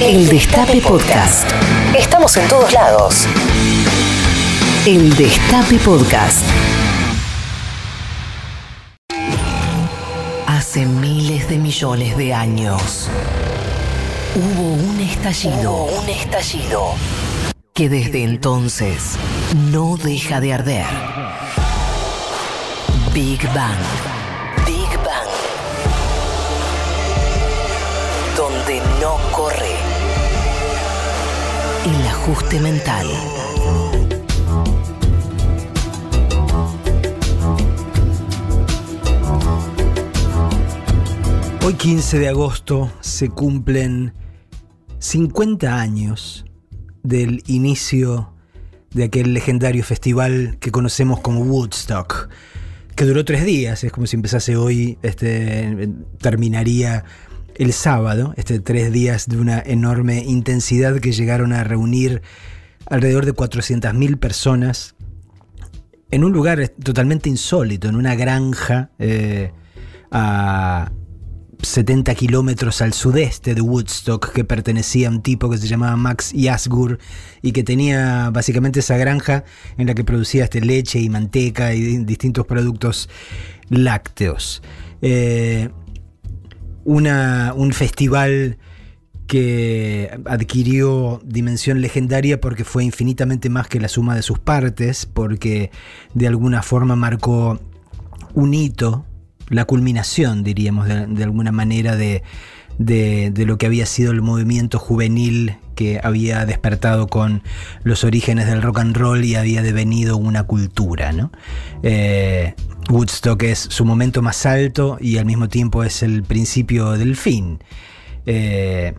El 0.00 0.28
Destape 0.28 0.80
Podcast. 0.80 1.50
Estamos 1.98 2.36
en 2.36 2.46
todos 2.46 2.72
lados. 2.72 3.26
El 4.86 5.16
Destape 5.16 5.76
Podcast. 5.78 6.44
Hace 10.46 10.86
miles 10.86 11.48
de 11.48 11.58
millones 11.58 12.16
de 12.16 12.32
años 12.32 13.08
hubo 14.36 14.74
un 14.74 15.00
estallido. 15.00 15.72
un 15.86 16.08
estallido. 16.08 16.94
Que 17.74 17.88
desde 17.88 18.22
entonces 18.22 19.16
no 19.72 19.96
deja 19.96 20.40
de 20.40 20.52
arder. 20.52 20.86
Big 23.12 23.42
Bang. 23.52 23.78
Big 24.64 24.96
Bang. 25.04 25.28
Donde 28.36 28.80
no 29.00 29.16
corre 29.32 29.77
ajuste 32.30 32.60
mental. 32.60 33.06
Hoy 41.64 41.72
15 41.72 42.18
de 42.18 42.28
agosto 42.28 42.92
se 43.00 43.30
cumplen 43.30 44.12
50 44.98 45.80
años 45.80 46.44
del 47.02 47.42
inicio 47.46 48.34
de 48.90 49.04
aquel 49.04 49.32
legendario 49.32 49.82
festival 49.82 50.58
que 50.60 50.70
conocemos 50.70 51.20
como 51.20 51.40
Woodstock, 51.40 52.28
que 52.94 53.04
duró 53.06 53.24
tres 53.24 53.46
días, 53.46 53.84
es 53.84 53.92
como 53.92 54.06
si 54.06 54.16
empezase 54.16 54.54
hoy, 54.54 54.98
este, 55.02 55.88
terminaría 56.18 57.04
el 57.58 57.72
sábado, 57.72 58.34
este, 58.36 58.60
tres 58.60 58.92
días 58.92 59.28
de 59.28 59.36
una 59.36 59.58
enorme 59.58 60.22
intensidad 60.24 61.00
que 61.00 61.12
llegaron 61.12 61.52
a 61.52 61.64
reunir 61.64 62.22
alrededor 62.86 63.26
de 63.26 63.34
400.000 63.34 64.18
personas 64.18 64.94
en 66.10 66.24
un 66.24 66.32
lugar 66.32 66.68
totalmente 66.82 67.28
insólito, 67.28 67.88
en 67.88 67.96
una 67.96 68.14
granja 68.14 68.90
eh, 68.98 69.52
a 70.10 70.92
70 71.60 72.14
kilómetros 72.14 72.80
al 72.80 72.92
sudeste 72.92 73.56
de 73.56 73.60
Woodstock, 73.60 74.32
que 74.32 74.44
pertenecía 74.44 75.08
a 75.08 75.10
un 75.10 75.22
tipo 75.22 75.50
que 75.50 75.58
se 75.58 75.66
llamaba 75.66 75.96
Max 75.96 76.32
Yasgur 76.32 76.98
y 77.42 77.50
que 77.50 77.64
tenía 77.64 78.30
básicamente 78.30 78.80
esa 78.80 78.96
granja 78.96 79.44
en 79.76 79.88
la 79.88 79.94
que 79.94 80.04
producía 80.04 80.44
este 80.44 80.60
leche 80.60 81.00
y 81.00 81.08
manteca 81.08 81.74
y 81.74 82.04
distintos 82.04 82.46
productos 82.46 83.08
lácteos. 83.68 84.62
Eh, 85.02 85.68
una, 86.88 87.52
un 87.54 87.72
festival 87.72 88.56
que 89.26 90.10
adquirió 90.24 91.20
dimensión 91.22 91.82
legendaria 91.82 92.40
porque 92.40 92.64
fue 92.64 92.82
infinitamente 92.82 93.50
más 93.50 93.68
que 93.68 93.78
la 93.78 93.88
suma 93.88 94.16
de 94.16 94.22
sus 94.22 94.38
partes, 94.38 95.04
porque 95.04 95.70
de 96.14 96.26
alguna 96.26 96.62
forma 96.62 96.96
marcó 96.96 97.60
un 98.32 98.54
hito, 98.54 99.04
la 99.50 99.66
culminación, 99.66 100.42
diríamos, 100.42 100.88
de, 100.88 101.22
alguna 101.22 101.52
manera, 101.52 101.94
de, 101.94 102.22
de, 102.78 103.44
lo 103.44 103.58
que 103.58 103.66
había 103.66 103.84
sido 103.84 104.10
el 104.10 104.22
movimiento 104.22 104.78
juvenil 104.78 105.58
que 105.74 106.00
había 106.02 106.46
despertado 106.46 107.06
con 107.06 107.42
los 107.82 108.02
orígenes 108.02 108.46
del 108.46 108.62
rock 108.62 108.78
and 108.78 108.96
roll 108.96 109.24
y 109.26 109.34
había 109.34 109.60
devenido 109.60 110.16
una 110.16 110.44
cultura. 110.44 111.12
¿no? 111.12 111.32
Eh, 111.82 112.54
Woodstock 112.88 113.42
es 113.42 113.58
su 113.58 113.84
momento 113.84 114.22
más 114.22 114.46
alto 114.46 114.96
y 115.00 115.18
al 115.18 115.26
mismo 115.26 115.48
tiempo 115.48 115.84
es 115.84 116.02
el 116.02 116.22
principio 116.22 116.92
del 116.92 117.16
fin. 117.16 117.62
Eh, 118.24 118.94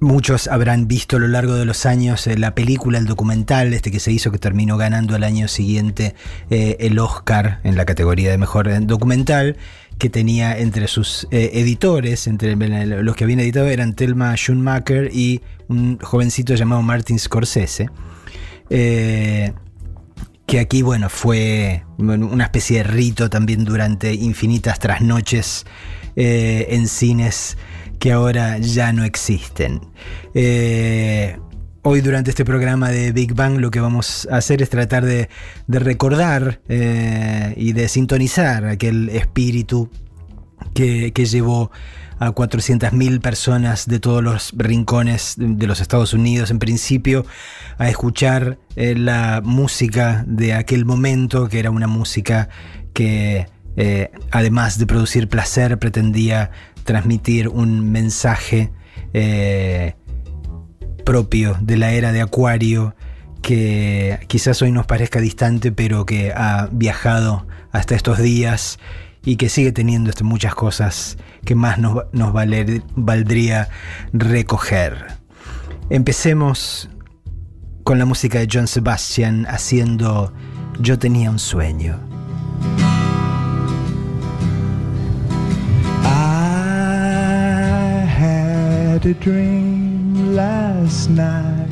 muchos 0.00 0.48
habrán 0.48 0.88
visto 0.88 1.16
a 1.16 1.20
lo 1.20 1.28
largo 1.28 1.54
de 1.54 1.66
los 1.66 1.84
años 1.84 2.26
eh, 2.26 2.38
la 2.38 2.54
película, 2.54 2.98
el 2.98 3.04
documental 3.04 3.74
este 3.74 3.90
que 3.90 4.00
se 4.00 4.12
hizo, 4.12 4.30
que 4.32 4.38
terminó 4.38 4.78
ganando 4.78 5.14
al 5.14 5.22
año 5.22 5.46
siguiente 5.46 6.14
eh, 6.48 6.76
el 6.80 6.98
Oscar 6.98 7.60
en 7.64 7.76
la 7.76 7.84
categoría 7.84 8.30
de 8.30 8.38
mejor 8.38 8.86
documental, 8.86 9.58
que 9.98 10.08
tenía 10.08 10.56
entre 10.56 10.88
sus 10.88 11.28
editores, 11.30 12.26
entre 12.26 12.56
los 12.56 13.14
que 13.14 13.24
habían 13.24 13.40
editado 13.40 13.66
eran 13.66 13.92
Thelma 13.92 14.34
Schoonmaker 14.34 15.10
y 15.12 15.42
un 15.68 15.98
jovencito 15.98 16.54
llamado 16.54 16.80
Martin 16.80 17.18
Scorsese 17.18 17.90
que 20.50 20.58
aquí, 20.58 20.82
bueno, 20.82 21.08
fue 21.08 21.84
una 21.96 22.42
especie 22.42 22.78
de 22.78 22.82
rito 22.82 23.30
también 23.30 23.64
durante 23.64 24.12
infinitas 24.12 24.80
trasnoches 24.80 25.64
eh, 26.16 26.66
en 26.70 26.88
cines 26.88 27.56
que 28.00 28.10
ahora 28.10 28.58
ya 28.58 28.92
no 28.92 29.04
existen. 29.04 29.80
Eh, 30.34 31.38
hoy 31.82 32.00
durante 32.00 32.30
este 32.30 32.44
programa 32.44 32.90
de 32.90 33.12
Big 33.12 33.32
Bang 33.32 33.58
lo 33.58 33.70
que 33.70 33.78
vamos 33.78 34.26
a 34.28 34.38
hacer 34.38 34.60
es 34.60 34.70
tratar 34.70 35.04
de, 35.04 35.28
recordar 35.68 36.60
eh, 36.68 37.54
y 37.56 37.72
de 37.72 37.86
sintonizar 37.86 38.66
aquel 38.66 39.08
espíritu 39.10 39.88
que, 40.74 41.12
que 41.12 41.26
llevó 41.26 41.70
a 42.20 42.32
400.000 42.32 43.20
personas 43.20 43.86
de 43.86 43.98
todos 43.98 44.22
los 44.22 44.52
rincones 44.54 45.34
de 45.38 45.66
los 45.66 45.80
Estados 45.80 46.12
Unidos, 46.12 46.50
en 46.50 46.58
principio, 46.58 47.24
a 47.78 47.88
escuchar 47.88 48.58
eh, 48.76 48.94
la 48.94 49.40
música 49.42 50.22
de 50.26 50.52
aquel 50.52 50.84
momento, 50.84 51.48
que 51.48 51.58
era 51.58 51.70
una 51.70 51.86
música 51.86 52.50
que, 52.92 53.46
eh, 53.76 54.10
además 54.30 54.78
de 54.78 54.86
producir 54.86 55.28
placer, 55.28 55.78
pretendía 55.78 56.50
transmitir 56.84 57.48
un 57.48 57.90
mensaje 57.90 58.70
eh, 59.14 59.94
propio 61.06 61.56
de 61.62 61.78
la 61.78 61.92
era 61.92 62.12
de 62.12 62.20
Acuario, 62.20 62.94
que 63.40 64.18
quizás 64.26 64.60
hoy 64.60 64.72
nos 64.72 64.84
parezca 64.84 65.22
distante, 65.22 65.72
pero 65.72 66.04
que 66.04 66.32
ha 66.36 66.68
viajado 66.70 67.46
hasta 67.72 67.94
estos 67.94 68.18
días 68.18 68.78
y 69.24 69.36
que 69.36 69.48
sigue 69.48 69.72
teniendo 69.72 70.10
este, 70.10 70.24
muchas 70.24 70.54
cosas 70.54 71.16
que 71.44 71.54
más 71.54 71.78
nos, 71.78 72.04
nos 72.12 72.32
valdría 72.32 73.68
recoger. 74.12 75.06
Empecemos 75.88 76.88
con 77.84 77.98
la 77.98 78.04
música 78.04 78.38
de 78.38 78.48
John 78.50 78.66
Sebastian 78.66 79.46
haciendo 79.46 80.32
Yo 80.80 80.98
tenía 80.98 81.30
un 81.30 81.38
sueño. 81.38 81.98
I 86.04 88.06
had 88.06 89.04
a 89.04 89.14
dream 89.14 90.34
last 90.34 91.10
night. 91.10 91.68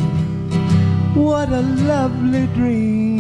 What 1.15 1.50
a 1.50 1.62
lovely 1.62 2.47
dream 2.55 3.18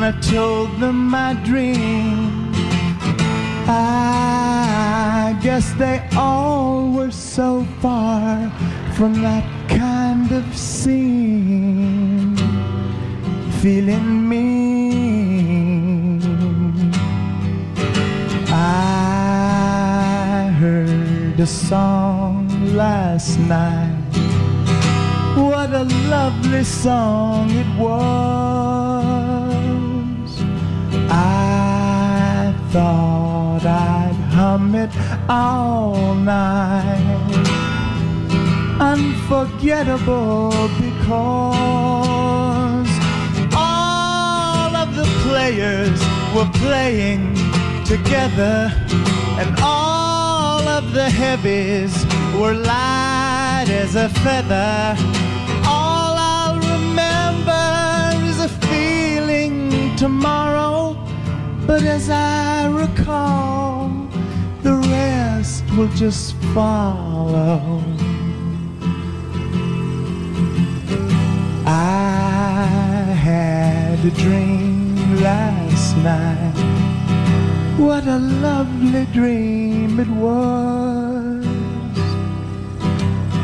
when 0.00 0.14
I 0.14 0.20
told 0.20 0.80
them 0.80 1.08
my 1.08 1.34
dream? 1.44 2.52
I 3.68 5.38
guess 5.42 5.74
they 5.74 6.00
all 6.16 6.90
were 6.90 7.10
so 7.10 7.66
far 7.82 8.50
from 8.96 9.20
that 9.20 9.44
kind 9.68 10.32
of 10.32 10.56
scene, 10.56 12.34
feeling 13.60 14.26
mean. 14.28 16.22
I 18.48 20.50
heard 20.60 21.38
a 21.38 21.46
song 21.46 22.48
last 22.74 23.38
night. 23.40 23.98
What 25.36 25.74
a 25.74 25.84
lovely 26.08 26.64
song 26.64 27.50
it 27.50 27.78
was. 27.78 28.89
Thought 32.72 33.66
I'd 33.66 34.14
hum 34.32 34.76
it 34.76 34.90
all 35.28 36.14
night 36.14 37.48
unforgettable 38.80 40.50
because 40.78 42.88
all 43.56 44.76
of 44.76 44.94
the 44.94 45.04
players 45.26 46.00
were 46.32 46.48
playing 46.60 47.34
together 47.84 48.70
and 49.40 49.52
all 49.60 50.62
of 50.68 50.92
the 50.92 51.10
heavies 51.10 52.06
were 52.38 52.54
light 52.54 53.66
as 53.68 53.96
a 53.96 54.08
feather. 54.24 54.94
All 55.66 56.14
I'll 56.16 56.60
remember 56.76 58.12
is 58.30 58.38
a 58.38 58.48
feeling 58.48 59.96
tomorrow 59.96 60.79
But 61.70 61.84
as 61.84 62.10
I 62.10 62.66
recall, 62.66 63.92
the 64.64 64.74
rest 64.74 65.62
will 65.76 65.92
just 65.94 66.34
follow. 66.52 67.80
I 71.64 73.14
had 73.28 74.04
a 74.04 74.10
dream 74.10 75.20
last 75.22 75.96
night. 75.98 76.58
What 77.78 78.04
a 78.04 78.18
lovely 78.18 79.06
dream 79.12 80.00
it 80.00 80.08
was. 80.08 81.46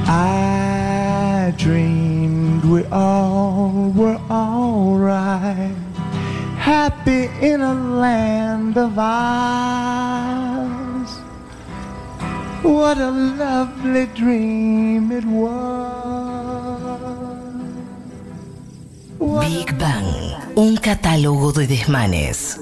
I 0.09 1.55
dreamed 1.57 2.65
we 2.65 2.85
all 2.87 3.93
were 3.95 4.21
alright, 4.29 5.76
happy 6.67 7.31
in 7.41 7.61
a 7.61 7.75
land 7.75 8.77
of 8.77 8.99
ours. 8.99 10.41
What 12.65 12.99
a 12.99 13.13
lovely 13.13 14.07
dream 14.17 15.13
it 15.13 15.25
was. 15.25 15.47
Big 19.41 19.79
Bang, 19.79 20.35
un 20.57 20.77
catálogo 20.77 21.53
de 21.53 21.69
desmanes. 21.69 22.61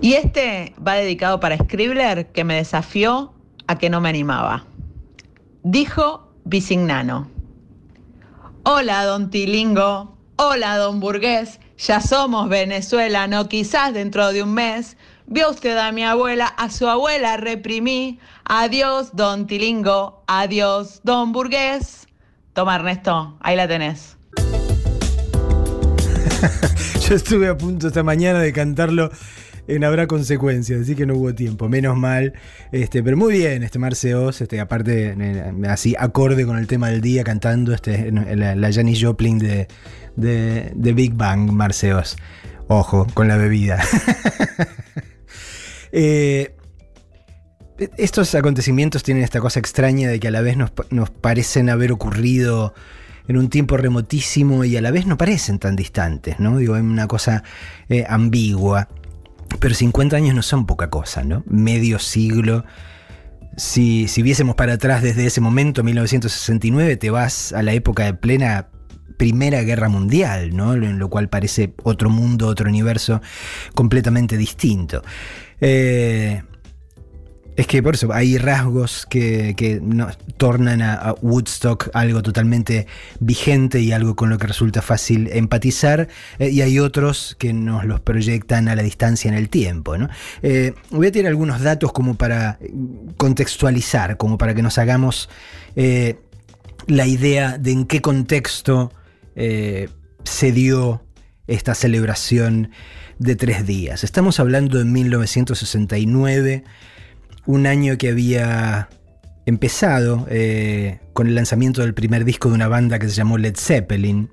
Y 0.00 0.14
este 0.14 0.74
va 0.80 0.94
dedicado 0.94 1.38
para 1.38 1.58
Scribbler 1.58 2.32
que 2.32 2.44
me 2.44 2.54
desafió 2.54 3.34
a 3.66 3.76
que 3.76 3.90
no 3.90 4.00
me 4.00 4.08
animaba. 4.08 4.64
Dijo 5.62 6.32
Bisignano. 6.44 7.28
Hola, 8.62 9.04
don 9.04 9.28
Tilingo. 9.28 10.16
Hola, 10.36 10.78
don 10.78 10.98
Burgués. 11.00 11.60
Ya 11.76 12.00
somos 12.00 12.48
Venezuela, 12.48 13.26
no 13.26 13.48
quizás 13.48 13.92
dentro 13.92 14.32
de 14.32 14.42
un 14.42 14.54
mes. 14.54 14.96
Vio 15.26 15.50
usted 15.50 15.76
a 15.76 15.90
mi 15.90 16.04
abuela, 16.04 16.46
a 16.46 16.70
su 16.70 16.88
abuela 16.88 17.36
reprimí. 17.36 18.20
Adiós, 18.44 19.10
don 19.14 19.46
Tilingo. 19.46 20.22
Adiós, 20.26 21.00
don 21.02 21.32
Burgués. 21.32 22.06
Toma, 22.52 22.76
Ernesto, 22.76 23.36
ahí 23.40 23.56
la 23.56 23.66
tenés. 23.66 24.16
Yo 27.08 27.14
estuve 27.14 27.48
a 27.48 27.56
punto 27.56 27.88
esta 27.88 28.02
mañana 28.02 28.38
de 28.38 28.52
cantarlo 28.52 29.10
en 29.66 29.84
Habrá 29.84 30.06
Consecuencias, 30.06 30.82
así 30.82 30.94
que 30.94 31.06
no 31.06 31.14
hubo 31.14 31.34
tiempo, 31.34 31.68
menos 31.68 31.96
mal. 31.96 32.34
Este, 32.72 33.02
pero 33.02 33.16
muy 33.16 33.34
bien, 33.34 33.62
este 33.62 33.78
Marce 33.78 34.14
Oz, 34.14 34.40
este, 34.40 34.60
aparte, 34.60 35.14
eh, 35.18 35.52
así 35.68 35.94
acorde 35.98 36.44
con 36.44 36.58
el 36.58 36.66
tema 36.66 36.88
del 36.88 37.00
día, 37.00 37.24
cantando 37.24 37.72
este, 37.72 38.10
la, 38.12 38.54
la 38.54 38.72
Janis 38.72 39.02
Joplin 39.02 39.38
de, 39.38 39.68
de, 40.16 40.92
Big 40.92 41.14
Bang, 41.14 41.50
Marce 41.50 41.94
Oz. 41.94 42.16
Ojo, 42.68 43.06
con 43.14 43.28
la 43.28 43.36
bebida. 43.36 43.82
eh, 45.92 46.54
estos 47.98 48.34
acontecimientos 48.34 49.02
tienen 49.02 49.22
esta 49.24 49.40
cosa 49.40 49.60
extraña 49.60 50.08
de 50.08 50.20
que 50.20 50.28
a 50.28 50.30
la 50.30 50.40
vez 50.40 50.56
nos, 50.56 50.72
nos, 50.90 51.10
parecen 51.10 51.68
haber 51.68 51.92
ocurrido 51.92 52.74
en 53.26 53.36
un 53.36 53.48
tiempo 53.48 53.76
remotísimo 53.76 54.64
y 54.64 54.76
a 54.76 54.80
la 54.80 54.90
vez 54.90 55.06
no 55.06 55.16
parecen 55.16 55.58
tan 55.58 55.76
distantes, 55.76 56.38
¿no? 56.38 56.58
Digo, 56.58 56.74
hay 56.74 56.82
una 56.82 57.08
cosa 57.08 57.42
eh, 57.88 58.04
ambigua. 58.08 58.88
Pero 59.60 59.74
50 59.74 60.16
años 60.16 60.34
no 60.34 60.42
son 60.42 60.66
poca 60.66 60.90
cosa, 60.90 61.24
¿no? 61.24 61.42
Medio 61.46 61.98
siglo. 61.98 62.64
Si, 63.56 64.08
si 64.08 64.22
viésemos 64.22 64.56
para 64.56 64.74
atrás 64.74 65.02
desde 65.02 65.26
ese 65.26 65.40
momento, 65.40 65.84
1969, 65.84 66.96
te 66.96 67.10
vas 67.10 67.52
a 67.52 67.62
la 67.62 67.72
época 67.72 68.04
de 68.04 68.14
plena 68.14 68.68
Primera 69.16 69.62
Guerra 69.62 69.88
Mundial, 69.88 70.56
¿no? 70.56 70.74
En 70.74 70.98
lo 70.98 71.08
cual 71.08 71.28
parece 71.28 71.72
otro 71.82 72.10
mundo, 72.10 72.48
otro 72.48 72.68
universo 72.68 73.20
completamente 73.74 74.36
distinto. 74.36 75.02
Eh, 75.60 76.42
es 77.56 77.66
que 77.66 77.82
por 77.82 77.94
eso 77.94 78.12
hay 78.12 78.36
rasgos 78.38 79.06
que, 79.06 79.54
que 79.56 79.80
nos 79.80 80.18
tornan 80.36 80.82
a, 80.82 80.94
a, 80.94 81.12
Woodstock 81.12 81.90
algo 81.94 82.22
totalmente 82.22 82.86
vigente 83.20 83.80
y 83.80 83.92
algo 83.92 84.16
con 84.16 84.30
lo 84.30 84.38
que 84.38 84.46
resulta 84.46 84.82
fácil 84.82 85.28
empatizar, 85.32 86.08
eh, 86.38 86.50
y 86.50 86.62
hay 86.62 86.78
otros 86.78 87.36
que 87.38 87.52
nos 87.52 87.84
los 87.84 88.00
proyectan 88.00 88.68
a 88.68 88.74
la 88.74 88.82
distancia 88.82 89.28
en 89.28 89.34
el 89.34 89.48
tiempo. 89.48 89.96
¿no? 89.96 90.08
Eh, 90.42 90.74
voy 90.90 91.06
a 91.06 91.12
tirar 91.12 91.30
algunos 91.30 91.60
datos 91.60 91.92
como 91.92 92.16
para 92.16 92.58
contextualizar, 93.16 94.16
como 94.16 94.36
para 94.36 94.54
que 94.54 94.62
nos 94.62 94.78
hagamos 94.78 95.28
eh, 95.76 96.18
la 96.86 97.06
idea 97.06 97.58
de 97.58 97.72
en 97.72 97.84
qué 97.86 98.00
contexto 98.00 98.92
se 99.36 100.52
dio 100.52 101.02
esta 101.48 101.74
celebración 101.74 102.70
de 103.18 103.34
tres 103.34 103.66
días. 103.66 104.04
Estamos 104.04 104.38
hablando 104.38 104.78
de 104.78 104.84
1969 104.84 106.62
un 107.46 107.66
año 107.66 107.98
que 107.98 108.08
había 108.08 108.88
empezado 109.46 110.26
eh, 110.30 111.00
con 111.12 111.26
el 111.26 111.34
lanzamiento 111.34 111.82
del 111.82 111.94
primer 111.94 112.24
disco 112.24 112.48
de 112.48 112.54
una 112.54 112.68
banda 112.68 112.98
que 112.98 113.08
se 113.08 113.14
llamó 113.14 113.38
Led 113.38 113.56
Zeppelin. 113.56 114.30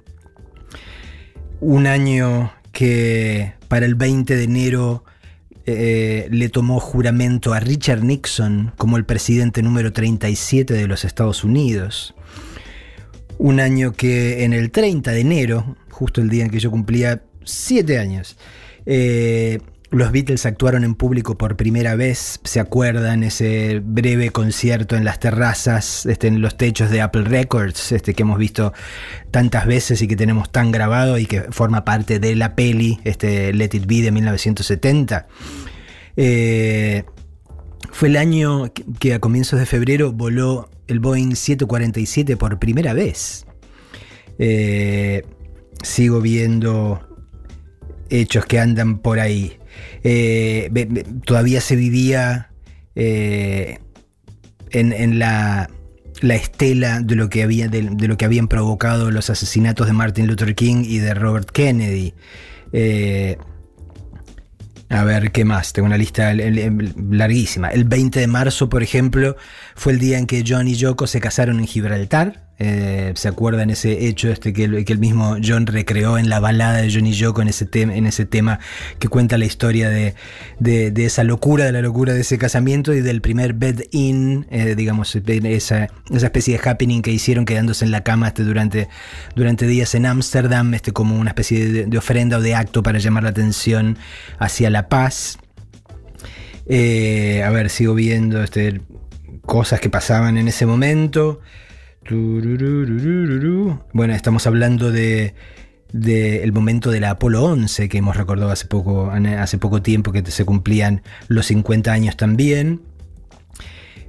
Un 1.59 1.87
año 1.87 2.53
que 2.71 3.53
para 3.67 3.85
el 3.85 3.95
20 3.95 4.35
de 4.35 4.43
enero 4.43 5.03
eh, 5.65 6.27
le 6.31 6.49
tomó 6.49 6.79
juramento 6.79 7.53
a 7.53 7.59
Richard 7.59 8.03
Nixon 8.03 8.73
como 8.77 8.97
el 8.97 9.05
presidente 9.05 9.61
número 9.61 9.93
37 9.93 10.73
de 10.73 10.87
los 10.87 11.05
Estados 11.05 11.43
Unidos. 11.43 12.15
Un 13.37 13.59
año 13.59 13.93
que 13.93 14.43
en 14.43 14.53
el 14.53 14.71
30 14.71 15.11
de 15.11 15.19
enero, 15.19 15.75
justo 15.89 16.21
el 16.21 16.29
día 16.29 16.45
en 16.45 16.51
que 16.51 16.59
yo 16.59 16.71
cumplía 16.71 17.21
7 17.43 17.99
años, 17.99 18.37
eh, 18.85 19.59
los 19.91 20.11
Beatles 20.13 20.45
actuaron 20.45 20.85
en 20.85 20.95
público 20.95 21.37
por 21.37 21.57
primera 21.57 21.95
vez, 21.95 22.39
se 22.45 22.61
acuerdan 22.61 23.23
ese 23.23 23.81
breve 23.83 24.29
concierto 24.29 24.95
en 24.95 25.03
las 25.03 25.19
terrazas, 25.19 26.05
este, 26.05 26.27
en 26.27 26.41
los 26.41 26.55
techos 26.55 26.89
de 26.89 27.01
Apple 27.01 27.25
Records, 27.25 27.91
este, 27.91 28.13
que 28.13 28.23
hemos 28.23 28.39
visto 28.39 28.71
tantas 29.31 29.67
veces 29.67 30.01
y 30.01 30.07
que 30.07 30.15
tenemos 30.15 30.49
tan 30.49 30.71
grabado 30.71 31.17
y 31.17 31.25
que 31.25 31.41
forma 31.51 31.83
parte 31.83 32.19
de 32.19 32.35
la 32.35 32.55
peli, 32.55 33.01
este, 33.03 33.53
Let 33.53 33.71
It 33.73 33.85
Be 33.85 34.01
de 34.01 34.11
1970. 34.11 35.27
Eh, 36.15 37.03
fue 37.91 38.07
el 38.07 38.15
año 38.15 38.71
que 38.99 39.13
a 39.13 39.19
comienzos 39.19 39.59
de 39.59 39.65
febrero 39.65 40.13
voló 40.13 40.69
el 40.87 41.01
Boeing 41.01 41.35
747 41.35 42.37
por 42.37 42.59
primera 42.59 42.93
vez. 42.93 43.45
Eh, 44.39 45.23
sigo 45.83 46.21
viendo 46.21 47.01
hechos 48.09 48.45
que 48.45 48.59
andan 48.59 48.99
por 48.99 49.19
ahí. 49.19 49.57
Eh, 50.03 51.03
todavía 51.25 51.61
se 51.61 51.75
vivía 51.75 52.51
eh, 52.95 53.79
en, 54.71 55.19
la, 55.19 55.69
la 56.21 56.35
estela 56.35 57.01
de 57.01 57.15
lo, 57.15 57.29
que 57.29 57.43
había, 57.43 57.67
de, 57.67 57.83
lo 57.83 58.17
que 58.17 58.25
habían 58.25 58.47
provocado 58.47 59.11
los 59.11 59.29
asesinatos 59.29 59.87
de 59.87 59.93
Martin 59.93 60.27
Luther 60.27 60.55
King 60.55 60.83
y 60.85 60.99
de 60.99 61.13
Robert 61.13 61.49
Kennedy. 61.51 62.13
Eh, 62.73 63.37
a 64.89 65.05
ver, 65.05 65.31
¿qué 65.31 65.45
más? 65.45 65.71
Tengo 65.71 65.85
una 65.85 65.97
lista 65.97 66.33
larguísima. 66.33 67.69
El 67.69 67.85
20 67.85 68.19
de 68.19 68.27
marzo, 68.27 68.67
por 68.67 68.83
ejemplo, 68.83 69.37
fue 69.73 69.93
el 69.93 69.99
día 69.99 70.17
en 70.17 70.27
que 70.27 70.43
John 70.45 70.67
y 70.67 70.75
Yoko 70.75 71.07
se 71.07 71.21
casaron 71.21 71.59
en 71.59 71.67
Gibraltar. 71.67 72.50
Eh, 72.63 73.13
¿Se 73.15 73.27
acuerdan 73.27 73.71
ese 73.71 74.05
hecho 74.05 74.29
este 74.29 74.53
que 74.53 74.65
el, 74.65 74.99
mismo 74.99 75.37
John 75.43 75.65
recreó 75.65 76.19
en 76.19 76.29
la 76.29 76.39
balada 76.39 76.77
de 76.77 76.93
John 76.93 77.07
y 77.07 77.13
Yoko 77.13 77.41
en 77.41 77.47
ese, 77.47 77.65
tema, 77.65 77.95
en 77.95 78.05
ese 78.05 78.27
tema 78.27 78.59
que 78.99 79.07
cuenta 79.07 79.39
la 79.39 79.45
historia 79.45 79.89
de, 79.89 80.13
de, 80.59 80.93
esa 81.03 81.23
locura, 81.23 81.65
de 81.65 81.71
la 81.71 81.81
locura 81.81 82.13
de 82.13 82.21
ese 82.21 82.37
casamiento 82.37 82.93
y 82.93 83.01
del 83.01 83.19
primer 83.21 83.53
bed-in, 83.53 84.45
eh, 84.51 84.75
digamos, 84.75 85.15
esa, 85.15 85.87
esa, 86.11 86.25
especie 86.27 86.55
de 86.55 86.69
happening 86.69 87.01
que 87.01 87.09
hicieron 87.09 87.45
quedándose 87.45 87.83
en 87.83 87.89
la 87.89 88.03
cama 88.03 88.27
este, 88.27 88.43
durante, 88.43 88.89
durante 89.35 89.65
días 89.65 89.95
en 89.95 90.05
Ámsterdam, 90.05 90.71
este, 90.75 90.91
como 90.91 91.15
una 91.15 91.31
especie 91.31 91.67
de, 91.67 91.85
de 91.87 91.97
ofrenda 91.97 92.37
o 92.37 92.41
de 92.41 92.53
acto 92.53 92.83
para 92.83 92.99
llamar 92.99 93.23
la 93.23 93.29
atención 93.31 93.97
hacia 94.37 94.69
la 94.69 94.87
paz. 94.87 95.39
Eh, 96.67 97.41
a 97.43 97.49
ver, 97.49 97.71
sigo 97.71 97.95
viendo 97.95 98.43
este, 98.43 98.81
cosas 99.47 99.79
que 99.79 99.89
pasaban 99.89 100.37
en 100.37 100.47
ese 100.47 100.67
momento. 100.67 101.39
Bueno, 103.93 104.13
estamos 104.13 104.45
hablando 104.47 104.91
de, 104.91 105.33
de, 105.93 106.43
el 106.43 106.51
momento 106.51 106.91
de 106.91 106.99
la 106.99 107.11
Apolo 107.11 107.43
11 107.43 107.89
que 107.89 107.97
hemos 107.97 108.17
recordado 108.17 108.51
hace 108.51 108.67
poco, 108.67 109.11
hace 109.11 109.57
poco 109.57 109.81
tiempo 109.81 110.11
que 110.11 110.23
se 110.29 110.45
cumplían 110.45 111.01
los 111.27 111.47
50 111.47 111.91
años 111.91 112.17
también. 112.17 112.81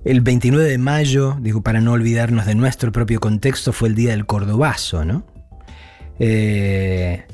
El 0.05 0.21
29 0.21 0.69
de 0.69 0.79
mayo, 0.79 1.37
digo, 1.41 1.63
para 1.63 1.81
no 1.81 1.93
olvidarnos 1.93 2.47
de 2.47 2.57
nuestro 2.57 2.91
propio 2.91 3.21
contexto, 3.21 3.73
fue 3.73 3.89
el 3.89 3.95
día 3.95 4.11
del 4.11 4.27
Cordobazo, 4.27 5.05
¿no? 5.05 5.25
Eh, 6.19 7.25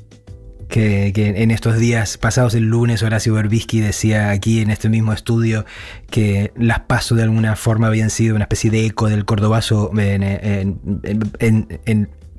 que, 0.68 1.12
en 1.14 1.50
estos 1.50 1.78
días 1.78 2.18
pasados 2.18 2.54
el 2.54 2.64
lunes 2.64 3.02
Horacio 3.02 3.34
Berbisky 3.34 3.80
decía 3.80 4.30
aquí 4.30 4.60
en 4.60 4.70
este 4.70 4.88
mismo 4.88 5.12
estudio 5.12 5.64
que 6.10 6.52
las 6.56 6.80
pasos 6.80 7.16
de 7.16 7.24
alguna 7.24 7.56
forma 7.56 7.86
habían 7.86 8.10
sido 8.10 8.34
una 8.34 8.44
especie 8.44 8.70
de 8.70 8.86
eco 8.86 9.08
del 9.08 9.24
cordobazo 9.24 9.90
en, 9.98 10.22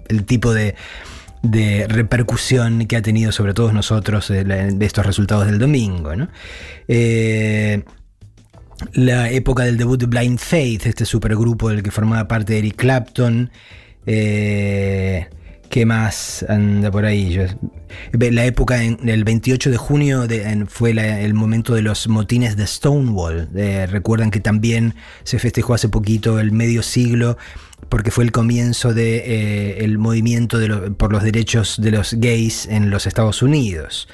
el 0.09 0.25
tipo 0.25 0.53
de, 0.53 0.75
repercusión 1.87 2.85
que 2.85 2.97
ha 2.97 3.01
tenido 3.01 3.31
sobre 3.31 3.53
todos 3.53 3.73
nosotros 3.73 4.27
de, 4.27 4.43
de 4.43 4.85
estos 4.85 5.05
resultados 5.05 5.45
del 5.47 5.57
domingo. 5.59 6.11
Eh, 6.87 7.83
la 8.93 9.29
época 9.29 9.63
del 9.63 9.77
debut 9.77 9.99
de 9.99 10.05
Blind 10.05 10.39
Faith, 10.39 10.85
este 10.85 11.05
supergrupo 11.05 11.69
del 11.69 11.83
que 11.83 11.91
formaba 11.91 12.27
parte 12.27 12.57
Eric 12.57 12.75
Clapton. 12.77 13.51
Eh, 14.05 15.27
¿Qué 15.69 15.85
más 15.85 16.43
anda 16.49 16.89
por 16.89 17.05
ahí? 17.05 17.37
la 18.11 18.45
época, 18.45 18.83
en, 18.83 19.07
el 19.07 19.23
28 19.23 19.69
de 19.69 19.77
junio 19.77 20.27
fue 20.67 20.91
el 20.91 21.33
momento 21.33 21.75
de 21.75 21.83
los 21.83 22.07
motines 22.07 22.57
de 22.57 22.65
Stonewall. 22.65 23.49
recuerdan 23.87 24.31
que 24.31 24.39
también 24.39 24.95
se 25.23 25.37
festejó 25.37 25.75
hace 25.75 25.89
poquito 25.89 26.39
el 26.39 26.51
medio 26.51 26.81
siglo 26.81 27.37
porque 27.87 28.11
fue 28.11 28.23
el 28.23 28.31
comienzo 28.31 28.89
del 28.89 28.95
de, 28.95 29.83
eh, 29.83 29.97
movimiento 29.97 30.59
por 30.97 31.11
los 31.11 31.23
derechos 31.23 31.79
de 31.81 31.91
los 31.91 32.13
gays 32.15 32.65
en 32.67 32.89
los 32.89 33.05
Estados 33.05 33.41
Unidos. 33.41 34.07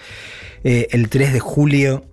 Eh, 0.63 0.87
el 0.91 1.09
3 1.09 1.33
de 1.33 1.39
julio 1.39 2.05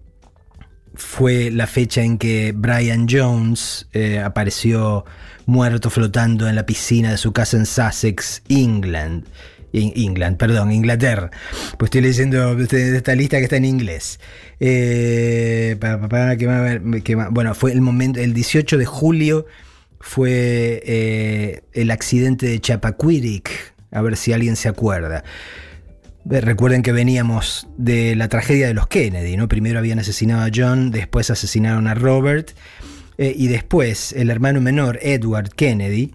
fue 0.94 1.50
la 1.50 1.66
fecha 1.66 2.02
en 2.02 2.18
que 2.18 2.52
Brian 2.54 3.06
Jones 3.08 3.88
eh, 3.92 4.18
apareció 4.18 5.04
muerto 5.46 5.90
flotando 5.90 6.48
en 6.48 6.56
la 6.56 6.66
piscina 6.66 7.10
de 7.10 7.18
su 7.18 7.32
casa 7.32 7.56
en 7.56 7.66
Sussex, 7.66 8.42
England. 8.48 9.24
England, 9.72 10.36
perdón, 10.36 10.70
Inglaterra. 10.72 11.30
Pues 11.78 11.88
estoy 11.88 12.02
leyendo 12.02 12.58
esta 12.60 13.14
lista 13.14 13.38
que 13.38 13.44
está 13.44 13.56
en 13.56 13.64
inglés. 13.64 14.20
Eh, 14.60 15.76
bueno, 17.30 17.54
fue 17.54 17.72
el 17.72 17.80
momento, 17.80 18.20
el 18.20 18.34
18 18.34 18.78
de 18.78 18.84
julio 18.84 19.46
fue 20.00 20.82
eh, 20.84 21.62
el 21.72 21.90
accidente 21.90 22.46
de 22.46 22.60
Chappaquiddick, 22.60 23.50
a 23.92 24.02
ver 24.02 24.16
si 24.16 24.32
alguien 24.32 24.56
se 24.56 24.68
acuerda. 24.68 25.24
Recuerden 26.24 26.82
que 26.82 26.92
veníamos 26.92 27.66
de 27.76 28.14
la 28.14 28.28
tragedia 28.28 28.68
de 28.68 28.74
los 28.74 28.86
Kennedy, 28.86 29.36
¿no? 29.36 29.48
Primero 29.48 29.80
habían 29.80 29.98
asesinado 29.98 30.42
a 30.42 30.50
John, 30.54 30.92
después 30.92 31.30
asesinaron 31.30 31.88
a 31.88 31.94
Robert, 31.94 32.52
eh, 33.18 33.34
y 33.36 33.48
después 33.48 34.12
el 34.12 34.30
hermano 34.30 34.60
menor, 34.60 34.98
Edward 35.02 35.50
Kennedy, 35.50 36.14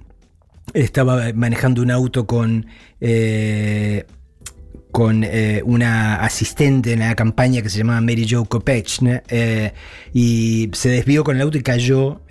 estaba 0.74 1.32
manejando 1.34 1.82
un 1.82 1.92
auto 1.92 2.28
con, 2.28 2.66
eh, 3.00 4.06
con 4.92 5.24
eh, 5.24 5.62
una 5.64 6.18
asistente 6.18 6.94
en 6.94 7.00
la 7.00 7.16
campaña 7.16 7.62
que 7.62 7.70
se 7.70 7.78
llamaba 7.78 8.02
Mary 8.02 8.28
Jo 8.30 8.46
Kopechne, 8.46 9.24
y 10.14 10.70
se 10.74 10.90
desvió 10.90 11.24
con 11.24 11.38
el 11.38 11.42
auto 11.44 11.58
y 11.58 11.62
cayó 11.62 12.22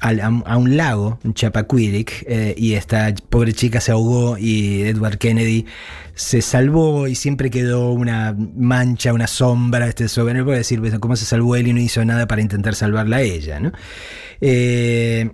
a, 0.00 0.56
un 0.56 0.76
lago, 0.76 1.18
en 1.24 1.34
Chappaquiddick, 1.34 2.24
eh, 2.28 2.54
y 2.56 2.74
esta 2.74 3.12
pobre 3.28 3.52
chica 3.52 3.80
se 3.80 3.92
ahogó 3.92 4.38
y 4.38 4.82
Edward 4.82 5.18
Kennedy 5.18 5.66
se 6.14 6.42
salvó 6.42 7.08
y 7.08 7.14
siempre 7.14 7.50
quedó 7.50 7.92
una 7.92 8.34
mancha, 8.56 9.12
una 9.12 9.26
sombra 9.26 9.88
este, 9.88 10.08
sobre 10.08 10.38
él. 10.38 10.44
Puede 10.44 10.58
decir, 10.58 10.80
¿cómo 11.00 11.16
se 11.16 11.24
salvó 11.24 11.56
él 11.56 11.68
y 11.68 11.72
no 11.72 11.80
hizo 11.80 12.04
nada 12.04 12.26
para 12.26 12.42
intentar 12.42 12.74
salvarla 12.74 13.18
a 13.18 13.22
ella? 13.22 13.60
Eh, 14.40 15.30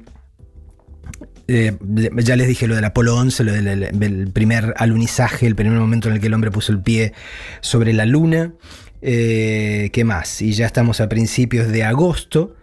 eh, 1.47 1.77
ya 2.23 2.37
les 2.37 2.49
dije 2.49 2.67
lo 2.67 2.75
del 2.75 2.85
Apolo 2.85 3.17
11, 3.17 3.45
lo 3.45 3.53
del, 3.53 4.31
primer 4.33 4.75
alunizaje, 4.79 5.47
el 5.47 5.57
primer 5.57 5.79
momento 5.79 6.09
en 6.09 6.15
el 6.15 6.21
que 6.21 6.29
el 6.29 6.35
hombre 6.35 6.51
puso 6.51 6.73
el 6.73 6.81
pie 6.81 7.13
sobre 7.61 7.93
la 7.93 8.07
luna. 8.07 8.55
¿Qué 9.01 10.03
más? 10.07 10.41
Y 10.41 10.53
ya 10.53 10.65
estamos 10.65 11.03
a 11.03 11.09
principios 11.11 11.69
de 11.69 11.85
agosto. 11.85 12.57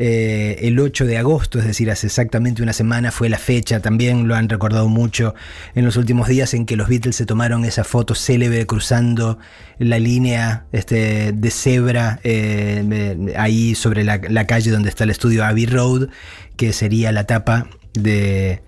Eh, 0.00 0.58
el 0.68 0.78
8 0.78 1.06
de 1.06 1.18
agosto, 1.18 1.58
es 1.58 1.64
decir, 1.64 1.90
hace 1.90 2.06
exactamente 2.06 2.62
una 2.62 2.72
semana 2.72 3.10
fue 3.10 3.28
la 3.28 3.38
fecha, 3.38 3.80
también 3.80 4.28
lo 4.28 4.36
han 4.36 4.48
recordado 4.48 4.88
mucho 4.88 5.34
en 5.74 5.84
los 5.84 5.96
últimos 5.96 6.28
días 6.28 6.54
en 6.54 6.66
que 6.66 6.76
los 6.76 6.88
Beatles 6.88 7.16
se 7.16 7.26
tomaron 7.26 7.64
esa 7.64 7.82
foto 7.82 8.14
célebre 8.14 8.64
cruzando 8.64 9.38
la 9.78 9.98
línea 9.98 10.66
este, 10.70 11.32
de 11.32 11.50
cebra 11.50 12.20
eh, 12.22 13.34
ahí 13.36 13.74
sobre 13.74 14.04
la, 14.04 14.46
calle 14.46 14.70
donde 14.70 14.88
está 14.88 15.02
el 15.04 15.10
estudio 15.10 15.44
Abbey 15.44 15.66
Road, 15.66 16.08
que 16.56 16.72
sería 16.72 17.10
la 17.10 17.24
tapa 17.24 17.68
de, 17.92 18.62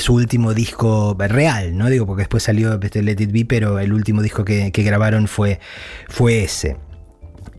su 0.00 0.14
último 0.14 0.52
disco 0.52 1.16
real, 1.18 1.76
¿no? 1.78 1.88
Digo, 1.88 2.06
porque 2.06 2.22
después 2.22 2.42
salió 2.42 2.80
este 2.82 3.02
Let 3.02 3.22
It 3.22 3.30
Be, 3.30 3.44
pero 3.44 3.78
el 3.78 3.92
último 3.92 4.20
disco 4.20 4.44
que, 4.44 4.70
grabaron 4.70 5.28
fue, 5.28 5.60
fue 6.08 6.42
ese. 6.42 6.76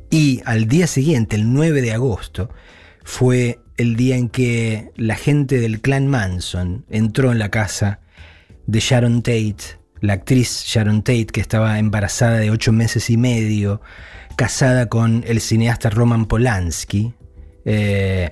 Y 0.10 0.42
al 0.46 0.68
día 0.68 0.88
siguiente, 0.88 1.36
el 1.38 1.52
9 1.54 1.82
de 1.82 1.94
agosto, 1.94 2.50
fue 3.08 3.62
el 3.78 3.96
día 3.96 4.18
en 4.18 4.28
que 4.28 4.92
la 4.98 5.16
gente 5.16 5.62
del 5.62 5.80
clan 5.80 6.08
Manson 6.08 6.84
entró 6.90 7.32
en 7.32 7.40
la 7.40 7.50
casa 7.50 8.02
de 8.66 8.82
Sharon 8.82 9.22
Tate, 9.24 9.80
la 10.02 10.12
actriz 10.12 10.66
Sharon 10.66 11.04
Tate, 11.04 11.28
que 11.28 11.40
estaba 11.40 11.80
embarazada 11.80 12.38
de 12.38 12.52
ocho 12.52 12.74
meses 12.74 13.10
y 13.10 13.16
medio, 13.16 13.80
casada 14.36 14.88
con 14.88 15.24
el 15.26 15.40
cineasta 15.40 15.90
Roman 15.90 16.26
Polanski, 16.26 17.14
eh, 17.64 18.30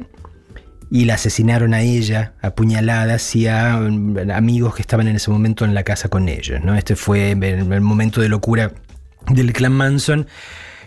y 0.91 1.05
la 1.05 1.13
asesinaron 1.13 1.73
a 1.73 1.81
ella, 1.81 2.33
a 2.41 2.53
puñaladas, 2.53 3.33
y 3.33 3.47
a 3.47 3.77
um, 3.77 4.17
amigos 4.29 4.75
que 4.75 4.81
estaban 4.81 5.07
en 5.07 5.15
ese 5.15 5.31
momento 5.31 5.63
en 5.63 5.73
la 5.73 5.83
casa 5.83 6.09
con 6.09 6.27
ellos. 6.27 6.61
¿no? 6.61 6.75
Este 6.75 6.97
fue 6.97 7.31
el 7.31 7.81
momento 7.81 8.19
de 8.19 8.27
locura 8.27 8.73
del 9.29 9.53
clan 9.53 9.71
Manson 9.71 10.27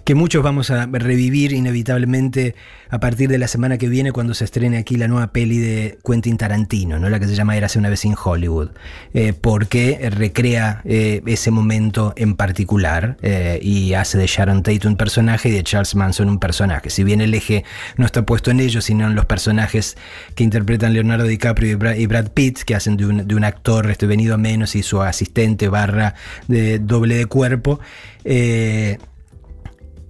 que 0.09 0.15
muchos 0.15 0.43
vamos 0.43 0.71
a 0.71 0.87
revivir 0.87 1.53
inevitablemente 1.53 2.55
a 2.89 2.99
partir 2.99 3.29
de 3.29 3.37
la 3.37 3.47
semana 3.47 3.77
que 3.77 3.91
viene 3.91 4.11
cuando 4.11 4.33
se 4.33 4.47
estrene 4.47 4.79
aquí 4.79 4.97
la 4.97 5.07
nueva 5.07 5.33
peli 5.33 5.59
de 5.59 5.99
Quentin 6.03 6.39
Tarantino, 6.39 6.99
¿no? 6.99 7.11
la 7.11 7.21
que 7.21 7.27
se 7.27 7.35
llama 7.35 7.59
Érase 7.59 7.79
una 7.79 7.91
vez 7.91 8.07
en 8.07 8.15
Hollywood, 8.17 8.71
eh, 9.13 9.35
porque 9.39 10.09
recrea 10.11 10.81
eh, 10.87 11.21
ese 11.27 11.51
momento 11.51 12.15
en 12.17 12.37
particular 12.37 13.19
eh, 13.21 13.59
y 13.61 13.93
hace 13.93 14.17
de 14.17 14.27
Sharon 14.27 14.63
Tate 14.63 14.89
un 14.89 14.97
personaje 14.97 15.51
y 15.51 15.53
de 15.53 15.63
Charles 15.63 15.95
Manson 15.95 16.31
un 16.31 16.39
personaje. 16.39 16.89
Si 16.89 17.05
bien 17.05 17.21
el 17.21 17.35
eje 17.35 17.67
no 17.99 18.07
está 18.07 18.25
puesto 18.25 18.51
en 18.51 18.61
ellos, 18.61 18.87
sino 18.87 19.09
en 19.09 19.15
los 19.15 19.27
personajes 19.27 19.99
que 20.35 20.43
interpretan 20.43 20.95
Leonardo 20.95 21.27
DiCaprio 21.27 21.73
y 21.73 22.07
Brad, 22.07 22.29
Pitt, 22.33 22.61
que 22.61 22.75
hacen 22.75 22.97
de 22.97 23.05
un, 23.05 23.45
actor 23.45 23.91
este, 23.91 24.07
venido 24.07 24.37
a 24.37 24.39
menos 24.39 24.75
y 24.75 24.83
su 24.83 25.03
asistente 25.03 25.69
barra 25.69 26.15
de 26.47 26.79
doble 26.79 27.17
de 27.17 27.27
cuerpo 27.27 27.79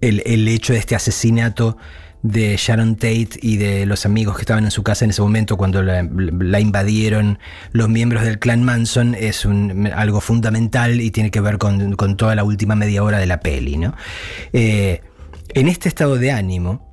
el, 0.00 0.49
hecho 0.49 0.73
de 0.73 0.78
este 0.78 0.95
asesinato 0.95 1.76
de 2.23 2.57
Sharon 2.57 2.97
Tate 2.97 3.31
y 3.40 3.57
de 3.59 3.87
los 3.87 4.05
amigos 4.05 4.37
que 4.37 4.43
estaban 4.43 4.64
en 4.64 4.71
su 4.71 4.83
casa 4.83 5.05
en 5.05 5.11
ese 5.11 5.23
momento 5.23 5.57
cuando 5.57 5.83
la, 5.83 6.00
invadieron 6.61 7.38
los 7.73 7.88
miembros 7.88 8.25
del 8.25 8.38
clan 8.38 8.64
Manson 8.64 9.14
es 9.14 9.47
algo 9.95 10.21
fundamental 10.21 11.00
y 11.00 11.11
tiene 11.11 11.31
que 11.31 11.40
ver 11.40 11.59
con, 11.59 11.97
toda 12.17 12.35
la 12.35 12.45
última 12.45 12.75
media 12.75 13.02
hora 13.02 13.19
de 13.19 13.26
la 13.26 13.40
peli. 13.40 13.76
¿no? 13.76 13.95
Eh, 14.52 15.00
en 15.55 15.69
este 15.69 15.88
estado 15.88 16.17
de 16.17 16.33
ánimo, 16.33 16.88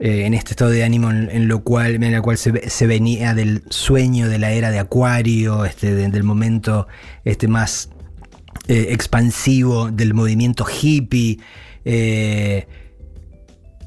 eh, 0.00 0.24
en 0.24 0.34
este 0.34 0.52
estado 0.52 0.70
de 0.70 0.82
ánimo 0.82 1.10
en, 1.10 1.46
lo 1.46 1.62
cual, 1.62 1.96
en 1.96 2.04
el 2.04 2.22
cual 2.22 2.38
se, 2.38 2.86
venía 2.86 3.34
del 3.34 3.62
sueño 3.68 4.28
de 4.28 4.38
la 4.38 4.50
era 4.52 4.70
de 4.70 4.78
Acuario, 4.78 5.64
este, 5.64 5.94
del 5.94 6.24
momento 6.24 6.88
este, 7.24 7.48
más 7.48 7.90
eh, 8.68 8.88
expansivo 8.90 9.90
del 9.90 10.14
movimiento 10.14 10.64
hippie, 10.64 11.38
eh, 11.84 12.66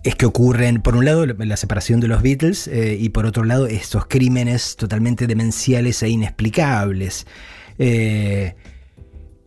es 0.03 0.15
que 0.15 0.25
ocurren, 0.25 0.81
por 0.81 0.95
un 0.95 1.05
lado, 1.05 1.25
la 1.25 1.57
separación 1.57 1.99
de 1.99 2.07
los 2.07 2.21
Beatles 2.21 2.67
eh, 2.67 2.97
y 2.99 3.09
por 3.09 3.25
otro 3.25 3.45
lado, 3.45 3.67
estos 3.67 4.05
crímenes 4.05 4.75
totalmente 4.75 5.27
demenciales 5.27 6.03
e 6.03 6.09
inexplicables. 6.09 7.25
Eh, 7.79 8.55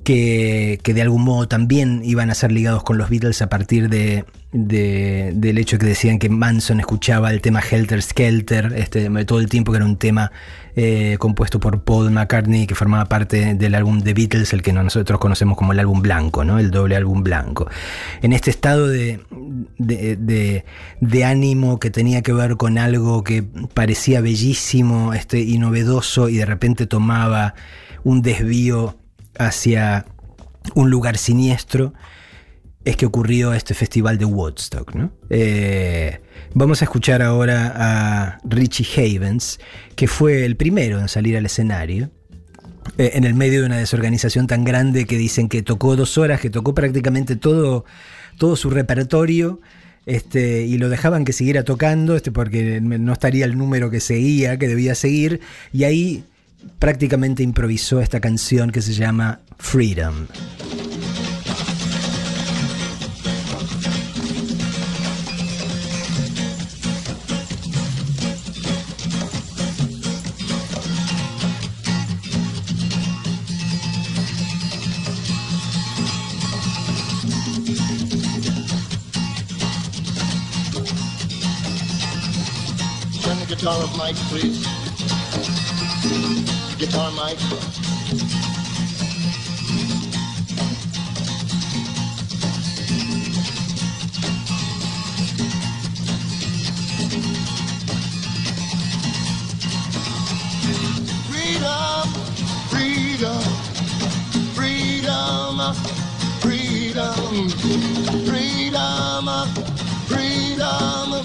que, 0.07 0.81
de 0.85 1.03
algún 1.03 1.23
modo 1.25 1.49
también 1.49 2.01
iban 2.05 2.31
a 2.31 2.35
ser 2.35 2.53
ligados 2.53 2.85
con 2.85 2.97
los 2.97 3.11
Beatles 3.11 3.43
a 3.43 3.49
partir 3.49 3.89
de, 3.89 4.25
del 4.53 5.59
hecho 5.59 5.79
que 5.79 5.87
decían 5.87 6.21
que 6.21 6.29
Manson 6.29 6.79
escuchaba 6.79 7.33
el 7.33 7.41
tema 7.41 7.61
Helter 7.61 8.01
Skelter 8.01 8.73
este, 8.77 9.11
todo 9.25 9.41
el 9.41 9.49
tiempo, 9.49 9.73
que 9.73 9.79
era 9.79 9.85
un 9.85 9.97
tema 9.97 10.31
eh, 10.79 11.17
compuesto 11.19 11.59
por 11.59 11.83
Paul 11.85 12.11
McCartney, 12.11 12.67
que 12.67 12.75
formaba 12.75 13.07
parte 13.07 13.55
del 13.55 13.75
álbum 13.75 14.03
The 14.03 14.13
Beatles, 14.13 14.53
el 14.53 14.61
que 14.61 14.75
nosotros 14.75 15.19
conocemos 15.19 15.57
como 15.57 15.73
el 15.73 15.81
álbum 15.81 16.03
blanco, 16.03 16.45
¿no? 16.45 16.59
el 16.59 16.71
doble 16.71 16.97
álbum 16.97 17.23
blanco. 17.23 17.67
En 18.21 18.35
este 18.35 18.51
estado 18.51 18.87
de, 18.87 19.21
de, 19.79 21.25
ánimo 21.25 21.81
que 21.81 21.91
tenía 21.91 22.21
que 22.21 22.35
ver 22.35 22.59
con 22.59 22.77
algo 22.77 23.25
que 23.25 23.43
parecía 23.73 24.21
bellísimo 24.21 25.15
este, 25.15 25.41
y 25.41 25.57
novedoso 25.57 26.29
y 26.29 26.37
de 26.37 26.45
repente 26.45 26.87
tomaba 26.87 27.55
un 28.05 28.21
desvío 28.21 28.99
hacia 29.39 30.05
un 30.75 30.91
lugar 30.91 31.17
siniestro, 31.17 31.95
es 32.87 32.97
que 32.97 33.05
ocurrió 33.05 33.53
este 33.53 33.75
festival 33.75 34.17
de 34.17 34.25
Woodstock. 34.25 34.93
Eh, 35.29 36.21
vamos 36.55 36.81
a 36.83 36.85
escuchar 36.85 37.21
ahora 37.21 37.73
a 37.75 38.39
Richie 38.45 38.87
Havens, 38.97 39.59
que 39.97 40.07
fue 40.07 40.45
el 40.45 40.57
primero 40.57 41.01
en 41.01 41.09
salir 41.09 41.37
al 41.37 41.45
escenario. 41.45 42.13
Eh, 42.97 43.11
en 43.15 43.25
el 43.25 43.35
medio 43.35 43.61
de 43.61 43.67
una 43.67 43.79
desorganización 43.79 44.47
tan 44.47 44.63
grande 44.63 45.05
que 45.05 45.19
dicen 45.19 45.49
que 45.49 45.63
tocó 45.63 45.97
dos 45.97 46.17
horas, 46.17 46.41
que 46.41 46.49
tocó 46.49 46.75
prácticamente 46.75 47.35
todo, 47.35 47.85
todo 48.39 48.55
su 48.55 48.71
repertorio, 48.71 49.61
este, 50.07 50.65
y 50.65 50.79
lo 50.79 50.89
dejaban 50.89 51.25
que 51.25 51.33
siguiera 51.33 51.65
tocando, 51.65 52.15
este, 52.15 52.31
porque 52.31 52.81
no 52.81 53.13
estaría 53.13 53.47
el 53.47 53.59
número 53.59 53.91
que 53.91 53.99
seguía, 53.99 54.59
que 54.59 54.69
debía 54.69 54.95
seguir, 54.95 55.41
y 55.73 55.83
ahí 55.83 56.25
prácticamente 56.79 57.43
improvisó 57.43 58.01
esta 58.01 58.21
canción 58.21 58.71
que 58.71 58.81
se 58.81 58.93
llama 58.93 59.41
Freedom. 59.59 60.29
Guitar 83.67 83.99
Mike, 83.99 84.15
please. 84.31 84.65
Guitar, 86.79 87.11
Mike. 87.17 87.41
Freedom, 101.27 102.09
freedom, 102.71 103.41
freedom, 104.55 105.75
freedom, 106.41 107.49
freedom, 108.25 109.27
freedom, 110.07 110.07
freedom, 110.07 111.25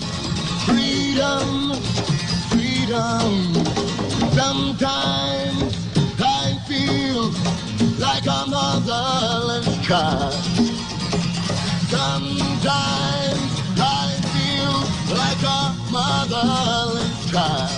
freedom. 0.65 2.20
Sometimes 4.33 4.83
I 6.19 6.59
feel 6.67 7.31
like 7.97 8.25
a 8.25 8.45
motherless 8.49 9.87
child. 9.87 10.33
Sometimes 11.87 13.53
I 13.79 14.19
feel 14.33 14.75
like 15.15 15.41
a 15.41 15.73
motherless 15.89 17.31
child. 17.31 17.71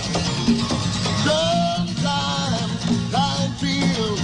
Sometimes 1.22 2.82
I 3.14 3.48
feel 3.62 4.16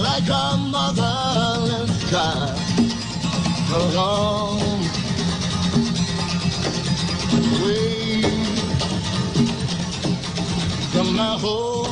like 0.00 0.28
a 0.28 0.56
motherless 0.70 1.90
child. 2.08 2.54
Alone 3.74 4.76
way 7.64 7.95
home. 11.38 11.85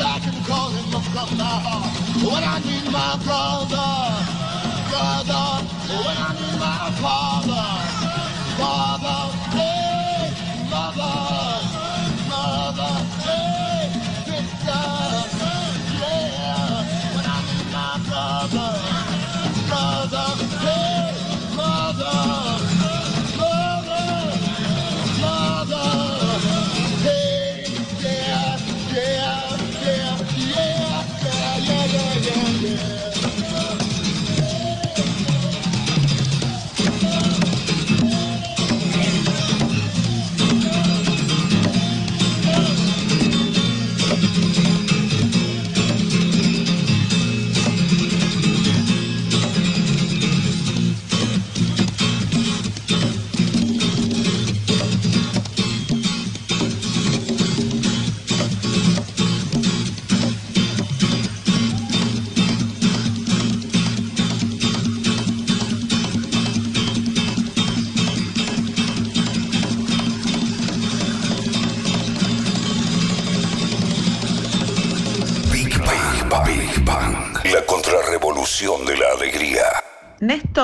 I 0.00 0.18
can 0.18 0.44
call 0.44 0.70
him 0.70 0.94
my 1.36 1.54
heart. 1.66 1.92
When 2.22 2.42
I 2.42 2.58
need 2.60 2.86
my 2.90 3.16
brother, 3.22 3.90
brother, 4.90 5.46
when 6.04 6.16
I 6.16 6.30
need 6.34 6.58
my 6.58 6.90
father, 7.00 7.83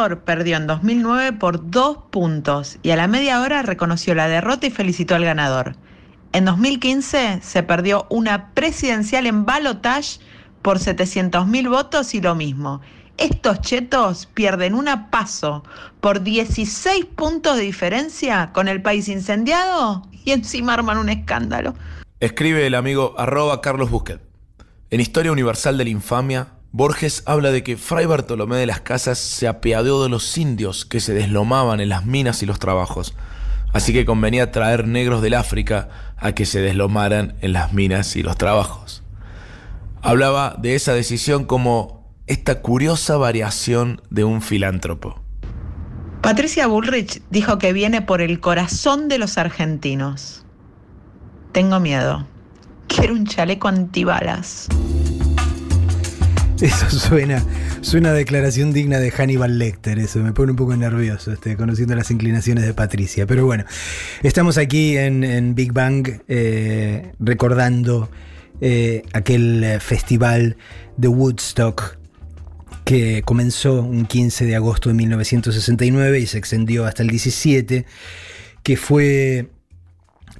Perdió 0.00 0.56
en 0.56 0.66
2009 0.66 1.34
por 1.34 1.70
dos 1.70 1.98
puntos 2.10 2.78
y 2.82 2.90
a 2.90 2.96
la 2.96 3.06
media 3.06 3.42
hora 3.42 3.60
reconoció 3.60 4.14
la 4.14 4.28
derrota 4.28 4.66
y 4.66 4.70
felicitó 4.70 5.14
al 5.14 5.24
ganador. 5.24 5.76
En 6.32 6.46
2015 6.46 7.40
se 7.42 7.62
perdió 7.62 8.06
una 8.08 8.54
presidencial 8.54 9.26
en 9.26 9.44
balotage 9.44 10.20
por 10.62 10.78
700.000 10.78 11.68
votos 11.68 12.14
y 12.14 12.22
lo 12.22 12.34
mismo. 12.34 12.80
Estos 13.18 13.60
chetos 13.60 14.24
pierden 14.32 14.74
una 14.74 15.10
paso 15.10 15.64
por 16.00 16.22
16 16.22 17.04
puntos 17.04 17.58
de 17.58 17.64
diferencia 17.64 18.52
con 18.54 18.68
el 18.68 18.80
país 18.80 19.06
incendiado 19.08 20.08
y 20.24 20.30
encima 20.30 20.72
arman 20.72 20.96
un 20.96 21.10
escándalo. 21.10 21.74
Escribe 22.20 22.66
el 22.66 22.74
amigo 22.74 23.14
arroba 23.18 23.60
Carlos 23.60 23.90
Busquet. 23.90 24.22
En 24.88 25.00
Historia 25.00 25.30
Universal 25.30 25.76
de 25.76 25.84
la 25.84 25.90
Infamia, 25.90 26.48
Borges 26.72 27.24
habla 27.26 27.50
de 27.50 27.64
que 27.64 27.76
Fray 27.76 28.06
Bartolomé 28.06 28.56
de 28.56 28.66
las 28.66 28.80
Casas 28.80 29.18
se 29.18 29.48
apiadó 29.48 30.04
de 30.04 30.08
los 30.08 30.38
indios 30.38 30.84
que 30.84 31.00
se 31.00 31.12
deslomaban 31.12 31.80
en 31.80 31.88
las 31.88 32.06
minas 32.06 32.44
y 32.44 32.46
los 32.46 32.60
trabajos, 32.60 33.14
así 33.72 33.92
que 33.92 34.04
convenía 34.04 34.52
traer 34.52 34.86
negros 34.86 35.20
del 35.20 35.34
África 35.34 35.88
a 36.16 36.32
que 36.32 36.46
se 36.46 36.60
deslomaran 36.60 37.34
en 37.40 37.54
las 37.54 37.72
minas 37.72 38.14
y 38.14 38.22
los 38.22 38.36
trabajos. 38.36 39.02
Hablaba 40.00 40.54
de 40.58 40.76
esa 40.76 40.94
decisión 40.94 41.44
como 41.44 42.08
esta 42.28 42.62
curiosa 42.62 43.16
variación 43.16 44.00
de 44.08 44.22
un 44.22 44.40
filántropo. 44.40 45.20
Patricia 46.22 46.68
Bullrich 46.68 47.20
dijo 47.30 47.58
que 47.58 47.72
viene 47.72 48.00
por 48.00 48.20
el 48.20 48.38
corazón 48.38 49.08
de 49.08 49.18
los 49.18 49.38
argentinos. 49.38 50.44
Tengo 51.50 51.80
miedo. 51.80 52.28
Quiero 52.86 53.14
un 53.14 53.26
chaleco 53.26 53.66
antibalas. 53.66 54.68
Eso 56.62 56.90
suena, 56.90 57.42
suena 57.80 58.10
a 58.10 58.12
declaración 58.12 58.74
digna 58.74 58.98
de 58.98 59.10
Hannibal 59.10 59.58
Lecter, 59.58 59.98
eso 59.98 60.18
me 60.18 60.34
pone 60.34 60.50
un 60.50 60.58
poco 60.58 60.76
nervioso, 60.76 61.32
este, 61.32 61.56
conociendo 61.56 61.94
las 61.94 62.10
inclinaciones 62.10 62.66
de 62.66 62.74
Patricia. 62.74 63.26
Pero 63.26 63.46
bueno, 63.46 63.64
estamos 64.22 64.58
aquí 64.58 64.98
en, 64.98 65.24
en 65.24 65.54
Big 65.54 65.72
Bang 65.72 66.20
eh, 66.28 67.12
recordando 67.18 68.10
eh, 68.60 69.04
aquel 69.14 69.64
eh, 69.64 69.80
festival 69.80 70.58
de 70.98 71.08
Woodstock 71.08 71.96
que 72.84 73.22
comenzó 73.24 73.80
un 73.80 74.04
15 74.04 74.44
de 74.44 74.56
agosto 74.56 74.90
de 74.90 74.96
1969 74.96 76.20
y 76.20 76.26
se 76.26 76.36
extendió 76.36 76.84
hasta 76.84 77.02
el 77.02 77.08
17, 77.08 77.86
que 78.62 78.76
fue 78.76 79.48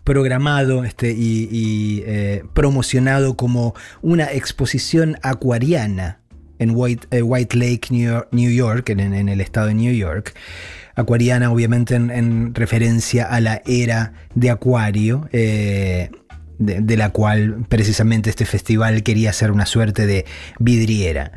programado 0.05 0.85
este, 0.85 1.13
y, 1.13 2.03
eh, 2.07 2.43
promocionado 2.55 3.37
como 3.37 3.75
una 4.03 4.33
exposición 4.33 5.17
acuariana 5.23 6.21
en 6.59 6.73
White, 6.75 7.07
eh, 7.11 7.23
White 7.23 7.57
Lake, 7.57 7.89
New 7.91 8.51
York, 8.51 8.91
en, 8.91 9.29
el 9.29 9.41
estado 9.41 9.69
de 9.69 9.75
New 9.75 9.95
York. 9.95 10.35
Acuariana, 10.95 11.51
obviamente, 11.51 11.95
en, 11.95 12.11
en 12.11 12.55
referencia 12.55 13.25
a 13.25 13.41
la 13.41 13.63
era 13.67 14.13
de 14.35 14.51
Acuario. 14.51 15.29
Eh, 15.33 16.11
de, 16.59 16.97
la 16.99 17.09
cual 17.09 17.65
precisamente 17.71 18.29
este 18.29 18.45
festival 18.45 19.03
quería 19.03 19.33
ser 19.33 19.51
una 19.51 19.65
suerte 19.65 20.07
de 20.07 20.27
vidriera. 20.59 21.33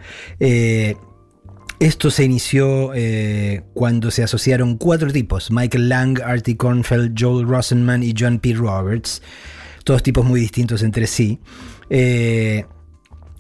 Esto 1.83 2.11
se 2.11 2.23
inició 2.23 2.93
eh, 2.95 3.63
cuando 3.73 4.09
se 4.09 4.23
asociaron 4.23 4.77
cuatro 4.77 5.11
tipos, 5.11 5.51
Michael 5.51 5.89
Lang, 5.89 6.21
Artie 6.23 6.55
Kornfeld, 6.55 7.13
Joel 7.19 7.45
Rosenman 7.45 8.03
y 8.03 8.13
John 8.17 8.39
P. 8.39 8.53
Roberts, 8.53 9.21
todos 9.83 10.01
tipos 10.01 10.23
muy 10.23 10.39
distintos 10.39 10.81
entre 10.81 11.07
sí. 11.07 11.41
Eh, 11.89 12.63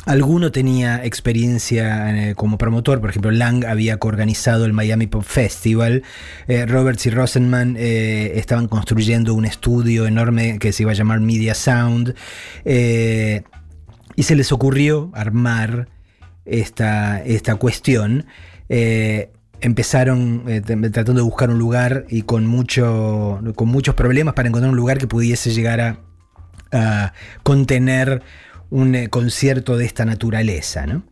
Alguno 0.05 0.51
tenía 0.51 1.05
experiencia 1.05 2.31
eh, 2.31 2.35
como 2.35 2.57
promotor, 2.57 2.99
por 2.99 3.11
ejemplo, 3.11 3.31
Lang 3.31 3.63
había 3.63 3.95
coorganizado 3.95 4.65
el 4.65 4.73
Miami 4.73 5.07
Pop 5.07 5.23
Festival, 5.23 6.03
Roberts 6.67 7.05
y 7.05 7.11
Rosenman 7.11 7.77
estaban 7.77 8.67
construyendo 8.67 9.35
un 9.35 9.45
estudio 9.45 10.05
enorme 10.05 10.59
que 10.59 10.73
se 10.73 10.83
iba 10.83 10.91
a 10.91 10.95
llamar 10.95 11.21
Media 11.21 11.55
Sound, 11.55 12.13
y 12.65 14.23
se 14.23 14.35
les 14.35 14.51
ocurrió 14.51 15.11
armar 15.13 15.92
esta, 16.45 17.21
esta 17.23 17.55
cuestión. 17.55 18.25
Eh, 18.69 19.31
empezaron 19.61 20.43
tratando 20.65 21.13
de 21.13 21.21
buscar 21.21 21.49
un 21.49 21.57
lugar 21.57 22.05
y 22.09 22.23
con, 22.23 22.45
mucho, 22.45 23.39
con 23.55 23.69
muchos 23.69 23.95
problemas 23.95 24.33
para 24.33 24.49
encontrar 24.49 24.69
un 24.69 24.75
lugar 24.75 24.97
que 24.97 25.07
pudiese 25.07 25.51
llegar 25.51 25.79
a, 25.79 27.13
contener 27.43 28.23
un 28.71 28.95
eh, 28.95 29.07
concierto 29.09 29.77
de 29.77 29.85
esta 29.85 30.05
naturaleza. 30.05 30.87
¿no? 30.87 31.03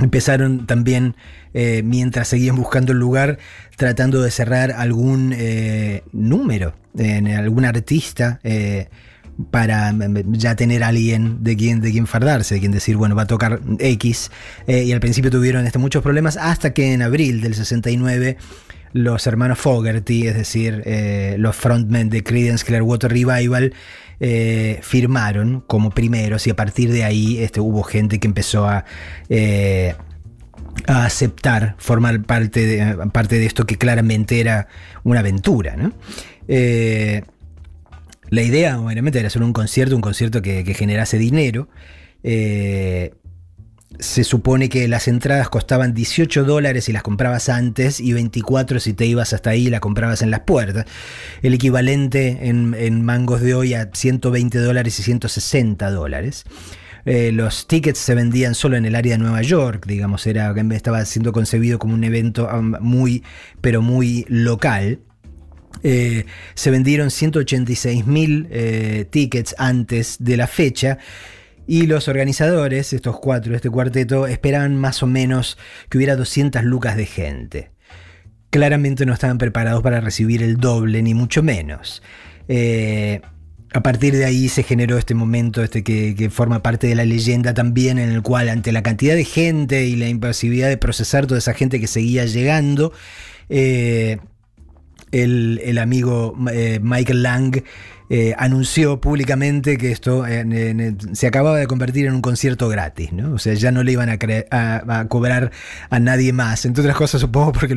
Empezaron 0.00 0.66
también, 0.66 1.14
eh, 1.52 1.82
mientras 1.84 2.28
seguían 2.28 2.56
buscando 2.56 2.92
el 2.92 2.98
lugar, 2.98 3.38
tratando 3.76 4.22
de 4.22 4.30
cerrar 4.30 4.72
algún 4.72 5.34
eh, 5.36 6.04
número 6.12 6.74
en 6.96 7.28
algún 7.28 7.64
artista 7.64 8.40
eh, 8.42 8.88
para 9.50 9.94
ya 10.32 10.56
tener 10.56 10.82
alguien 10.82 11.42
de 11.42 11.56
quien, 11.56 11.80
de 11.80 11.92
quien 11.92 12.06
fardarse, 12.06 12.54
de 12.54 12.60
quien 12.60 12.72
decir, 12.72 12.96
bueno, 12.96 13.14
va 13.14 13.22
a 13.22 13.26
tocar 13.26 13.60
X. 13.78 14.30
y 14.66 14.92
al 14.92 15.00
principio 15.00 15.30
tuvieron 15.30 15.66
este, 15.66 15.78
muchos 15.78 16.02
problemas 16.02 16.36
hasta 16.36 16.72
que 16.72 16.92
en 16.92 17.02
abril 17.02 17.40
del 17.40 17.54
69 17.54 18.36
los 18.92 19.26
hermanos 19.26 19.58
Fogerty, 19.58 20.26
es 20.26 20.34
decir, 20.34 20.82
los 21.38 21.54
frontmen 21.54 22.10
de 22.10 22.24
Creedence 22.24 22.64
Clearwater 22.64 23.10
Revival, 23.10 23.72
eh, 24.22 24.80
firmaron 24.82 25.62
como 25.66 25.88
primeros 25.92 26.46
y 26.46 26.50
a 26.50 26.54
partir 26.54 26.92
de 26.92 27.04
ahí 27.04 27.38
este, 27.38 27.58
hubo 27.58 27.82
gente 27.82 28.20
que 28.20 28.26
empezó 28.26 28.68
a, 28.68 28.84
eh, 29.30 29.94
a 30.86 31.06
aceptar 31.06 31.74
formar 31.78 32.22
parte 32.24 32.66
de, 32.66 33.08
parte 33.14 33.38
de, 33.38 33.46
esto 33.46 33.64
que 33.64 33.78
claramente 33.78 34.38
era 34.38 34.68
una 35.04 35.20
aventura. 35.20 35.74
¿no? 35.76 35.94
Eh, 36.48 37.22
la 38.30 38.42
idea, 38.42 38.80
obviamente, 38.80 39.18
era 39.18 39.28
hacer 39.28 39.42
un 39.42 39.52
concierto, 39.52 39.96
un 39.96 40.02
concierto 40.02 40.40
que, 40.40 40.62
generase 40.74 41.18
dinero. 41.18 41.68
Eh, 42.22 43.12
se 43.98 44.24
supone 44.24 44.68
que 44.68 44.86
las 44.88 45.08
entradas 45.08 45.48
costaban 45.48 45.94
18 45.94 46.44
dólares 46.44 46.84
si 46.84 46.92
las 46.92 47.02
comprabas 47.02 47.48
antes 47.48 48.00
y 48.00 48.12
24 48.12 48.78
si 48.78 48.92
te 48.92 49.04
ibas 49.04 49.32
hasta 49.32 49.50
ahí 49.50 49.66
y 49.66 49.70
la 49.70 49.80
comprabas 49.80 50.22
en 50.22 50.30
las 50.30 50.40
puertas. 50.40 50.86
El 51.42 51.54
equivalente 51.54 52.48
en, 52.48 53.02
mangos 53.04 53.40
de 53.40 53.54
hoy 53.54 53.74
a 53.74 53.90
120 53.92 54.58
dólares 54.58 54.98
y 55.00 55.02
160 55.02 55.90
dólares. 55.90 56.44
Eh, 57.04 57.32
los 57.32 57.66
tickets 57.66 57.98
se 57.98 58.14
vendían 58.14 58.54
solo 58.54 58.76
en 58.76 58.84
el 58.84 58.94
área 58.94 59.14
de 59.14 59.18
Nueva 59.18 59.42
York, 59.42 59.86
digamos, 59.86 60.26
era, 60.26 60.54
estaba 60.72 61.04
siendo 61.06 61.32
concebido 61.32 61.78
como 61.78 61.94
un 61.94 62.04
evento 62.04 62.48
muy, 62.80 63.24
pero 63.60 63.82
muy 63.82 64.24
local. 64.28 65.00
Eh, 65.82 66.26
se 66.54 66.70
vendieron 66.70 67.10
186 67.10 68.06
mil 68.06 68.48
eh, 68.50 69.06
tickets 69.10 69.54
antes 69.58 70.16
de 70.18 70.36
la 70.36 70.46
fecha 70.46 70.98
y 71.66 71.86
los 71.86 72.08
organizadores, 72.08 72.92
estos 72.92 73.18
cuatro, 73.20 73.54
este 73.54 73.70
cuarteto, 73.70 74.26
esperaban 74.26 74.76
más 74.76 75.02
o 75.02 75.06
menos 75.06 75.56
que 75.88 75.98
hubiera 75.98 76.16
200 76.16 76.64
lucas 76.64 76.96
de 76.96 77.06
gente. 77.06 77.70
Claramente 78.50 79.06
no 79.06 79.12
estaban 79.12 79.38
preparados 79.38 79.80
para 79.80 80.00
recibir 80.00 80.42
el 80.42 80.56
doble, 80.56 81.00
ni 81.02 81.14
mucho 81.14 81.44
menos. 81.44 82.02
Eh, 82.48 83.20
a 83.72 83.82
partir 83.84 84.16
de 84.16 84.24
ahí 84.24 84.48
se 84.48 84.64
generó 84.64 84.98
este 84.98 85.14
momento 85.14 85.62
este 85.62 85.84
que, 85.84 86.16
que, 86.16 86.28
forma 86.28 86.60
parte 86.60 86.88
de 86.88 86.96
la 86.96 87.04
leyenda 87.04 87.54
también, 87.54 88.00
en 88.00 88.10
el 88.10 88.22
cual 88.22 88.48
ante 88.48 88.72
la 88.72 88.82
cantidad 88.82 89.14
de 89.14 89.24
gente 89.24 89.86
y 89.86 89.94
la 89.94 90.08
imposibilidad 90.08 90.68
de 90.68 90.76
procesar 90.76 91.28
toda 91.28 91.38
esa 91.38 91.54
gente 91.54 91.78
que 91.78 91.86
seguía 91.86 92.24
llegando, 92.24 92.92
el, 95.12 95.78
amigo 95.78 96.36
eh, 96.52 96.80
Michael 96.82 97.22
Lang 97.22 97.62
eh, 98.12 98.34
anunció 98.36 99.00
públicamente 99.00 99.78
que 99.78 99.92
esto 99.92 100.24
se 101.12 101.26
acababa 101.28 101.58
de 101.58 101.68
convertir 101.68 102.06
en 102.06 102.14
un 102.14 102.22
concierto 102.22 102.68
gratis, 102.68 103.12
¿no? 103.12 103.34
O 103.34 103.38
sea, 103.38 103.54
ya 103.54 103.70
no 103.70 103.84
le 103.84 103.92
iban 103.92 104.08
a, 104.10 105.06
cobrar 105.08 105.52
a 105.90 106.00
nadie 106.00 106.32
más. 106.32 106.64
Entre 106.64 106.82
otras 106.82 106.96
cosas, 106.96 107.20
supongo 107.20 107.52
porque 107.52 107.76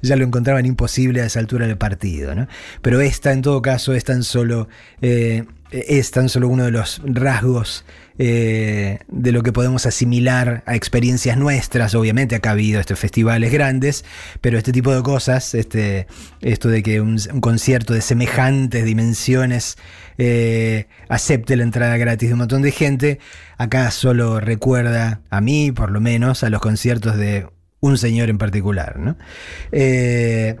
ya 0.00 0.16
lo 0.16 0.24
encontraban 0.24 0.64
imposible 0.64 1.20
a 1.20 1.26
esa 1.26 1.40
altura 1.40 1.66
del 1.66 1.76
partido, 1.76 2.34
¿no? 2.34 2.48
Pero 2.80 3.02
esta, 3.02 3.32
en 3.32 3.42
todo 3.42 3.60
caso, 3.60 3.92
es 3.92 4.04
tan 4.04 4.22
solo, 4.22 4.68
eh, 5.02 5.44
es 5.70 6.10
tan 6.10 6.30
solo 6.30 6.48
uno 6.48 6.64
de 6.64 6.70
los 6.70 7.02
rasgos 7.04 7.84
eh, 8.18 9.00
de 9.08 9.32
lo 9.32 9.42
que 9.42 9.52
podemos 9.52 9.86
asimilar 9.86 10.62
a 10.66 10.76
experiencias 10.76 11.36
nuestras. 11.36 11.94
Obviamente 11.94 12.36
acá 12.36 12.50
ha 12.50 12.52
habido 12.52 12.80
estos 12.80 12.98
festivales 12.98 13.52
grandes, 13.52 14.04
pero 14.40 14.58
este 14.58 14.72
tipo 14.72 14.94
de 14.94 15.02
cosas, 15.02 15.54
este, 15.54 16.06
esto 16.40 16.68
de 16.68 16.82
que 16.82 17.00
un, 17.00 17.18
concierto 17.40 17.92
de 17.92 18.00
semejantes 18.00 18.84
dimensiones 18.84 19.76
eh, 20.18 20.86
acepte 21.08 21.56
la 21.56 21.64
entrada 21.64 21.96
gratis 21.96 22.28
de 22.28 22.34
un 22.34 22.40
montón 22.40 22.62
de 22.62 22.70
gente, 22.70 23.18
acá 23.58 23.90
solo 23.90 24.40
recuerda 24.40 25.20
a 25.30 25.40
mí, 25.40 25.72
por 25.72 25.90
lo 25.90 26.00
menos, 26.00 26.44
a 26.44 26.50
los 26.50 26.60
conciertos 26.60 27.16
de 27.16 27.46
un 27.80 27.98
señor 27.98 28.30
en 28.30 28.38
particular. 28.38 28.98
¿no? 28.98 29.16
Eh, 29.72 30.56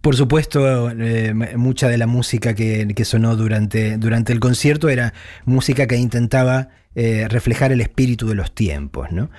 por 0.00 0.16
supuesto, 0.16 0.90
eh, 0.90 1.34
mucha 1.56 1.88
de 1.88 1.98
la 1.98 2.06
música 2.06 2.54
que, 2.54 3.04
sonó 3.04 3.36
durante, 3.36 3.96
durante 3.98 4.32
el 4.32 4.40
concierto 4.40 4.88
era 4.88 5.12
música 5.44 5.86
que 5.86 5.96
intentaba 5.96 6.68
eh, 6.94 7.26
reflejar 7.28 7.72
el 7.72 7.80
espíritu 7.80 8.28
de 8.28 8.34
los 8.34 8.54
tiempos, 8.54 9.10
¿no? 9.10 9.30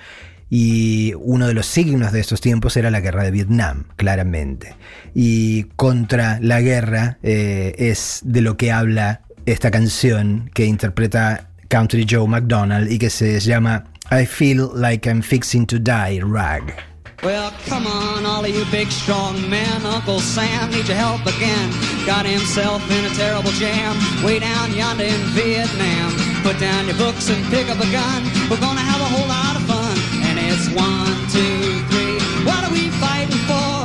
Y 0.50 1.14
uno 1.16 1.46
de 1.46 1.54
los 1.54 1.66
signos 1.66 2.12
de 2.12 2.20
esos 2.20 2.40
tiempos 2.40 2.76
era 2.76 2.90
la 2.90 3.00
guerra 3.00 3.22
de 3.22 3.30
Vietnam, 3.30 3.84
claramente. 3.96 4.74
Y 5.14 5.64
contra 5.76 6.40
la 6.40 6.60
guerra 6.60 7.18
eh, 7.22 7.74
es 7.78 8.20
de 8.24 8.40
lo 8.40 8.56
que 8.56 8.72
habla 8.72 9.22
esta 9.46 9.70
canción 9.70 10.50
que 10.52 10.64
interpreta 10.66 11.50
Country 11.68 12.04
Joe 12.08 12.26
McDonald 12.26 12.90
y 12.90 12.98
que 12.98 13.10
se 13.10 13.38
llama 13.38 13.84
I 14.10 14.26
Feel 14.26 14.70
Like 14.74 15.08
I'm 15.08 15.22
Fixing 15.22 15.66
to 15.66 15.78
Die, 15.78 16.20
Rag. 16.20 16.89
Well, 17.22 17.52
come 17.66 17.86
on, 17.86 18.24
all 18.24 18.42
of 18.42 18.48
you 18.48 18.64
big 18.72 18.88
strong 18.88 19.36
men. 19.50 19.84
Uncle 19.84 20.20
Sam 20.20 20.70
needs 20.70 20.88
your 20.88 20.96
help 20.96 21.20
again. 21.26 21.68
Got 22.06 22.24
himself 22.24 22.80
in 22.90 23.04
a 23.04 23.10
terrible 23.10 23.50
jam 23.60 23.92
way 24.24 24.38
down 24.38 24.72
yonder 24.72 25.04
in 25.04 25.20
Vietnam. 25.36 26.16
Put 26.42 26.58
down 26.58 26.86
your 26.88 26.96
books 26.96 27.28
and 27.28 27.44
pick 27.52 27.68
up 27.68 27.76
a 27.76 27.90
gun. 27.92 28.24
We're 28.48 28.64
gonna 28.64 28.80
have 28.80 29.02
a 29.04 29.10
whole 29.12 29.28
lot 29.28 29.52
of 29.52 29.68
fun. 29.68 29.96
And 30.32 30.40
it's 30.40 30.72
one, 30.72 31.12
two, 31.28 31.84
three. 31.92 32.16
What 32.48 32.64
are 32.64 32.72
we 32.72 32.88
fighting 32.96 33.36
for? 33.44 33.84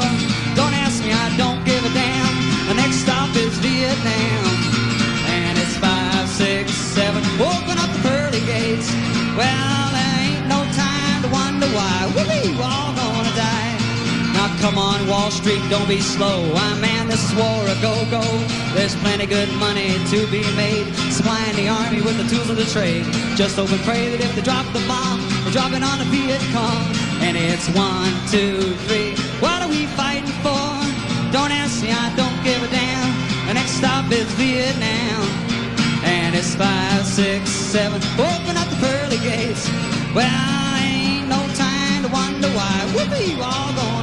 Don't 0.56 0.72
ask 0.72 1.04
me, 1.04 1.12
I 1.12 1.28
don't 1.36 1.60
give 1.66 1.84
a 1.84 1.92
damn. 1.92 2.34
The 2.72 2.76
next 2.80 3.04
stop 3.04 3.36
is 3.36 3.52
Vietnam. 3.60 4.48
And 5.28 5.60
it's 5.60 5.76
five, 5.76 6.30
six, 6.30 6.72
seven. 6.72 7.20
Open 7.36 7.76
up 7.84 7.92
the 7.92 8.00
pearly 8.00 8.40
gates. 8.48 8.88
Well, 9.36 9.92
there 9.92 10.14
ain't 10.24 10.48
no 10.48 10.64
time 10.72 11.20
to 11.24 11.30
wonder 11.36 11.68
why. 11.76 12.08
Whoopee, 12.16 12.56
come 14.66 14.80
on, 14.80 15.08
Wall 15.08 15.30
Street, 15.30 15.62
don't 15.70 15.88
be 15.88 16.02
slow. 16.02 16.42
Why, 16.52 16.74
man, 16.82 17.08
this 17.08 17.22
is 17.22 17.36
war 17.38 17.62
a 17.70 17.78
go-go. 17.86 18.26
There's 18.74 18.96
plenty 18.96 19.28
good 19.28 19.52
money 19.62 19.94
to 20.10 20.26
be 20.34 20.42
made. 20.56 20.90
Supplying 21.14 21.56
the 21.56 21.70
army 21.70 22.02
with 22.02 22.18
the 22.18 22.26
tools 22.26 22.50
of 22.50 22.58
the 22.58 22.66
trade. 22.66 23.06
Just 23.38 23.58
hope 23.58 23.70
and 23.70 23.82
pray 23.82 24.10
that 24.10 24.22
if 24.26 24.34
they 24.34 24.42
drop 24.42 24.66
the 24.74 24.82
bomb, 24.90 25.22
they're 25.44 25.54
dropping 25.54 25.84
on 25.84 26.00
the 26.02 26.08
Viet 26.10 26.42
Cong. 26.50 26.82
And 27.22 27.38
it's 27.38 27.70
one, 27.78 28.10
two, 28.34 28.74
three. 28.90 29.14
What 29.38 29.62
are 29.62 29.70
we 29.70 29.86
fighting 29.94 30.34
for? 30.42 30.66
Don't 31.30 31.54
ask 31.54 31.84
me, 31.84 31.94
I 31.94 32.10
don't 32.18 32.40
give 32.42 32.58
a 32.66 32.70
damn. 32.74 33.12
The 33.46 33.54
next 33.54 33.78
stop 33.78 34.10
is 34.12 34.26
Vietnam. 34.34 35.30
And 36.02 36.34
it's 36.34 36.56
five, 36.56 37.06
six, 37.06 37.52
seven. 37.52 38.02
Open 38.18 38.58
up 38.58 38.68
the 38.74 38.80
pearly 38.82 39.22
gates. 39.22 39.70
Well, 40.18 40.26
ain't 40.82 41.30
no 41.30 41.42
time 41.54 42.02
to 42.02 42.10
wonder 42.10 42.50
why. 42.58 42.74
Whoopee, 42.98 43.38
all 43.38 43.70
gonna 43.78 43.86
die. 43.86 43.95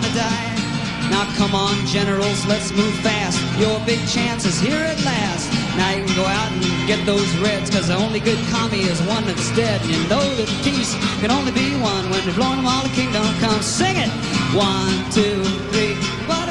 Now 1.23 1.37
come 1.37 1.55
on, 1.55 1.87
generals, 1.87 2.45
let's 2.47 2.73
move 2.73 2.93
fast. 2.95 3.39
Your 3.57 3.79
big 3.87 4.01
chance 4.09 4.45
is 4.45 4.59
here 4.59 4.83
at 4.83 4.99
last. 5.05 5.53
Now 5.77 5.95
you 5.95 6.05
can 6.05 6.17
go 6.17 6.27
out 6.27 6.51
and 6.51 6.63
get 6.89 7.07
those 7.07 7.31
reds, 7.37 7.71
cause 7.71 7.87
the 7.87 7.95
only 7.95 8.19
good 8.19 8.41
commie 8.51 8.83
is 8.91 9.01
one 9.03 9.25
that's 9.25 9.55
dead. 9.55 9.81
And 9.83 9.91
you 9.93 10.03
know 10.09 10.19
that 10.35 10.49
peace 10.65 10.99
can 11.21 11.31
only 11.31 11.53
be 11.53 11.79
one 11.79 12.11
when 12.11 12.27
they've 12.27 12.35
blown 12.35 12.57
them 12.57 12.67
all 12.67 12.83
the 12.83 12.95
kingdom 12.99 13.23
come. 13.39 13.63
Sing 13.63 13.95
it! 13.95 14.11
One, 14.51 14.99
two, 15.15 15.45
three. 15.71 15.95
What 16.27 16.42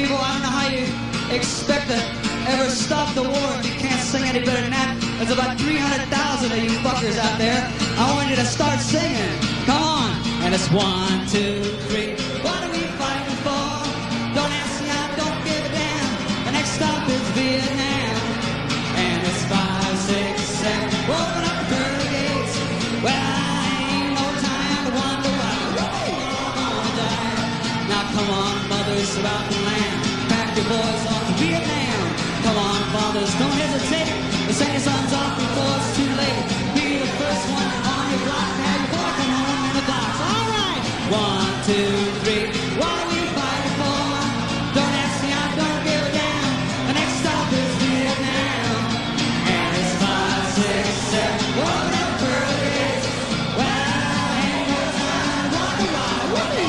people, 0.00 0.16
I 0.16 0.30
don't 0.32 0.42
know 0.46 0.54
how 0.54 0.68
you 0.70 0.86
expect 1.34 1.88
to 1.90 1.98
ever 2.54 2.70
stop 2.70 3.14
the 3.14 3.22
war 3.22 3.48
if 3.58 3.66
you 3.66 3.74
can't 3.82 4.00
sing 4.00 4.22
any 4.22 4.38
better 4.46 4.62
than 4.62 4.70
that. 4.70 4.94
There's 5.18 5.34
about 5.34 5.58
300,000 5.58 6.52
of 6.52 6.58
you 6.62 6.70
fuckers 6.86 7.18
out 7.18 7.36
there. 7.38 7.58
I 7.98 8.14
want 8.14 8.30
you 8.30 8.36
to 8.36 8.46
start 8.46 8.78
singing. 8.78 9.34
Come 9.66 9.82
on. 9.82 10.10
And 10.46 10.54
it's 10.54 10.70
one, 10.70 11.26
two, 11.26 11.58
three. 11.90 12.14
What 12.46 12.62
are 12.62 12.70
we 12.70 12.86
fighting 12.94 13.38
for? 13.42 13.66
Don't 14.38 14.52
ask 14.62 14.78
me, 14.86 14.90
I 14.94 15.06
don't 15.18 15.40
give 15.42 15.66
a 15.66 15.70
damn. 15.74 16.10
The 16.46 16.52
next 16.54 16.78
stop 16.78 17.02
is 17.10 17.24
Vietnam. 17.34 18.22
And 19.02 19.18
it's 19.26 19.42
five, 19.50 19.94
six, 20.06 20.34
seven. 20.62 20.94
Open 21.10 21.42
up 21.42 21.58
the 21.58 21.66
pearly 21.74 22.08
gates. 22.14 22.54
Well, 23.02 23.34
ain't 23.82 24.14
no 24.14 24.26
time 24.46 24.80
to 24.86 24.92
wonder 24.94 25.32
why. 25.42 25.58
We're 25.74 25.90
all 25.90 26.54
gonna 26.54 27.02
die. 27.02 27.88
Now 27.90 28.04
come 28.14 28.30
on, 28.30 28.54
mothers 28.70 29.10
throughout 29.10 29.57
on, 33.18 33.26
fathers, 33.26 33.38
don't 33.38 33.52
hesitate. 33.52 34.08
Send 34.52 34.72
your 34.72 34.80
sons 34.80 35.12
off 35.12 35.36
before 35.38 35.76
it's 35.76 35.96
too 35.96 36.10
late. 36.16 36.42
Be 36.74 36.98
the 36.98 37.06
first 37.18 37.44
one 37.50 37.70
on 37.92 38.04
your 38.10 38.22
block. 38.26 38.50
Have 38.64 38.80
your 38.80 38.90
boy 38.94 39.10
come 39.18 39.32
home 39.38 39.62
in 39.70 39.76
a 39.76 39.86
box. 39.86 40.12
All 40.28 40.46
right. 40.58 40.82
One, 41.10 41.52
two, 41.68 41.90
three. 42.22 42.44
What 42.78 42.88
are 42.88 43.08
we 43.12 43.20
fighting 43.36 43.76
for? 43.80 44.00
Don't 44.74 44.94
ask 45.04 45.16
me, 45.22 45.30
I 45.32 45.46
don't 45.60 45.80
give 45.84 46.02
a 46.02 46.12
damn. 46.18 46.52
The 46.88 46.94
next 46.94 47.14
stop 47.22 47.46
is 47.52 47.72
Vietnam. 47.82 48.78
And 49.52 49.70
it's 49.78 49.94
five, 50.02 50.44
six, 50.58 50.86
seven. 51.12 51.38
Why. 51.62 51.86
We'll 56.30 56.50
be 56.54 56.68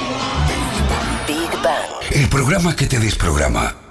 Big 1.27 1.51
Bang. 1.63 1.89
El 2.12 2.27
programa 2.29 2.75
que 2.75 2.88
te 2.88 2.99
desprograma. 2.99 3.88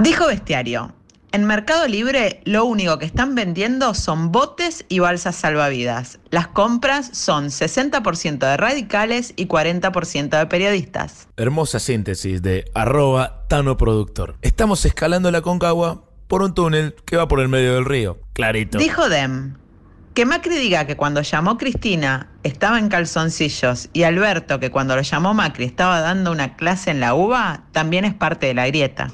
Dijo 0.00 0.28
Bestiario, 0.28 0.94
en 1.30 1.44
Mercado 1.44 1.86
Libre 1.86 2.40
lo 2.46 2.64
único 2.64 2.98
que 2.98 3.04
están 3.04 3.34
vendiendo 3.34 3.92
son 3.92 4.32
botes 4.32 4.86
y 4.88 4.98
balsas 4.98 5.36
salvavidas. 5.36 6.18
Las 6.30 6.48
compras 6.48 7.10
son 7.12 7.48
60% 7.48 8.38
de 8.38 8.56
radicales 8.56 9.34
y 9.36 9.46
40% 9.46 10.38
de 10.38 10.46
periodistas. 10.46 11.28
Hermosa 11.36 11.80
síntesis 11.80 12.40
de 12.40 12.64
arroba 12.74 13.44
Tano 13.48 13.76
Productor. 13.76 14.38
Estamos 14.40 14.86
escalando 14.86 15.30
la 15.30 15.42
Concagua 15.42 16.02
por 16.28 16.42
un 16.42 16.54
túnel 16.54 16.96
que 17.04 17.18
va 17.18 17.28
por 17.28 17.40
el 17.40 17.48
medio 17.48 17.74
del 17.74 17.84
río. 17.84 18.20
Clarito. 18.32 18.78
Dijo 18.78 19.10
Dem, 19.10 19.58
que 20.14 20.24
Macri 20.24 20.56
diga 20.56 20.86
que 20.86 20.96
cuando 20.96 21.20
llamó 21.20 21.58
Cristina 21.58 22.30
estaba 22.42 22.78
en 22.78 22.88
calzoncillos 22.88 23.90
y 23.92 24.04
Alberto 24.04 24.60
que 24.60 24.70
cuando 24.70 24.96
lo 24.96 25.02
llamó 25.02 25.34
Macri 25.34 25.66
estaba 25.66 26.00
dando 26.00 26.32
una 26.32 26.56
clase 26.56 26.90
en 26.90 27.00
la 27.00 27.14
UBA, 27.14 27.64
también 27.72 28.06
es 28.06 28.14
parte 28.14 28.46
de 28.46 28.54
la 28.54 28.66
grieta. 28.66 29.12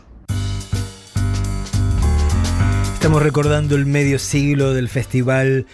Estamos 3.07 3.23
recordando 3.23 3.77
el 3.77 3.87
medio 3.87 4.19
siglo 4.19 4.75
del 4.75 4.89
festival 4.89 5.67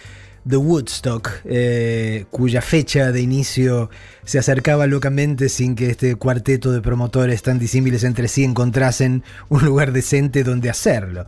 de 0.45 0.55
Woodstock, 0.55 1.31
eh, 1.45 2.25
cuya 2.29 2.61
fecha 2.61 3.11
de 3.11 3.21
inicio 3.21 3.89
se 4.23 4.37
acercaba 4.37 4.85
locamente 4.85 5.49
sin 5.49 5.73
que 5.73 5.89
este 5.89 6.13
cuarteto 6.13 6.71
de 6.71 6.79
promotores 6.79 7.41
tan 7.41 7.57
disímiles 7.57 8.03
entre 8.03 8.27
sí 8.27 8.43
encontrasen 8.43 9.23
un 9.49 9.65
lugar 9.65 9.93
decente 9.93 10.43
donde 10.43 10.69
hacerlo. 10.69 11.25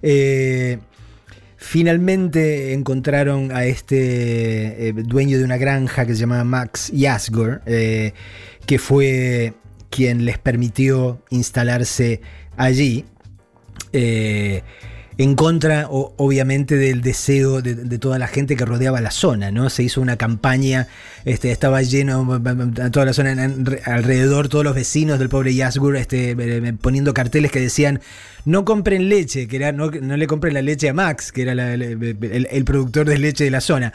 Eh, 0.00 0.78
finalmente 1.56 2.72
encontraron 2.72 3.50
a 3.50 3.64
este 3.64 4.90
eh, 4.90 4.92
dueño 4.92 5.38
de 5.38 5.44
una 5.44 5.56
granja 5.56 6.06
que 6.06 6.14
se 6.14 6.20
llamaba 6.20 6.44
Max 6.44 6.92
Yasgur, 6.92 7.62
eh, 7.66 8.12
que 8.64 8.78
fue 8.78 9.54
quien 9.90 10.24
les 10.24 10.38
permitió 10.38 11.20
instalarse 11.30 12.20
allí. 12.56 13.04
Eh, 13.92 14.62
en 15.18 15.34
contra, 15.34 15.88
o- 15.90 16.14
obviamente, 16.16 16.76
del 16.76 17.00
deseo 17.02 17.60
de, 17.60 17.98
toda 17.98 18.20
la 18.20 18.28
gente 18.28 18.54
que 18.54 18.64
rodeaba 18.64 19.00
la 19.00 19.10
zona, 19.10 19.50
¿no? 19.50 19.68
Se 19.68 19.82
hizo 19.82 20.00
una 20.00 20.16
campaña, 20.16 20.86
este, 21.24 21.50
estaba 21.50 21.82
lleno, 21.82 22.40
toda 22.92 23.04
la 23.04 23.12
zona, 23.12 23.32
alrededor, 23.84 24.48
todos 24.48 24.64
los 24.64 24.76
vecinos 24.76 25.18
del 25.18 25.28
pobre 25.28 25.52
Yasgur, 25.54 25.96
este, 25.96 26.36
poniendo 26.80 27.12
carteles 27.14 27.50
que 27.50 27.60
decían, 27.60 28.00
no 28.44 28.64
compren 28.64 29.08
leche, 29.08 29.48
que 29.48 29.56
era, 29.56 29.72
no, 29.72 29.90
le 29.90 30.26
compren 30.28 30.54
la 30.54 30.62
leche 30.62 30.88
a 30.88 30.94
Max, 30.94 31.32
que 31.32 31.42
era 31.42 31.74
el, 31.74 32.64
productor 32.64 33.08
de 33.08 33.18
leche 33.18 33.42
de 33.42 33.50
la 33.50 33.60
zona. 33.60 33.92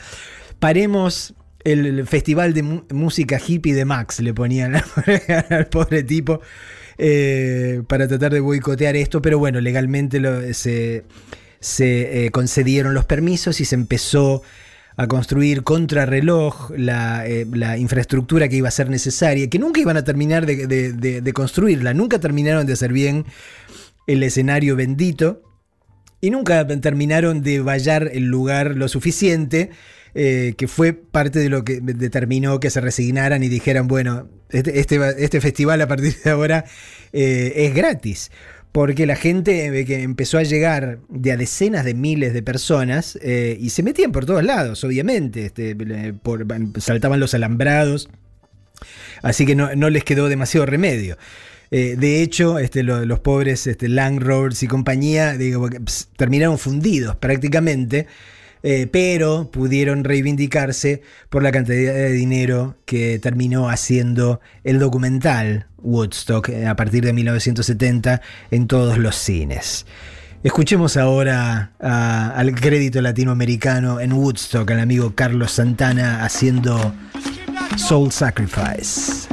Paremos 0.59 1.35
el 1.63 2.05
festival 2.05 2.53
de 2.53 2.63
música 2.91 3.39
hippie 3.39 3.73
de 3.73 3.85
Max, 3.85 4.19
le 4.19 4.33
ponían 4.33 4.75
al 5.49 5.67
pobre 5.67 6.03
tipo 6.03 6.41
eh, 6.97 7.81
para 7.87 8.07
tratar 8.07 8.33
de 8.33 8.39
boicotear 8.39 8.95
esto, 8.95 9.21
pero 9.21 9.39
bueno, 9.39 9.59
legalmente 9.61 10.53
se, 10.53 11.03
se, 11.59 12.25
eh, 12.25 12.31
concedieron 12.31 12.93
los 12.93 13.05
permisos 13.05 13.59
y 13.61 13.65
se 13.65 13.75
empezó 13.75 14.41
a 14.95 15.07
construir 15.07 15.63
contrarreloj 15.63 16.71
la, 16.77 17.25
eh, 17.25 17.47
la 17.51 17.77
infraestructura 17.79 18.47
que 18.47 18.57
iba 18.57 18.67
a 18.67 18.71
ser 18.71 18.89
necesaria, 18.89 19.49
que 19.49 19.57
nunca 19.57 19.81
iban 19.81 19.97
a 19.97 20.03
terminar 20.03 20.45
de, 20.45 20.67
de- 20.67 20.93
de- 20.93 21.21
de 21.21 21.33
construirla, 21.33 21.93
nunca 21.95 22.19
terminaron 22.19 22.67
de 22.67 22.73
hacer 22.73 22.93
bien 22.93 23.25
el 24.05 24.21
escenario 24.21 24.75
bendito 24.75 25.41
y 26.21 26.29
nunca 26.29 26.65
terminaron 26.67 27.41
de 27.41 27.59
vallar 27.61 28.09
el 28.13 28.25
lugar 28.25 28.75
lo 28.77 28.87
suficiente, 28.87 29.71
eh, 30.15 30.53
que 30.57 30.67
fue 30.67 30.93
parte 30.93 31.39
de 31.39 31.49
lo 31.49 31.63
que 31.63 31.79
determinó 31.81 32.59
que 32.59 32.69
se 32.69 32.81
resignaran 32.81 33.43
y 33.43 33.49
dijeran, 33.49 33.87
bueno, 33.87 34.29
este, 34.49 34.79
este, 34.79 34.99
este 35.23 35.41
festival 35.41 35.81
a 35.81 35.87
partir 35.87 36.15
de 36.23 36.29
ahora 36.31 36.65
eh, 37.13 37.53
es 37.55 37.73
gratis. 37.73 38.31
Porque 38.71 39.05
la 39.05 39.15
gente 39.15 39.67
eh, 39.67 39.85
que 39.85 40.01
empezó 40.01 40.39
a 40.39 40.43
llegar 40.43 40.97
de 41.07 41.31
a 41.31 41.37
decenas 41.37 41.85
de 41.85 41.93
miles 41.93 42.33
de 42.33 42.41
personas 42.41 43.19
eh, 43.21 43.55
y 43.59 43.69
se 43.69 43.83
metían 43.83 44.11
por 44.11 44.25
todos 44.25 44.43
lados, 44.43 44.83
obviamente. 44.83 45.45
Este, 45.45 45.75
saltaban 46.79 47.19
los 47.19 47.33
alambrados, 47.35 48.09
Así 49.21 49.45
que 49.45 49.55
no, 49.55 49.73
no 49.75 49.89
les 49.89 50.03
quedó 50.03 50.27
demasiado 50.27 50.65
remedio. 50.65 51.17
De 51.71 52.21
hecho, 52.21 52.59
este, 52.59 52.83
lo- 52.83 53.03
los 53.05 53.19
pobres 53.19 53.65
este, 53.65 53.87
landlords 53.89 54.61
y 54.61 54.67
compañía 54.67 55.35
terminaron 56.17 56.59
fundidos 56.59 57.15
prácticamente, 57.15 58.05
eh, 58.63 58.87
pero 58.87 59.51
pudieron 59.51 60.03
reivindicarse 60.03 61.01
por 61.29 61.43
la 61.43 61.51
cantidad 61.51 61.93
de 61.93 62.11
dinero 62.11 62.77
que 62.85 63.19
terminó 63.19 63.69
haciendo 63.69 64.39
el 64.63 64.79
documental 64.79 65.67
Woodstock 65.77 66.49
eh, 66.49 66.65
a 66.65 66.75
partir 66.75 67.03
de 67.03 67.13
1970 67.13 68.21
en 68.51 68.67
todos 68.67 68.97
los 68.97 69.15
cines. 69.15 69.85
Escuchemos 70.43 70.97
ahora 70.97 71.71
al 71.79 72.53
crédito 72.55 73.01
latinoamericano 73.01 74.01
en 74.01 74.11
Woodstock, 74.11 74.69
al 74.71 74.81
amigo 74.81 75.13
Carlos 75.15 75.51
Santana 75.51 76.25
haciendo 76.25 76.93
Soul 77.77 78.11
Sacrifice. 78.11 79.32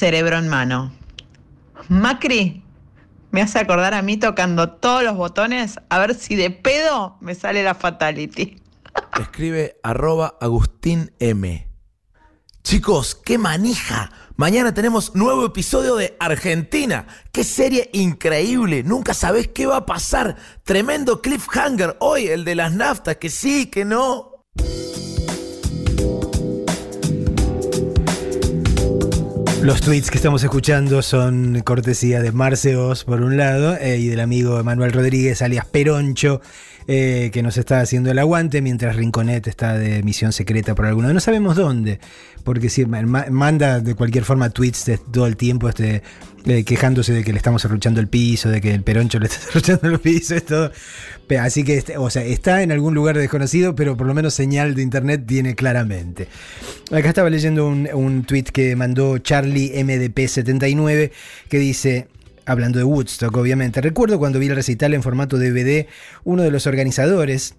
Cerebro 0.00 0.38
en 0.38 0.48
mano. 0.48 0.92
Macri, 1.90 2.64
me 3.32 3.42
hace 3.42 3.58
acordar 3.58 3.92
a 3.92 4.00
mí 4.00 4.16
tocando 4.16 4.70
todos 4.70 5.02
los 5.02 5.14
botones 5.14 5.78
a 5.90 5.98
ver 5.98 6.14
si 6.14 6.36
de 6.36 6.50
pedo 6.50 7.18
me 7.20 7.34
sale 7.34 7.62
la 7.62 7.74
fatality. 7.74 8.56
Escribe 9.20 9.76
arroba 9.82 10.38
Agustín 10.40 11.12
M. 11.18 11.68
Chicos, 12.62 13.14
qué 13.14 13.36
manija. 13.36 14.10
Mañana 14.36 14.72
tenemos 14.72 15.14
nuevo 15.14 15.44
episodio 15.44 15.96
de 15.96 16.16
Argentina. 16.18 17.06
Qué 17.30 17.44
serie 17.44 17.90
increíble. 17.92 18.82
Nunca 18.82 19.12
sabés 19.12 19.48
qué 19.48 19.66
va 19.66 19.76
a 19.76 19.86
pasar. 19.86 20.36
Tremendo 20.64 21.20
cliffhanger 21.20 21.98
hoy, 22.00 22.28
el 22.28 22.46
de 22.46 22.54
las 22.54 22.72
naftas. 22.72 23.16
Que 23.16 23.28
sí, 23.28 23.66
que 23.66 23.84
no. 23.84 24.46
Los 29.62 29.82
tweets 29.82 30.10
que 30.10 30.16
estamos 30.16 30.42
escuchando 30.42 31.02
son 31.02 31.60
cortesía 31.60 32.22
de 32.22 32.32
Marceos, 32.32 33.04
por 33.04 33.20
un 33.20 33.36
lado, 33.36 33.76
eh, 33.76 33.98
y 33.98 34.08
del 34.08 34.20
amigo 34.20 34.62
Manuel 34.64 34.90
Rodríguez, 34.90 35.42
alias 35.42 35.66
Peroncho, 35.66 36.40
eh, 36.86 37.30
que 37.32 37.42
nos 37.42 37.56
está 37.56 37.80
haciendo 37.80 38.10
el 38.10 38.18
aguante, 38.18 38.62
mientras 38.62 38.96
Rinconet 38.96 39.46
está 39.46 39.76
de 39.78 40.02
misión 40.02 40.32
secreta 40.32 40.74
por 40.74 40.86
alguno. 40.86 41.12
No 41.12 41.20
sabemos 41.20 41.56
dónde, 41.56 42.00
porque 42.44 42.68
si 42.68 42.84
ma- 42.86 43.26
manda 43.30 43.80
de 43.80 43.94
cualquier 43.94 44.24
forma 44.24 44.50
tweets 44.50 44.84
de- 44.86 44.98
todo 44.98 45.26
el 45.26 45.36
tiempo 45.36 45.68
este, 45.68 46.02
eh, 46.46 46.64
quejándose 46.64 47.12
de 47.12 47.22
que 47.22 47.32
le 47.32 47.36
estamos 47.38 47.64
arruchando 47.64 48.00
el 48.00 48.08
piso, 48.08 48.48
de 48.48 48.60
que 48.60 48.72
el 48.74 48.82
Peroncho 48.82 49.18
le 49.18 49.26
está 49.28 49.38
arruchando 49.50 49.88
el 49.88 50.00
piso, 50.00 50.40
todo. 50.42 50.72
Así 51.40 51.62
que, 51.62 51.76
este, 51.76 51.96
o 51.96 52.10
sea, 52.10 52.24
está 52.24 52.62
en 52.62 52.72
algún 52.72 52.92
lugar 52.94 53.16
desconocido, 53.16 53.76
pero 53.76 53.96
por 53.96 54.06
lo 54.08 54.14
menos 54.14 54.34
señal 54.34 54.74
de 54.74 54.82
internet 54.82 55.22
tiene 55.28 55.54
claramente. 55.54 56.26
Acá 56.90 57.08
estaba 57.08 57.30
leyendo 57.30 57.68
un, 57.68 57.88
un 57.94 58.24
tweet 58.24 58.44
que 58.52 58.74
mandó 58.74 59.18
Charlie 59.18 59.72
MDP79 59.74 61.12
que 61.48 61.58
dice. 61.58 62.08
Hablando 62.46 62.78
de 62.78 62.84
Woodstock, 62.84 63.36
obviamente. 63.36 63.80
Recuerdo 63.80 64.18
cuando 64.18 64.38
vi 64.38 64.48
el 64.48 64.56
recital 64.56 64.94
en 64.94 65.02
formato 65.02 65.38
DVD, 65.38 65.86
uno 66.24 66.42
de 66.42 66.50
los 66.50 66.66
organizadores, 66.66 67.54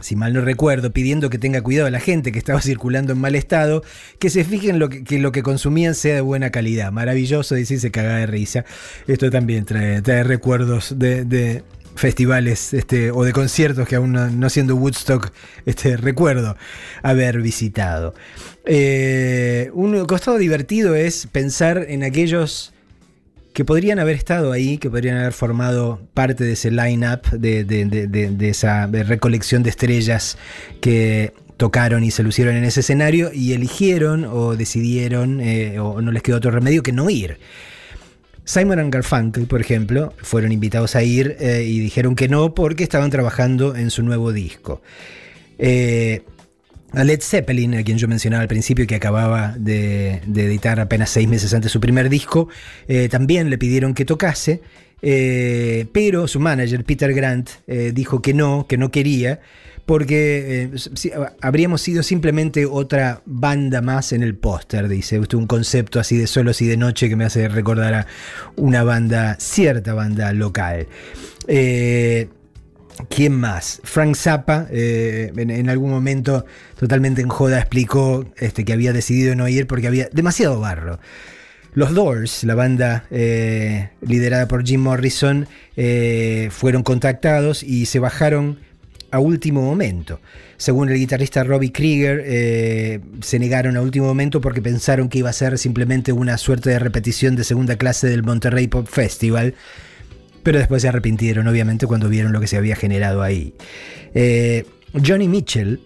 si 0.00 0.16
mal 0.16 0.32
no 0.32 0.40
recuerdo, 0.40 0.92
pidiendo 0.92 1.30
que 1.30 1.38
tenga 1.38 1.62
cuidado 1.62 1.88
a 1.88 1.90
la 1.90 2.00
gente 2.00 2.32
que 2.32 2.38
estaba 2.38 2.60
circulando 2.62 3.12
en 3.12 3.20
mal 3.20 3.34
estado, 3.34 3.82
que 4.18 4.30
se 4.30 4.44
fijen 4.44 4.78
lo 4.78 4.88
que, 4.88 5.18
lo 5.18 5.32
que 5.32 5.42
consumían 5.42 5.94
sea 5.94 6.14
de 6.14 6.20
buena 6.20 6.50
calidad. 6.50 6.92
Maravilloso, 6.92 7.54
dice, 7.54 7.78
se 7.78 7.90
caga 7.90 8.16
de 8.16 8.26
risa. 8.26 8.64
Esto 9.06 9.30
también 9.30 9.64
trae, 9.64 10.00
recuerdos 10.22 10.98
de, 10.98 11.24
de 11.24 11.62
festivales 11.96 12.72
este, 12.72 13.10
o 13.10 13.24
de 13.24 13.32
conciertos 13.32 13.86
que 13.88 13.96
aún 13.96 14.12
no, 14.12 14.30
no 14.30 14.48
siendo 14.48 14.76
Woodstock 14.76 15.32
este, 15.66 15.96
recuerdo 15.96 16.56
haber 17.02 17.40
visitado. 17.42 18.14
Eh, 18.64 19.70
un 19.74 20.04
costado 20.06 20.38
divertido 20.38 20.94
es 20.94 21.26
pensar 21.26 21.86
en 21.88 22.04
aquellos 22.04 22.72
que 23.52 23.64
podrían 23.64 23.98
haber 23.98 24.16
estado 24.16 24.52
ahí, 24.52 24.78
que 24.78 24.90
podrían 24.90 25.16
haber 25.18 25.32
formado 25.32 26.00
parte 26.14 26.44
de 26.44 26.52
ese 26.52 26.70
line-up, 26.70 27.22
de, 27.32 27.64
de- 27.64 27.84
de- 27.86 28.48
esa 28.48 28.86
recolección 28.86 29.62
de 29.62 29.70
estrellas 29.70 30.38
que 30.80 31.32
tocaron 31.56 32.04
y 32.04 32.10
se 32.10 32.22
lucieron 32.22 32.56
en 32.56 32.64
ese 32.64 32.80
escenario 32.80 33.30
y 33.34 33.52
eligieron 33.52 34.24
o 34.24 34.56
decidieron 34.56 35.40
eh, 35.40 35.78
o 35.78 36.00
no 36.00 36.10
les 36.12 36.22
quedó 36.22 36.36
otro 36.38 36.50
remedio 36.50 36.82
que 36.82 36.92
no 36.92 37.10
ir. 37.10 37.38
Simon 38.44 38.78
and 38.78 38.92
Garfunkel, 38.92 39.46
por 39.46 39.60
ejemplo, 39.60 40.12
fueron 40.22 40.52
invitados 40.52 40.96
a 40.96 41.02
ir 41.02 41.36
eh, 41.38 41.62
y 41.64 41.78
dijeron 41.78 42.16
que 42.16 42.28
no 42.28 42.54
porque 42.54 42.82
estaban 42.82 43.10
trabajando 43.10 43.76
en 43.76 43.90
su 43.90 44.02
nuevo 44.02 44.32
disco. 44.32 44.80
Eh, 45.58 46.22
a 46.92 47.04
Led 47.04 47.20
Zeppelin, 47.20 47.74
a 47.76 47.82
quien 47.82 47.98
yo 47.98 48.08
mencionaba 48.08 48.42
al 48.42 48.48
principio, 48.48 48.86
que 48.86 48.94
acababa 48.94 49.54
de, 49.58 50.20
editar 50.34 50.80
apenas 50.80 51.10
seis 51.10 51.28
meses 51.28 51.54
antes 51.54 51.70
su 51.70 51.80
primer 51.80 52.08
disco, 52.08 52.48
eh, 52.88 53.08
también 53.08 53.50
le 53.50 53.58
pidieron 53.58 53.94
que 53.94 54.04
tocase, 54.04 54.60
eh, 55.02 55.86
pero 55.92 56.28
su 56.28 56.40
manager, 56.40 56.84
Peter 56.84 57.12
Grant, 57.14 57.50
eh, 57.66 57.92
dijo 57.94 58.20
que 58.20 58.34
no, 58.34 58.66
que 58.68 58.76
no 58.76 58.90
quería, 58.90 59.40
porque 59.86 60.70
habríamos 61.40 61.80
sido 61.80 62.04
simplemente 62.04 62.64
otra 62.64 63.22
banda 63.26 63.80
más 63.80 64.12
en 64.12 64.22
el 64.22 64.36
póster, 64.36 64.86
dice. 64.86 65.18
Usted 65.18 65.36
un 65.36 65.48
concepto 65.48 65.98
así 65.98 66.16
de 66.16 66.28
solos 66.28 66.62
y 66.62 66.66
de 66.66 66.76
noche 66.76 67.08
que 67.08 67.16
me 67.16 67.24
hace 67.24 67.48
recordar 67.48 67.94
a 67.94 68.06
una 68.54 68.84
banda, 68.84 69.36
cierta 69.40 69.94
banda 69.94 70.32
local. 70.32 70.86
¿Quién 73.08 73.34
más? 73.34 73.80
Frank 73.84 74.16
Zappa, 74.16 74.66
eh, 74.70 75.32
en, 75.36 75.70
algún 75.70 75.90
momento 75.90 76.44
totalmente 76.78 77.20
en 77.22 77.28
joda, 77.28 77.58
explicó 77.58 78.24
este, 78.36 78.64
que 78.64 78.72
había 78.72 78.92
decidido 78.92 79.34
no 79.34 79.48
ir 79.48 79.66
porque 79.66 79.86
había 79.86 80.08
demasiado 80.12 80.60
barro. 80.60 80.98
Los 81.72 81.94
Doors, 81.94 82.42
la 82.44 82.54
banda 82.54 83.04
eh, 83.10 83.90
liderada 84.00 84.48
por 84.48 84.66
Jim 84.66 84.80
Morrison, 84.80 85.46
eh, 85.76 86.48
fueron 86.50 86.82
contactados 86.82 87.62
y 87.62 87.86
se 87.86 88.00
bajaron 88.00 88.58
a 89.12 89.18
último 89.20 89.62
momento. 89.62 90.20
Según 90.56 90.88
el 90.88 90.96
guitarrista 90.96 91.42
Robbie 91.42 91.72
Krieger, 91.72 93.00
se 93.22 93.38
negaron 93.38 93.76
a 93.76 93.82
último 93.82 94.06
momento 94.06 94.40
porque 94.40 94.62
pensaron 94.62 95.08
que 95.08 95.18
iba 95.18 95.30
a 95.30 95.32
ser 95.32 95.58
simplemente 95.58 96.12
una 96.12 96.38
suerte 96.38 96.70
de 96.70 96.78
repetición 96.78 97.34
de 97.34 97.44
segunda 97.44 97.76
clase 97.76 98.08
del 98.08 98.22
Monterrey 98.22 98.68
Pop 98.68 98.86
Festival, 98.86 99.54
pero 100.42 100.58
después 100.58 100.82
se 100.82 100.88
arrepintieron, 100.88 101.46
obviamente, 101.46 101.86
cuando 101.86 102.08
vieron 102.08 102.32
lo 102.32 102.40
que 102.40 102.46
se 102.46 102.56
había 102.56 102.76
generado 102.76 103.22
ahí. 103.22 103.54
Eh, 104.14 104.64
Johnny 105.04 105.28
Mitchell 105.28 105.80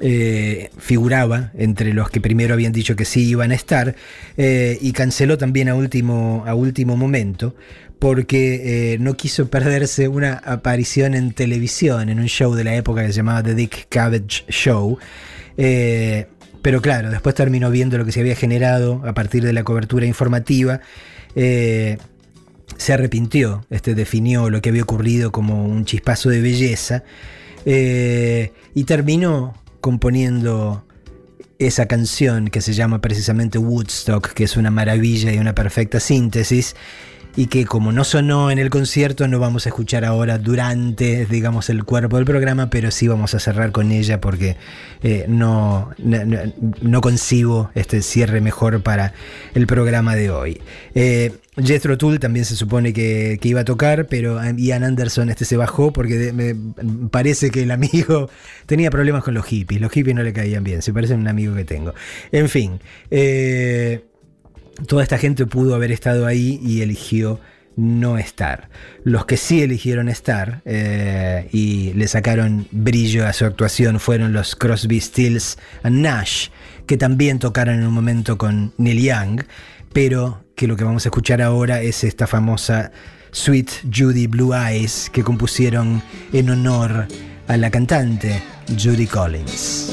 eh, 0.00 0.70
figuraba 0.78 1.52
entre 1.56 1.92
los 1.92 2.10
que 2.10 2.20
primero 2.20 2.54
habían 2.54 2.72
dicho 2.72 2.96
que 2.96 3.04
sí 3.04 3.28
iban 3.28 3.50
a 3.50 3.54
estar 3.54 3.94
eh, 4.36 4.78
y 4.80 4.92
canceló 4.92 5.38
también 5.38 5.68
a 5.68 5.74
último, 5.74 6.44
a 6.46 6.54
último 6.54 6.96
momento 6.96 7.54
porque 7.98 8.96
no 9.00 9.16
quiso 9.16 9.50
perderse 9.50 10.06
una 10.06 10.34
aparición 10.34 11.14
en 11.16 11.32
televisión, 11.32 12.10
en 12.10 12.20
un 12.20 12.28
show 12.28 12.54
de 12.54 12.62
la 12.62 12.76
época 12.76 13.02
que 13.02 13.08
se 13.08 13.14
llamaba 13.14 13.42
The 13.42 13.56
Dick 13.56 13.88
Cabbage 13.88 14.44
Show. 14.48 14.98
Pero 15.56 16.80
claro, 16.80 17.10
después 17.10 17.34
terminó 17.34 17.72
viendo 17.72 17.98
lo 17.98 18.04
que 18.04 18.12
se 18.12 18.20
había 18.20 18.36
generado 18.36 19.02
a 19.04 19.14
partir 19.14 19.42
de 19.42 19.52
la 19.52 19.64
cobertura 19.64 20.06
informativa. 20.06 20.80
Se 22.78 22.94
arrepintió, 22.94 23.66
este, 23.68 23.94
definió 23.94 24.48
lo 24.48 24.62
que 24.62 24.70
había 24.70 24.82
ocurrido 24.82 25.30
como 25.30 25.66
un 25.66 25.84
chispazo 25.84 26.30
de 26.30 26.40
belleza 26.40 27.04
eh, 27.66 28.52
y 28.74 28.84
terminó 28.84 29.54
componiendo 29.82 30.86
esa 31.58 31.86
canción 31.86 32.48
que 32.48 32.60
se 32.60 32.72
llama 32.72 33.00
precisamente 33.00 33.58
Woodstock, 33.58 34.32
que 34.32 34.44
es 34.44 34.56
una 34.56 34.70
maravilla 34.70 35.32
y 35.32 35.38
una 35.38 35.54
perfecta 35.54 36.00
síntesis 36.00 36.76
y 37.38 37.46
que 37.46 37.66
como 37.66 37.92
no 37.92 38.02
sonó 38.02 38.50
en 38.50 38.58
el 38.58 38.68
concierto 38.68 39.28
no 39.28 39.38
vamos 39.38 39.64
a 39.64 39.68
escuchar 39.68 40.04
ahora 40.04 40.38
durante, 40.38 41.24
digamos, 41.24 41.70
el 41.70 41.84
cuerpo 41.84 42.16
del 42.16 42.24
programa, 42.24 42.68
pero 42.68 42.90
sí 42.90 43.06
vamos 43.06 43.32
a 43.32 43.38
cerrar 43.38 43.70
con 43.70 43.92
ella 43.92 44.20
porque 44.20 44.56
eh, 45.04 45.24
no, 45.28 45.92
no, 45.98 47.00
concibo 47.00 47.70
este 47.76 48.02
cierre 48.02 48.40
mejor 48.40 48.82
para 48.82 49.14
el 49.54 49.68
programa 49.68 50.16
de 50.16 50.30
hoy. 50.30 50.60
Eh, 50.96 51.32
Jethro 51.56 51.96
Tull 51.96 52.18
también 52.18 52.44
se 52.44 52.56
supone 52.56 52.92
que, 52.92 53.38
iba 53.40 53.60
a 53.60 53.64
tocar, 53.64 54.08
pero 54.08 54.40
Ian 54.56 54.82
Anderson 54.82 55.30
este 55.30 55.44
se 55.44 55.56
bajó 55.56 55.92
porque 55.92 56.32
me 56.32 56.56
parece 57.08 57.52
que 57.52 57.62
el 57.62 57.70
amigo 57.70 58.30
tenía 58.66 58.90
problemas 58.90 59.22
con 59.22 59.34
los 59.34 59.46
hippies. 59.46 59.80
Los 59.80 59.92
hippies 59.92 60.16
no 60.16 60.24
le 60.24 60.32
caían 60.32 60.64
bien, 60.64 60.82
se 60.82 60.92
parece 60.92 61.14
a 61.14 61.16
un 61.16 61.28
amigo 61.28 61.54
que 61.54 61.64
tengo. 61.64 61.94
En 62.32 62.48
fin, 62.48 62.80
eh, 63.12 64.07
toda 64.86 65.02
esta 65.02 65.18
gente 65.18 65.46
pudo 65.46 65.74
haber 65.74 65.92
estado 65.92 66.26
ahí 66.26 66.60
y 66.62 66.82
eligió 66.82 67.40
no 67.78 68.18
estar. 68.18 68.68
Los 69.04 69.24
que 69.24 69.36
sí 69.36 69.62
eligieron 69.62 70.08
estar 70.08 70.62
eh, 70.64 71.48
y 71.52 71.92
le 71.94 72.08
sacaron 72.08 72.66
brillo 72.72 73.26
a 73.26 73.32
su 73.32 73.44
actuación 73.44 74.00
fueron 74.00 74.32
los 74.32 74.56
Crosby, 74.56 75.00
Stills 75.00 75.58
and 75.84 76.00
Nash, 76.00 76.48
que 76.86 76.96
también 76.96 77.38
tocaron 77.38 77.76
en 77.76 77.86
un 77.86 77.94
momento 77.94 78.36
con 78.36 78.72
Neil 78.78 79.00
Young, 79.00 79.42
pero 79.92 80.44
que 80.56 80.66
lo 80.66 80.76
que 80.76 80.82
vamos 80.82 81.06
a 81.06 81.08
escuchar 81.08 81.40
ahora 81.40 81.80
es 81.80 82.02
esta 82.02 82.26
famosa 82.26 82.90
Sweet 83.30 83.70
Judy 83.94 84.26
Blue 84.26 84.52
Eyes 84.54 85.08
que 85.12 85.22
compusieron 85.22 86.02
en 86.32 86.50
honor 86.50 87.06
a 87.46 87.56
la 87.56 87.70
cantante 87.70 88.42
Judy 88.76 89.06
Collins. 89.06 89.92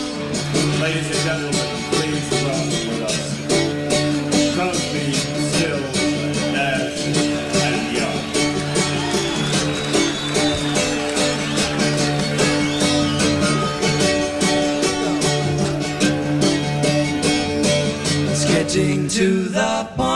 To 18.75 19.47
the 19.47 19.87
point 19.95 20.14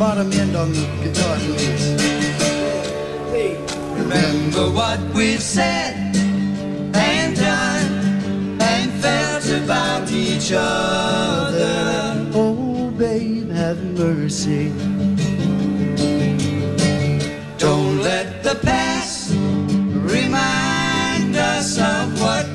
bottom 0.00 0.32
end 0.32 0.56
on 0.56 0.72
the 0.72 0.86
guitar, 1.02 1.36
please. 1.36 1.92
Remember 4.00 4.70
what 4.70 4.98
we've 5.12 5.42
said 5.42 6.16
and 6.94 7.36
done 7.36 8.62
and 8.62 8.90
felt 9.02 9.46
about 9.62 10.10
each 10.10 10.52
other. 10.54 12.30
Oh, 12.32 12.90
babe, 12.92 13.50
have 13.50 13.76
mercy. 13.98 14.70
Don't 17.58 18.00
let 18.00 18.42
the 18.42 18.58
past 18.62 19.34
remind 19.34 21.36
us 21.36 21.78
of 21.78 22.22
what 22.22 22.49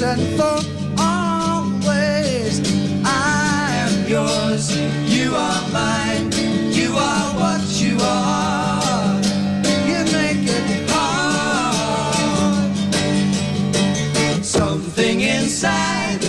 And 0.00 0.22
for 0.38 0.58
always. 0.98 2.60
I 3.04 3.70
am 3.84 4.08
yours, 4.08 4.74
you 5.06 5.34
are 5.34 5.68
mine, 5.70 6.32
you 6.72 6.96
are 6.96 7.34
what 7.38 7.60
you 7.78 7.98
are. 8.00 9.20
You 9.86 10.02
make 10.10 10.48
it 10.48 10.88
hard. 10.90 12.74
Something 14.42 15.20
inside 15.20 16.24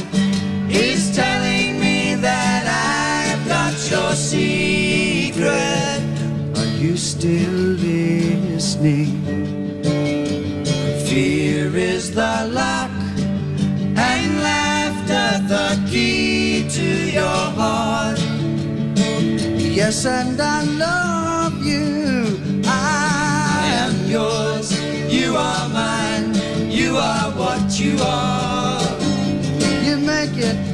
is 0.70 1.16
telling 1.16 1.80
me 1.80 2.16
that 2.16 2.68
I've 2.68 3.48
got 3.48 3.74
your 3.90 4.14
secret. 4.14 6.04
Are 6.58 6.74
you 6.78 6.98
still 6.98 7.54
listening? 7.80 9.24
Fear 11.08 11.76
is 11.78 12.12
the 12.14 12.50
laughter 12.52 12.83
the 15.54 15.88
key 15.88 16.68
to 16.68 16.88
your 17.20 17.42
heart. 17.60 18.20
Yes, 19.80 20.06
and 20.06 20.42
I 20.42 20.64
love 20.86 21.56
you. 21.64 22.42
I 22.66 23.62
am 23.84 23.94
yours, 24.16 24.68
you 25.18 25.36
are 25.38 25.70
mine, 25.70 26.34
you 26.80 26.98
are 26.98 27.30
what 27.42 27.80
you 27.80 27.94
are. 28.02 28.82
You 29.86 29.98
make 29.98 30.38
it 30.50 30.73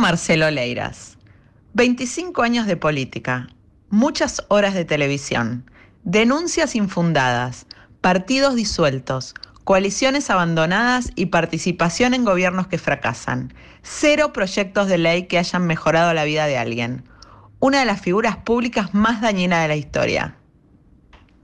Marcelo 0.00 0.50
Leiras. 0.50 1.18
25 1.74 2.42
años 2.42 2.66
de 2.66 2.76
política, 2.76 3.48
muchas 3.90 4.42
horas 4.48 4.72
de 4.72 4.86
televisión, 4.86 5.70
denuncias 6.04 6.74
infundadas, 6.74 7.66
partidos 8.00 8.54
disueltos, 8.54 9.34
coaliciones 9.64 10.30
abandonadas 10.30 11.12
y 11.16 11.26
participación 11.26 12.14
en 12.14 12.24
gobiernos 12.24 12.66
que 12.66 12.78
fracasan. 12.78 13.52
Cero 13.82 14.32
proyectos 14.32 14.88
de 14.88 14.98
ley 14.98 15.26
que 15.26 15.38
hayan 15.38 15.66
mejorado 15.66 16.14
la 16.14 16.24
vida 16.24 16.46
de 16.46 16.56
alguien. 16.56 17.04
Una 17.60 17.80
de 17.80 17.84
las 17.84 18.00
figuras 18.00 18.38
públicas 18.38 18.94
más 18.94 19.20
dañinas 19.20 19.62
de 19.62 19.68
la 19.68 19.76
historia. 19.76 20.38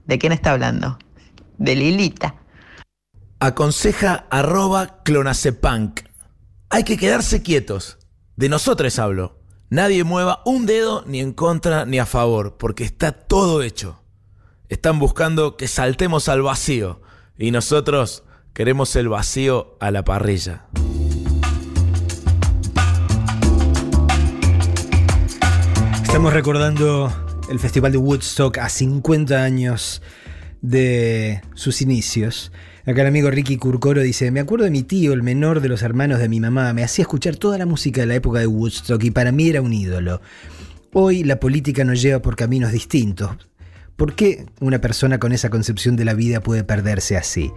¿De 0.07 0.17
quién 0.17 0.33
está 0.33 0.51
hablando? 0.51 0.97
De 1.59 1.75
Lilita. 1.75 2.35
Aconseja 3.39 4.25
arroba 4.31 5.03
clonacepunk. 5.03 6.01
Hay 6.69 6.83
que 6.83 6.97
quedarse 6.97 7.43
quietos. 7.43 7.99
De 8.37 8.49
nosotros 8.49 8.99
hablo. 8.99 9.39
Nadie 9.71 10.03
mueva 10.03 10.43
un 10.45 10.67
dedo 10.67 11.03
ni 11.07 11.21
en 11.21 11.33
contra 11.33 11.87
ni 11.87 11.97
a 11.97 12.05
favor, 12.05 12.55
porque 12.59 12.83
está 12.83 13.11
todo 13.11 13.63
hecho. 13.63 13.99
Están 14.69 14.99
buscando 14.99 15.57
que 15.57 15.67
saltemos 15.67 16.29
al 16.29 16.43
vacío 16.43 17.01
y 17.35 17.49
nosotros 17.49 18.23
queremos 18.53 18.95
el 18.95 19.09
vacío 19.09 19.75
a 19.79 19.89
la 19.89 20.03
parrilla. 20.03 20.67
Estamos 26.03 26.31
recordando 26.31 27.11
el 27.49 27.57
Festival 27.57 27.91
de 27.91 27.97
Woodstock 27.97 28.59
a 28.59 28.69
50 28.69 29.43
años 29.43 30.03
de 30.61 31.41
sus 31.55 31.81
inicios. 31.81 32.51
Acá 32.87 33.01
el 33.01 33.07
amigo 33.09 33.29
Ricky 33.29 33.57
Curcoro 33.57 34.01
dice, 34.01 34.31
me 34.31 34.39
acuerdo 34.39 34.63
de 34.63 34.71
mi 34.71 34.81
tío, 34.81 35.11
el 35.11 35.21
menor 35.21 35.59
de 35.59 35.67
los 35.67 35.81
hermanos 35.81 36.19
de 36.19 36.29
mi 36.29 36.39
mamá, 36.39 36.71
me 36.71 36.85
hacía 36.85 37.03
escuchar 37.03 37.35
toda 37.35 37.57
la 37.57 37.65
música 37.65 37.99
de 37.99 38.07
la 38.07 38.15
época 38.15 38.39
de 38.39 38.47
Woodstock 38.47 39.03
y 39.03 39.11
para 39.11 39.33
mí 39.33 39.49
era 39.49 39.61
un 39.61 39.73
ídolo. 39.73 40.21
Hoy 40.93 41.25
la 41.25 41.37
política 41.37 41.83
nos 41.83 42.01
lleva 42.01 42.21
por 42.21 42.37
caminos 42.37 42.71
distintos. 42.71 43.31
¿Por 43.97 44.15
qué 44.15 44.45
una 44.61 44.79
persona 44.79 45.19
con 45.19 45.33
esa 45.33 45.49
concepción 45.49 45.97
de 45.97 46.05
la 46.05 46.13
vida 46.13 46.39
puede 46.39 46.63
perderse 46.63 47.17
así? 47.17 47.51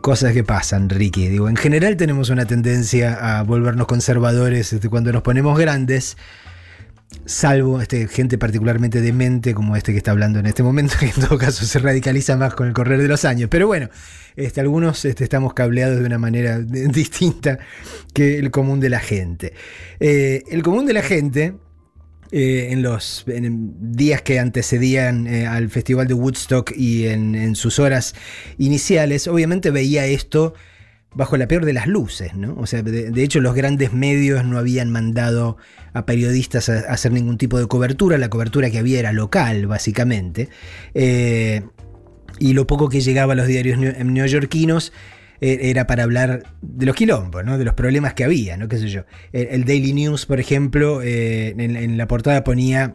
Cosas 0.00 0.32
que 0.32 0.42
pasan, 0.42 0.88
Ricky. 0.88 1.28
Digo, 1.28 1.50
en 1.50 1.56
general 1.56 1.98
tenemos 1.98 2.30
una 2.30 2.46
tendencia 2.46 3.38
a 3.38 3.42
volvernos 3.42 3.86
conservadores 3.86 4.72
este, 4.72 4.88
cuando 4.88 5.12
nos 5.12 5.20
ponemos 5.20 5.58
grandes, 5.58 6.16
salvo 7.24 7.80
este, 7.80 8.08
gente 8.08 8.38
particularmente 8.38 9.00
demente 9.00 9.54
como 9.54 9.76
este 9.76 9.92
que 9.92 9.98
está 9.98 10.12
hablando 10.12 10.38
en 10.38 10.46
este 10.46 10.62
momento, 10.62 10.94
que 11.00 11.06
en 11.06 11.12
todo 11.12 11.38
caso 11.38 11.64
se 11.64 11.78
radicaliza 11.78 12.36
más 12.36 12.54
con 12.54 12.68
el 12.68 12.72
correr 12.72 13.00
de 13.00 13.08
los 13.08 13.24
años. 13.24 13.48
Pero 13.50 13.66
bueno, 13.66 13.88
este, 14.36 14.60
algunos 14.60 15.04
este, 15.04 15.24
estamos 15.24 15.54
cableados 15.54 15.98
de 15.98 16.06
una 16.06 16.18
manera 16.18 16.58
distinta 16.60 17.58
que 18.12 18.38
el 18.38 18.50
común 18.50 18.80
de 18.80 18.90
la 18.90 19.00
gente. 19.00 19.52
Eh, 20.00 20.44
el 20.50 20.62
común 20.62 20.86
de 20.86 20.92
la 20.92 21.02
gente, 21.02 21.54
eh, 22.32 22.68
en 22.70 22.82
los 22.82 23.24
días 23.26 24.22
que 24.22 24.38
antecedían 24.38 25.26
eh, 25.26 25.46
al 25.46 25.70
Festival 25.70 26.06
de 26.08 26.14
Woodstock 26.14 26.72
y 26.76 27.06
en 27.06 27.54
sus 27.54 27.78
horas 27.78 28.14
iniciales, 28.58 29.28
obviamente 29.28 29.70
veía 29.70 30.06
esto 30.06 30.54
bajo 31.16 31.38
la 31.38 31.48
peor 31.48 31.64
de 31.64 31.72
las 31.72 31.86
luces, 31.86 32.34
¿no? 32.34 32.54
O 32.58 32.66
sea, 32.66 32.82
de, 32.82 33.22
hecho 33.22 33.40
los 33.40 33.54
grandes 33.54 33.92
medios 33.92 34.44
no 34.44 34.58
habían 34.58 34.90
mandado 34.90 35.56
a 35.94 36.04
periodistas 36.04 36.68
a, 36.68 36.80
hacer 36.90 37.10
ningún 37.12 37.38
tipo 37.38 37.58
de 37.58 37.66
cobertura, 37.66 38.18
la 38.18 38.28
cobertura 38.28 38.70
que 38.70 38.78
había 38.78 38.98
era 38.98 39.12
local, 39.12 39.66
básicamente. 39.66 40.50
Eh, 40.92 41.62
y 42.38 42.52
lo 42.52 42.66
poco 42.66 42.90
que 42.90 43.00
llegaba 43.00 43.32
a 43.32 43.36
los 43.36 43.46
diarios 43.46 43.78
neo- 43.78 44.04
neoyorquinos 44.04 44.92
eh, 45.40 45.58
era 45.62 45.86
para 45.86 46.02
hablar 46.02 46.42
de 46.60 46.84
los 46.84 46.94
quilombos, 46.94 47.42
¿no? 47.44 47.56
de 47.56 47.64
los 47.64 47.72
problemas 47.72 48.12
que 48.12 48.24
había, 48.24 48.58
¿no? 48.58 48.68
¿Qué 48.68 48.76
sé 48.76 48.88
yo? 48.88 49.06
El, 49.32 49.64
Daily 49.64 49.94
News, 49.94 50.26
por 50.26 50.38
ejemplo, 50.38 51.00
eh, 51.02 51.54
en 51.56 51.96
la 51.96 52.06
portada 52.06 52.44
ponía 52.44 52.94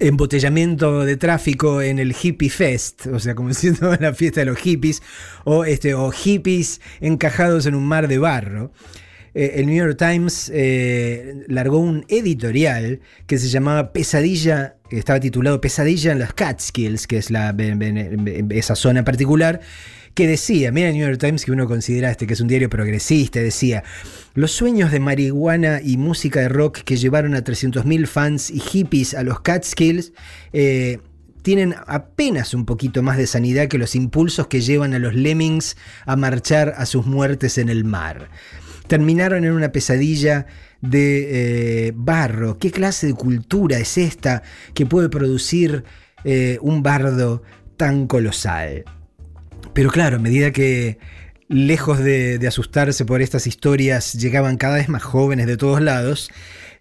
embotellamiento 0.00 1.04
de 1.04 1.16
tráfico 1.16 1.82
en 1.82 1.98
el 1.98 2.14
Hippie 2.20 2.50
Fest, 2.50 3.06
o 3.06 3.18
sea, 3.18 3.34
como 3.34 3.48
diciendo 3.50 3.94
la 4.00 4.14
fiesta 4.14 4.40
de 4.40 4.46
los 4.46 4.58
hippies, 4.58 5.02
o, 5.44 5.64
este, 5.64 5.94
o 5.94 6.10
hippies 6.10 6.80
encajados 7.00 7.66
en 7.66 7.74
un 7.74 7.84
mar 7.86 8.08
de 8.08 8.18
barro. 8.18 8.72
Eh, 9.34 9.60
el 9.60 9.66
New 9.66 9.76
York 9.76 9.98
Times 9.98 10.50
eh, 10.54 11.44
largó 11.48 11.78
un 11.78 12.04
editorial 12.08 13.00
que 13.26 13.38
se 13.38 13.48
llamaba 13.48 13.92
Pesadilla, 13.92 14.76
que 14.88 14.98
estaba 14.98 15.20
titulado 15.20 15.60
Pesadilla 15.60 16.12
en 16.12 16.20
los 16.20 16.32
Catskills, 16.32 17.06
que 17.06 17.18
es 17.18 17.30
la, 17.30 17.52
ben- 17.52 18.48
esa 18.50 18.74
zona 18.74 19.04
particular, 19.04 19.60
que 20.16 20.26
decía, 20.26 20.72
mira 20.72 20.88
el 20.88 20.94
New 20.94 21.06
York 21.06 21.20
Times 21.20 21.44
que 21.44 21.52
uno 21.52 21.66
considera 21.66 22.10
este 22.10 22.26
que 22.26 22.32
es 22.32 22.40
un 22.40 22.48
diario 22.48 22.70
progresista, 22.70 23.38
decía, 23.38 23.84
los 24.32 24.50
sueños 24.50 24.90
de 24.90 24.98
marihuana 24.98 25.82
y 25.84 25.98
música 25.98 26.40
de 26.40 26.48
rock 26.48 26.78
que 26.78 26.96
llevaron 26.96 27.34
a 27.34 27.44
300.000 27.44 28.06
fans 28.06 28.50
y 28.50 28.58
hippies 28.58 29.12
a 29.12 29.22
los 29.22 29.40
Catskills, 29.40 30.14
eh, 30.54 31.00
tienen 31.42 31.74
apenas 31.86 32.54
un 32.54 32.64
poquito 32.64 33.02
más 33.02 33.18
de 33.18 33.26
sanidad 33.26 33.68
que 33.68 33.76
los 33.76 33.94
impulsos 33.94 34.46
que 34.46 34.62
llevan 34.62 34.94
a 34.94 34.98
los 34.98 35.14
lemmings 35.14 35.76
a 36.06 36.16
marchar 36.16 36.72
a 36.78 36.86
sus 36.86 37.04
muertes 37.04 37.58
en 37.58 37.68
el 37.68 37.84
mar. 37.84 38.30
Terminaron 38.86 39.44
en 39.44 39.52
una 39.52 39.70
pesadilla 39.70 40.46
de 40.80 41.88
eh, 41.88 41.92
barro. 41.94 42.58
¿Qué 42.58 42.70
clase 42.70 43.08
de 43.08 43.14
cultura 43.14 43.78
es 43.78 43.98
esta 43.98 44.42
que 44.72 44.86
puede 44.86 45.10
producir 45.10 45.84
eh, 46.24 46.56
un 46.62 46.82
bardo 46.82 47.42
tan 47.76 48.06
colosal? 48.06 48.86
Pero 49.76 49.90
claro, 49.90 50.16
a 50.16 50.18
medida 50.18 50.52
que 50.52 50.96
lejos 51.48 51.98
de, 51.98 52.38
de 52.38 52.48
asustarse 52.48 53.04
por 53.04 53.20
estas 53.20 53.46
historias 53.46 54.14
llegaban 54.14 54.56
cada 54.56 54.76
vez 54.76 54.88
más 54.88 55.02
jóvenes 55.02 55.46
de 55.46 55.58
todos 55.58 55.82
lados, 55.82 56.30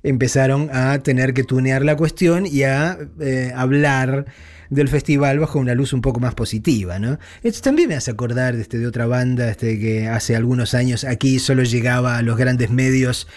empezaron 0.01 0.69
a 0.71 0.97
tener 0.99 1.33
que 1.33 1.43
tunear 1.43 1.83
la 1.83 1.97
cuestión 1.97 2.45
y 2.45 2.63
a 2.63 2.97
eh, 3.19 3.51
hablar 3.53 4.27
del 4.69 4.87
festival 4.87 5.39
bajo 5.39 5.59
una 5.59 5.75
luz 5.75 5.91
un 5.91 6.01
poco 6.01 6.21
más 6.21 6.35
positiva, 6.35 6.97
¿no? 6.97 7.19
Esto 7.43 7.59
también 7.59 7.89
me 7.89 7.95
hace 7.95 8.11
acordar 8.11 8.55
este, 8.55 8.77
de 8.77 8.87
otra 8.87 9.07
banda 9.07 9.49
este, 9.49 9.77
que 9.77 10.07
hace 10.07 10.37
algunos 10.37 10.73
años 10.73 11.03
aquí 11.03 11.39
solo 11.39 11.63
llegaba 11.63 12.17
a 12.17 12.21
los 12.21 12.37
grandes 12.37 12.69
medios 12.69 13.27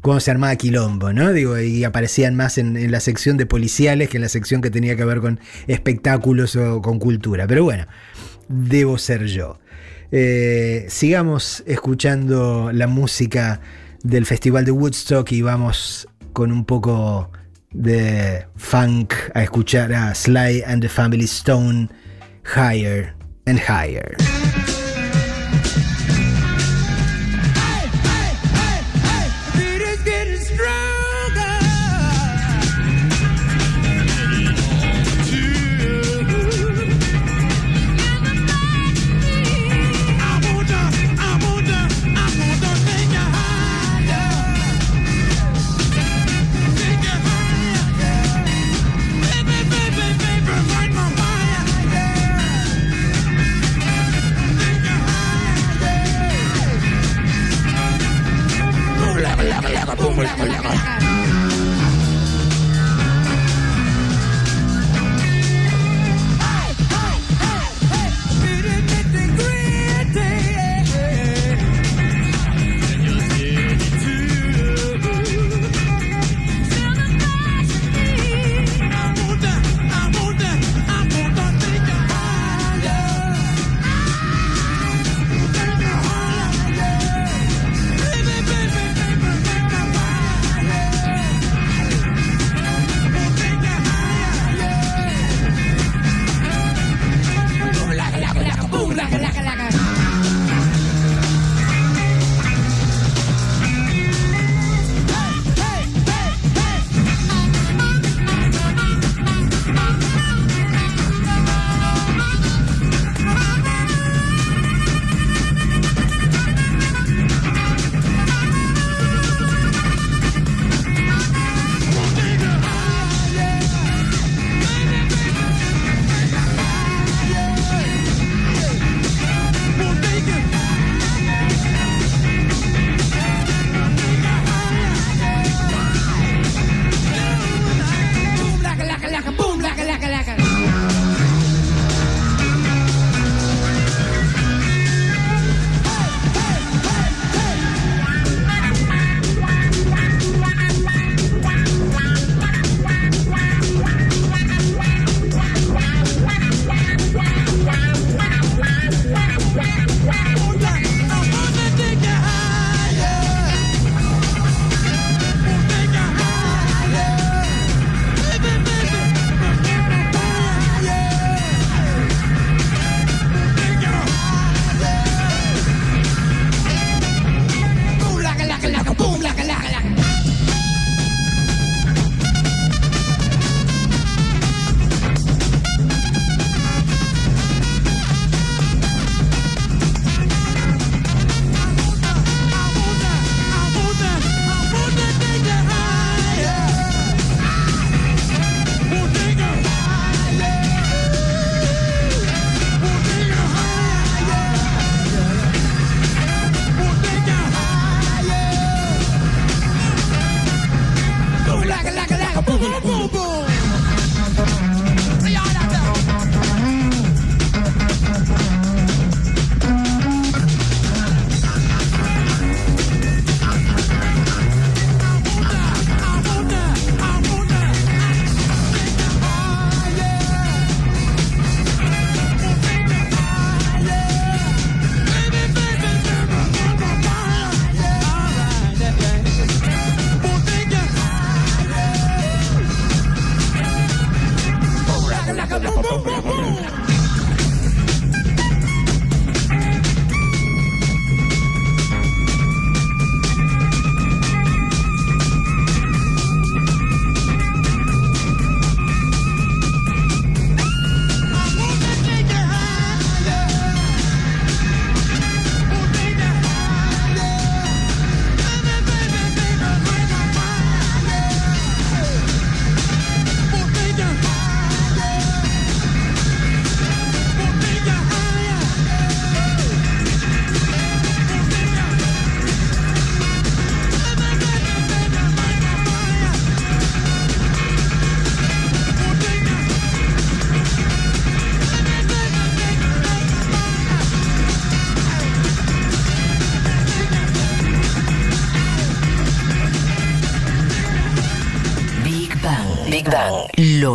cuando 0.00 0.20
se 0.20 0.30
armaba 0.30 0.56
quilombo, 0.56 1.12
¿no? 1.12 1.34
Digo, 1.34 1.60
y 1.60 1.84
aparecían 1.84 2.34
más 2.34 2.56
en 2.56 2.90
la 2.90 3.00
sección 3.00 3.36
de 3.36 3.44
policiales 3.44 4.08
que 4.08 4.16
en 4.16 4.22
la 4.22 4.30
sección 4.30 4.62
que 4.62 4.70
tenía 4.70 4.96
que 4.96 5.04
ver 5.04 5.20
con 5.20 5.38
espectáculos 5.66 6.56
o 6.56 6.80
con 6.80 6.98
cultura. 6.98 7.46
Pero 7.46 7.62
bueno, 7.62 7.86
debo 8.52 8.98
ser 8.98 9.26
yo. 9.26 9.58
Eh, 10.10 10.86
sigamos 10.88 11.62
escuchando 11.66 12.70
la 12.72 12.86
música 12.86 13.60
del 14.02 14.26
Festival 14.26 14.64
de 14.64 14.72
Woodstock 14.72 15.32
y 15.32 15.42
vamos 15.42 16.06
con 16.32 16.52
un 16.52 16.64
poco 16.64 17.30
de 17.72 18.46
funk 18.56 19.14
a 19.34 19.42
escuchar 19.42 19.92
a 19.94 20.14
Sly 20.14 20.62
and 20.66 20.82
the 20.82 20.88
Family 20.88 21.24
Stone 21.24 21.88
Higher 22.44 23.14
and 23.46 23.58
Higher. 23.58 24.16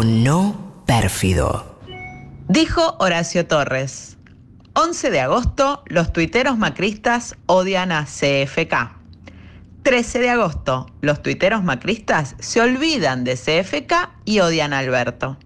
No 0.03 0.83
pérfido. 0.85 1.79
Dijo 2.47 2.95
Horacio 2.99 3.47
Torres. 3.47 4.17
11 4.73 5.09
de 5.09 5.19
agosto, 5.19 5.83
los 5.87 6.13
tuiteros 6.13 6.57
macristas 6.57 7.35
odian 7.47 7.91
a 7.91 8.05
CFK. 8.05 8.91
13 9.83 10.19
de 10.19 10.29
agosto, 10.29 10.87
los 11.01 11.23
tuiteros 11.23 11.63
macristas 11.63 12.35
se 12.39 12.61
olvidan 12.61 13.23
de 13.23 13.35
CFK 13.35 14.11
y 14.25 14.39
odian 14.39 14.73
a 14.73 14.79
Alberto. 14.79 15.37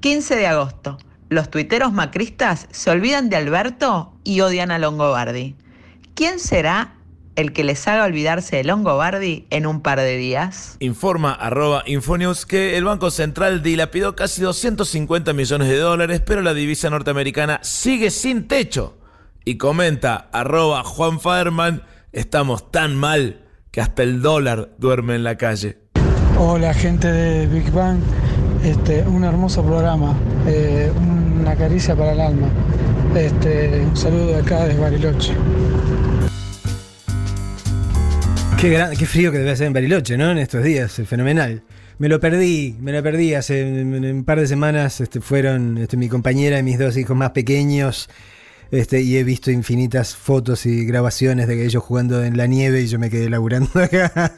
15 0.00 0.36
de 0.36 0.46
agosto, 0.46 0.98
los 1.28 1.50
tuiteros 1.50 1.92
macristas 1.92 2.68
se 2.70 2.90
olvidan 2.90 3.28
de 3.28 3.36
Alberto 3.36 4.14
y 4.22 4.40
odian 4.40 4.70
a 4.70 4.78
Longobardi. 4.78 5.56
¿Quién 6.14 6.38
será 6.38 6.93
el 7.36 7.52
que 7.52 7.64
les 7.64 7.86
haga 7.88 8.04
olvidarse 8.04 8.56
de 8.56 8.64
Longobardi 8.64 9.46
en 9.50 9.66
un 9.66 9.80
par 9.80 10.00
de 10.00 10.16
días? 10.16 10.76
Informa 10.80 11.32
arroba 11.32 11.82
Infonews 11.86 12.46
que 12.46 12.76
el 12.76 12.84
Banco 12.84 13.10
Central 13.10 13.62
dilapidó 13.62 14.14
casi 14.14 14.42
250 14.42 15.32
millones 15.32 15.68
de 15.68 15.78
dólares, 15.78 16.22
pero 16.24 16.42
la 16.42 16.54
divisa 16.54 16.90
norteamericana 16.90 17.60
sigue 17.62 18.10
sin 18.10 18.46
techo. 18.46 18.96
Y 19.44 19.56
comenta 19.56 20.28
arroba 20.32 20.82
Juan 20.84 21.20
Faderman, 21.20 21.82
estamos 22.12 22.70
tan 22.70 22.96
mal 22.96 23.44
que 23.70 23.80
hasta 23.80 24.02
el 24.02 24.22
dólar 24.22 24.70
duerme 24.78 25.16
en 25.16 25.24
la 25.24 25.36
calle. 25.36 25.78
Hola 26.38 26.72
gente 26.74 27.10
de 27.10 27.46
Big 27.46 27.70
Bang, 27.70 28.00
este, 28.64 29.02
un 29.02 29.24
hermoso 29.24 29.62
programa, 29.62 30.16
eh, 30.46 30.90
una 31.40 31.54
caricia 31.56 31.94
para 31.94 32.12
el 32.12 32.20
alma. 32.20 32.48
Este, 33.14 33.82
un 33.84 33.96
saludo 33.96 34.26
de 34.28 34.36
acá 34.36 34.64
desde 34.64 34.80
Bariloche. 34.80 35.34
Qué, 38.64 38.70
gran- 38.70 38.96
qué 38.96 39.04
frío 39.04 39.30
que 39.30 39.36
debe 39.36 39.50
hacer 39.50 39.66
en 39.66 39.74
Bariloche, 39.74 40.16
¿no? 40.16 40.30
En 40.30 40.38
estos 40.38 40.64
días, 40.64 40.90
fenomenal. 41.06 41.62
Me 41.98 42.08
lo 42.08 42.18
perdí, 42.18 42.74
me 42.80 42.92
lo 42.92 43.02
perdí. 43.02 43.34
Hace 43.34 43.62
un, 43.82 44.02
un 44.02 44.24
par 44.24 44.40
de 44.40 44.46
semanas 44.46 45.02
este, 45.02 45.20
fueron 45.20 45.76
este, 45.76 45.98
mi 45.98 46.08
compañera 46.08 46.58
y 46.58 46.62
mis 46.62 46.78
dos 46.78 46.96
hijos 46.96 47.14
más 47.14 47.32
pequeños. 47.32 48.08
Este, 48.70 49.02
y 49.02 49.18
he 49.18 49.22
visto 49.22 49.50
infinitas 49.50 50.16
fotos 50.16 50.64
y 50.64 50.86
grabaciones 50.86 51.46
de 51.46 51.62
ellos 51.62 51.82
jugando 51.82 52.24
en 52.24 52.38
la 52.38 52.46
nieve 52.46 52.80
y 52.80 52.86
yo 52.86 52.98
me 52.98 53.10
quedé 53.10 53.28
laburando 53.28 53.68
acá. 53.82 54.32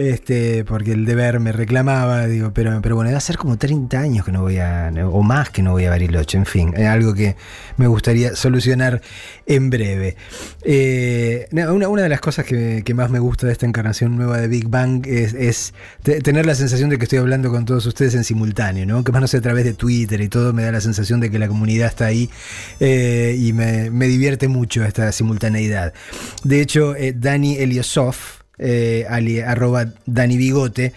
Este, 0.00 0.64
porque 0.64 0.92
el 0.92 1.04
deber 1.04 1.40
me 1.40 1.52
reclamaba, 1.52 2.26
digo, 2.26 2.52
pero, 2.54 2.80
pero 2.80 2.96
bueno, 2.96 3.10
va 3.12 3.18
a 3.18 3.20
ser 3.20 3.36
como 3.36 3.58
30 3.58 4.00
años 4.00 4.24
que 4.24 4.32
no 4.32 4.40
voy 4.40 4.56
a, 4.56 4.90
o 5.12 5.22
más 5.22 5.50
que 5.50 5.62
no 5.62 5.72
voy 5.72 5.84
a 5.84 5.90
Bariloche, 5.90 6.38
en 6.38 6.46
fin, 6.46 6.72
es 6.74 6.86
algo 6.86 7.12
que 7.12 7.36
me 7.76 7.86
gustaría 7.86 8.34
solucionar 8.34 9.02
en 9.46 9.68
breve. 9.68 10.16
Eh, 10.62 11.46
una, 11.52 11.88
una 11.88 12.02
de 12.02 12.08
las 12.08 12.20
cosas 12.20 12.46
que, 12.46 12.82
más 12.94 13.10
me 13.10 13.18
gusta 13.18 13.46
de 13.46 13.52
esta 13.52 13.66
encarnación 13.66 14.16
nueva 14.16 14.38
de 14.38 14.48
Big 14.48 14.68
Bang 14.68 15.06
es, 15.06 15.34
es 15.34 15.74
te- 16.02 16.20
tener 16.20 16.46
la 16.46 16.54
sensación 16.54 16.88
de 16.90 16.96
que 16.98 17.04
estoy 17.04 17.18
hablando 17.18 17.50
con 17.50 17.64
todos 17.66 17.84
ustedes 17.86 18.14
en 18.14 18.24
simultáneo, 18.24 18.86
¿no? 18.86 19.04
Que 19.04 19.12
más 19.12 19.20
no 19.20 19.28
sé, 19.28 19.36
a 19.36 19.40
través 19.42 19.64
de 19.64 19.74
Twitter 19.74 20.20
y 20.22 20.28
todo, 20.28 20.52
me 20.52 20.62
da 20.62 20.72
la 20.72 20.80
sensación 20.80 21.20
de 21.20 21.30
que 21.30 21.38
la 21.38 21.46
comunidad 21.48 21.88
está 21.88 22.06
ahí 22.06 22.30
eh, 22.80 23.36
y 23.38 23.52
me, 23.52 23.90
me 23.90 24.06
divierte 24.06 24.48
mucho 24.48 24.82
esta 24.84 25.12
simultaneidad. 25.12 25.92
De 26.42 26.60
hecho, 26.62 26.96
eh, 26.96 27.12
Dani 27.16 27.56
Eliosov, 27.58 28.16
eh, 28.60 29.06
ali- 29.08 29.40
arroba 29.40 29.86
Dani 30.06 30.36
Bigote, 30.36 30.92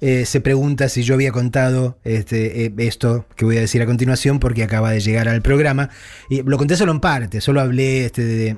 eh, 0.00 0.24
se 0.24 0.40
pregunta 0.40 0.88
si 0.88 1.02
yo 1.02 1.14
había 1.14 1.32
contado 1.32 1.98
este, 2.04 2.66
eh, 2.66 2.72
esto 2.78 3.26
que 3.34 3.44
voy 3.44 3.56
a 3.56 3.60
decir 3.60 3.82
a 3.82 3.86
continuación 3.86 4.38
porque 4.38 4.62
acaba 4.62 4.92
de 4.92 5.00
llegar 5.00 5.28
al 5.28 5.42
programa. 5.42 5.90
Y 6.30 6.42
lo 6.42 6.56
conté 6.56 6.76
solo 6.76 6.92
en 6.92 7.00
parte, 7.00 7.40
solo 7.40 7.60
hablé 7.60 8.04
este, 8.04 8.56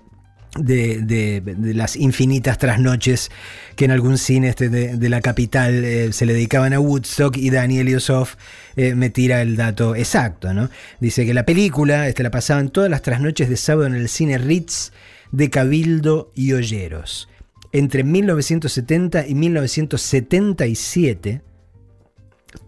de, 0.59 1.43
las 1.75 1.97
infinitas 1.97 2.59
trasnoches 2.59 3.31
que 3.77 3.87
en 3.87 3.93
algún 3.93 4.19
cine 4.19 4.51
este 4.51 4.69
de, 4.69 5.09
la 5.09 5.23
capital 5.23 6.13
se 6.13 6.27
le 6.27 6.35
dedicaban 6.35 6.75
a 6.75 6.81
Woodstock 6.81 7.39
y 7.39 7.49
Daniel 7.49 7.89
Yosov 7.89 8.29
me 8.77 9.09
tira 9.09 9.41
el 9.41 9.57
dato 9.57 9.95
exacto, 9.95 10.53
¿no? 10.53 10.69
Dice 11.01 11.25
que 11.25 11.33
la 11.33 11.47
película 11.47 12.09
este, 12.09 12.23
la 12.23 12.31
pasaban 12.31 12.69
todas 12.69 12.91
las 12.91 13.01
trasnoches 13.01 13.49
de 13.49 13.57
sábado 13.57 13.87
en 13.87 13.95
el 13.95 14.09
cine 14.09 14.37
Ritz 14.37 14.93
de 15.33 15.49
Cabildo 15.49 16.33
y 16.35 16.53
Olleros. 16.53 17.30
Entre 17.73 18.03
1970 18.05 19.27
y 19.29 19.35
1977, 19.35 21.43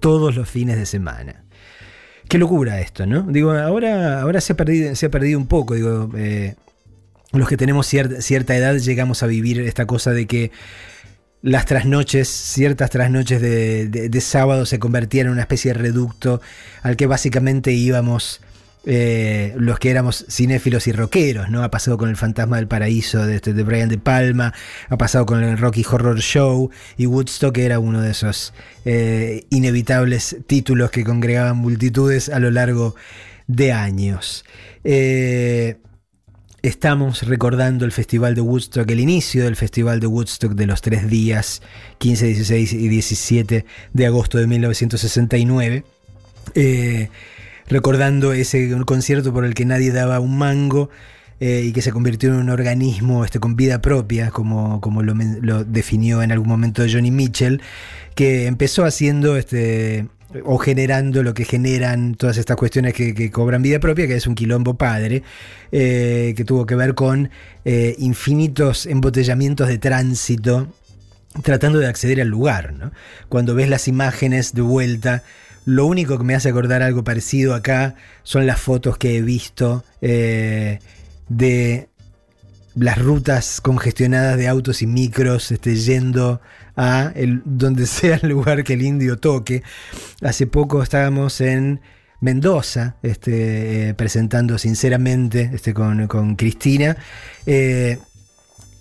todos 0.01 0.37
los 0.37 0.49
fines 0.49 0.77
de 0.77 0.87
semana. 0.87 1.45
Qué 2.29 2.39
locura 2.39 2.81
esto, 2.81 3.07
¿no? 3.07 3.23
Digo, 3.23 3.53
ahora, 3.53 4.21
ahora 4.21 4.41
se, 4.41 4.53
ha 4.53 4.57
perdido, 4.57 4.95
se 4.95 5.07
ha 5.07 5.11
perdido 5.11 5.39
un 5.39 5.47
poco, 5.47 5.75
digo, 5.75 6.11
eh, 6.17 6.55
los 7.33 7.49
que 7.49 7.57
tenemos 7.57 7.93
cier- 7.93 8.21
cierta 8.21 8.57
edad 8.57 8.77
llegamos 8.77 9.23
a 9.23 9.27
vivir 9.27 9.61
esta 9.61 9.87
cosa 9.87 10.13
de 10.13 10.27
que 10.27 10.51
las 11.43 11.67
trasnoches, 11.67 12.29
ciertas 12.29 12.91
trasnoches 12.91 13.41
de- 13.43 13.89
de 13.89 14.21
sábado 14.21 14.65
se 14.67 14.79
convertían 14.79 15.27
en 15.27 15.33
una 15.33 15.43
especie 15.43 15.73
de 15.73 15.79
reducto 15.81 16.41
al 16.83 16.97
que 16.97 17.07
básicamente 17.07 17.73
íbamos 17.73 18.41
eh, 18.85 19.55
los 19.59 19.79
que 19.79 19.91
éramos 19.91 20.25
cinéfilos 20.29 20.87
y 20.87 20.93
rockeros, 20.93 21.49
¿no? 21.51 21.63
Ha 21.63 21.71
pasado 21.71 21.97
con 21.99 22.09
El 22.09 22.17
Fantasma 22.17 22.57
del 22.57 22.69
Paraíso 22.69 23.25
de, 23.27 23.37
este- 23.37 23.53
de 23.55 23.63
Brian 23.63 23.89
De 23.89 23.99
Palma, 23.99 24.53
ha 24.89 24.97
pasado 24.97 25.25
con 25.27 25.43
el 25.43 25.57
Rocky 25.59 25.85
Horror 25.89 26.21
Show 26.21 26.71
y 26.97 27.07
Woodstock 27.07 27.57
era 27.59 27.79
uno 27.79 28.01
de 28.01 28.11
esos 28.11 28.53
eh, 28.85 29.45
inevitables 29.51 30.37
títulos 30.47 30.91
que 30.91 31.05
congregaban 31.05 31.57
multitudes 31.59 32.29
a 32.29 32.39
lo 32.41 32.51
largo 32.51 32.95
de 33.47 33.73
años. 33.73 34.45
Eh, 34.85 35.77
Estamos 36.63 37.25
recordando 37.25 37.85
el 37.85 37.91
Festival 37.91 38.37
de 38.37 38.41
Woodstock, 38.41 38.89
el 38.89 39.01
inicio 39.01 39.43
del 39.43 39.57
Festival 39.57 39.99
de 39.99 40.07
Woodstock 40.07 40.53
de 40.53 40.67
los 40.67 40.81
tres 40.81 41.09
días, 41.11 41.61
15, 41.99 42.27
16 42.27 42.73
y 42.75 42.87
17 42.89 43.65
de 43.93 44.07
agosto 44.07 44.39
de 44.39 44.47
1969. 44.47 45.83
Eh, 46.55 47.09
recordando 47.73 48.33
ese 48.33 48.71
concierto 48.85 49.33
por 49.33 49.45
el 49.45 49.55
que 49.55 49.65
nadie 49.65 49.93
daba 49.93 50.21
un 50.21 50.39
mango 50.39 50.91
eh, 51.41 51.63
y 51.65 51.73
que 51.73 51.83
se 51.83 51.91
convirtió 51.91 52.29
en 52.29 52.37
un 52.37 52.51
organismo 52.51 53.25
este, 53.25 53.41
con 53.41 53.57
vida 53.57 53.81
propia, 53.81 54.31
como, 54.31 54.81
como 54.81 55.03
lo, 55.03 55.15
lo 55.41 55.65
definió 55.65 56.23
en 56.23 56.31
algún 56.31 56.49
momento 56.49 56.85
Johnny 56.89 57.11
Mitchell, 57.11 57.61
que 58.15 58.47
empezó 58.47 58.85
haciendo 58.85 59.37
este, 59.37 60.07
o 60.45 60.59
generando 60.59 61.23
lo 61.23 61.35
que 61.35 61.45
generan 61.45 62.15
todas 62.15 62.37
estas 62.37 62.57
cuestiones 62.57 62.95
que, 62.95 63.15
que 63.15 63.31
cobran 63.31 63.63
vida 63.63 63.81
propia, 63.81 64.07
que 64.07 64.17
es 64.17 64.27
un 64.27 64.35
quilombo 64.35 64.75
padre, 64.75 65.23
eh, 65.73 66.35
que 66.37 66.45
tuvo 66.45 66.67
que 66.67 66.75
ver 66.75 66.95
con 66.95 67.31
eh, 67.65 67.97
infinitos 67.99 68.87
embotellamientos 68.87 69.69
de 69.69 69.79
tránsito 69.79 70.69
tratando 71.43 71.79
de 71.79 71.87
acceder 71.87 72.21
al 72.21 72.29
lugar. 72.29 72.75
¿no? 72.75 72.93
Cuando 73.29 73.55
ves 73.55 73.69
las 73.69 73.89
imágenes 73.89 74.55
de 74.55 74.63
vuelta, 74.63 75.23
lo 75.65 75.87
único 75.87 76.19
que 76.19 76.25
me 76.25 76.35
hace 76.35 76.49
acordar 76.49 76.83
algo 76.83 77.05
parecido 77.05 77.55
acá 77.55 77.95
son 78.23 78.47
las 78.47 78.61
fotos 78.61 78.99
que 78.99 79.17
he 79.17 79.23
visto 79.23 79.85
eh, 80.01 80.81
de 81.29 81.89
las 82.75 82.99
rutas 82.99 83.61
congestionadas 83.61 84.37
de 84.39 84.49
autos 84.49 84.83
y 84.83 84.87
micros 84.87 85.53
este, 85.53 85.77
yendo 85.77 86.41
a 86.77 87.13
el, 87.15 87.43
donde 87.45 87.87
sea 87.87 88.19
el 88.23 88.31
lugar 88.31 88.65
que 88.65 88.75
el 88.75 88.83
indio 88.83 89.19
toque. 89.19 89.63
Hace 90.23 90.47
poco 90.47 90.83
estábamos 90.83 91.41
en 91.41 91.81
Mendoza, 92.21 92.97
este, 93.03 93.89
eh, 93.89 93.95
presentando 93.95 94.57
sinceramente 94.59 95.51
este, 95.53 95.75
con, 95.75 96.07
con 96.07 96.37
Cristina. 96.37 96.97
eh, 97.47 97.99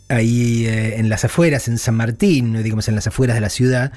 ahí 0.09 0.67
en 0.67 1.07
las 1.07 1.23
afueras, 1.23 1.69
en 1.69 1.77
San 1.77 1.95
Martín, 1.95 2.61
digamos 2.63 2.89
en 2.89 2.95
las 2.95 3.07
afueras 3.07 3.35
de 3.35 3.39
la 3.39 3.49
ciudad, 3.49 3.93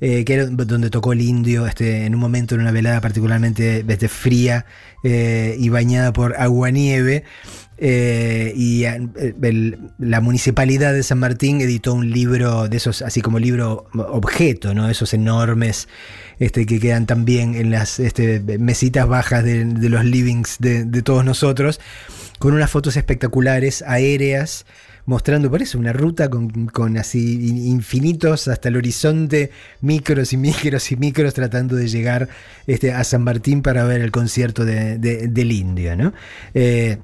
eh, 0.00 0.24
que 0.24 0.34
era 0.34 0.46
donde 0.46 0.90
tocó 0.90 1.12
el 1.12 1.20
indio 1.20 1.66
este, 1.66 2.04
en 2.04 2.14
un 2.14 2.20
momento, 2.20 2.54
en 2.54 2.60
una 2.62 2.72
velada 2.72 3.00
particularmente 3.00 3.84
este, 3.86 4.08
fría 4.08 4.66
eh, 5.02 5.56
y 5.58 5.68
bañada 5.68 6.12
por 6.12 6.34
agua-nieve. 6.36 7.24
eh, 7.78 8.52
y 8.56 8.84
eh, 8.84 9.78
la 9.98 10.20
municipalidad 10.20 10.94
de 10.94 11.02
San 11.02 11.18
Martín 11.18 11.60
editó 11.60 11.94
un 11.94 12.10
libro 12.10 12.68
de 12.68 12.76
esos, 12.78 13.02
así 13.02 13.20
como 13.20 13.38
libro 13.38 13.86
objeto, 13.94 14.74
¿no? 14.74 14.88
esos 14.88 15.12
enormes 15.12 15.88
este, 16.38 16.64
que 16.66 16.80
quedan 16.80 17.06
también 17.06 17.54
en 17.54 17.70
las 17.70 17.98
este, 17.98 18.40
mesitas 18.58 19.06
bajas 19.06 19.44
de, 19.44 19.64
los 19.64 20.04
livings 20.04 20.56
de 20.58 21.02
todos 21.02 21.24
nosotros, 21.24 21.80
con 22.38 22.54
unas 22.54 22.70
fotos 22.70 22.96
espectaculares, 22.96 23.82
aéreas, 23.86 24.66
mostrando 25.06 25.50
por 25.50 25.62
eso 25.62 25.78
una 25.78 25.92
ruta 25.92 26.28
con, 26.28 26.66
con 26.66 26.98
así 26.98 27.48
in- 27.48 27.66
infinitos 27.66 28.48
hasta 28.48 28.68
el 28.68 28.76
horizonte, 28.76 29.50
micros 29.80 30.32
y 30.32 30.36
micros 30.36 30.92
y 30.92 30.96
micros 30.96 31.32
tratando 31.32 31.76
de 31.76 31.88
llegar 31.88 32.28
este, 32.66 32.92
a 32.92 33.02
San 33.04 33.22
Martín 33.22 33.62
para 33.62 33.84
ver 33.84 34.00
el 34.02 34.10
concierto 34.10 34.64
de- 34.64 34.98
de- 34.98 35.28
del 35.28 35.52
indio, 35.52 35.96
¿no? 35.96 36.12
Eh, 36.54 36.98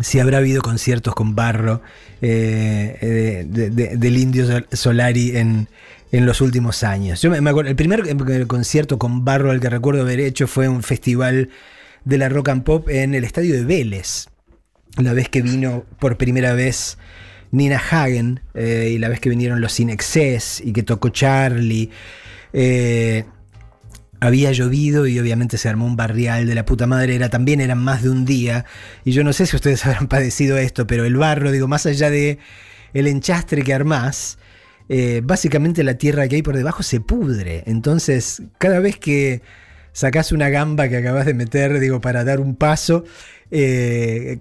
si 0.00 0.20
habrá 0.20 0.38
habido 0.38 0.62
conciertos 0.62 1.14
con 1.14 1.34
barro 1.34 1.82
eh, 2.22 2.96
eh, 3.00 3.46
de- 3.48 3.70
de- 3.70 3.96
del 3.96 4.16
indio 4.18 4.46
Sol- 4.46 4.66
Solari 4.72 5.36
en, 5.36 5.68
en 6.12 6.26
los 6.26 6.40
últimos 6.40 6.84
años. 6.84 7.20
Yo 7.22 7.30
me, 7.30 7.50
acuerdo, 7.50 7.70
el 7.70 7.76
primer 7.76 8.46
concierto 8.46 8.98
con 8.98 9.24
barro 9.24 9.50
al 9.50 9.60
que 9.60 9.68
recuerdo 9.70 10.02
haber 10.02 10.20
hecho 10.20 10.46
fue 10.46 10.68
un 10.68 10.82
festival 10.82 11.48
de 12.04 12.18
la 12.18 12.28
rock 12.28 12.50
and 12.50 12.62
pop 12.64 12.88
en 12.88 13.14
el 13.14 13.24
estadio 13.24 13.54
de 13.54 13.64
Vélez. 13.64 14.28
La 14.96 15.12
vez 15.12 15.28
que 15.28 15.40
vino 15.42 15.84
por 15.98 16.16
primera 16.16 16.52
vez 16.52 16.98
Nina 17.52 17.76
Hagen 17.78 18.40
eh, 18.54 18.90
y 18.94 18.98
la 18.98 19.08
vez 19.08 19.20
que 19.20 19.28
vinieron 19.30 19.60
los 19.60 19.72
Sin 19.72 19.90
Excess 19.90 20.62
y 20.64 20.72
que 20.72 20.82
tocó 20.82 21.08
Charlie. 21.10 21.90
eh, 22.52 23.24
había 24.22 24.52
llovido 24.52 25.06
y 25.06 25.18
obviamente 25.18 25.56
se 25.56 25.68
armó 25.70 25.86
un 25.86 25.96
barrial 25.96 26.46
de 26.46 26.54
la 26.54 26.66
puta 26.66 26.86
madre, 26.86 27.14
era 27.14 27.30
también 27.30 27.60
eran 27.60 27.78
más 27.82 28.02
de 28.02 28.10
un 28.10 28.26
día, 28.26 28.66
y 29.02 29.12
yo 29.12 29.24
no 29.24 29.32
sé 29.32 29.46
si 29.46 29.56
ustedes 29.56 29.86
habrán 29.86 30.08
padecido 30.08 30.58
esto, 30.58 30.86
pero 30.86 31.04
el 31.06 31.16
barro, 31.16 31.50
digo, 31.50 31.68
más 31.68 31.86
allá 31.86 32.10
de 32.10 32.38
el 32.92 33.06
enchastre 33.06 33.62
que 33.62 33.72
armás, 33.72 34.36
eh, 34.90 35.22
básicamente 35.24 35.82
la 35.84 35.94
tierra 35.94 36.28
que 36.28 36.36
hay 36.36 36.42
por 36.42 36.54
debajo 36.56 36.82
se 36.82 37.00
pudre, 37.00 37.62
entonces 37.66 38.42
cada 38.58 38.78
vez 38.80 38.98
que 38.98 39.40
sacás 39.92 40.32
una 40.32 40.50
gamba 40.50 40.88
que 40.88 40.98
acabas 40.98 41.24
de 41.24 41.32
meter, 41.32 41.80
digo, 41.80 42.02
para 42.02 42.22
dar 42.22 42.40
un 42.40 42.56
paso, 42.56 43.04
se 43.50 44.38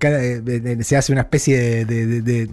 hace 0.97 1.12
una 1.14 1.22
especie 1.22 1.86
de- 1.86 2.49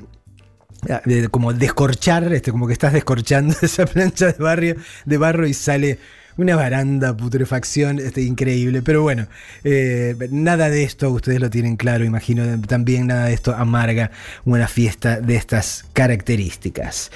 como 1.31 1.53
descorchar, 1.53 2.33
este, 2.33 2.51
como 2.51 2.67
que 2.67 2.73
estás 2.73 2.93
descorchando 2.93 3.55
esa 3.63 3.87
plancha 3.87 4.33
de 4.33 4.43
barrio, 4.43 4.77
de 5.05 5.19
barro 5.19 5.47
y 5.47 5.55
sale 5.55 5.99
una 6.37 6.55
baranda, 6.55 7.17
putrefacción, 7.17 7.99
este, 7.99 8.23
increíble. 8.23 8.83
Pero 8.83 9.03
bueno, 9.03 9.27
eh, 9.65 10.15
nada 10.31 10.69
de 10.69 10.83
esto, 10.83 11.11
ustedes 11.11 11.41
lo 11.41 11.51
tienen 11.51 11.77
claro, 11.77 12.05
imagino, 12.05 12.61
también 12.63 13.07
nada 13.07 13.27
de 13.27 13.35
esto 13.35 13.55
amarga 13.55 14.11
una 14.45 14.69
fiesta 14.69 15.21
de 15.21 15.37
estas 15.37 15.85
características. 15.93 17.11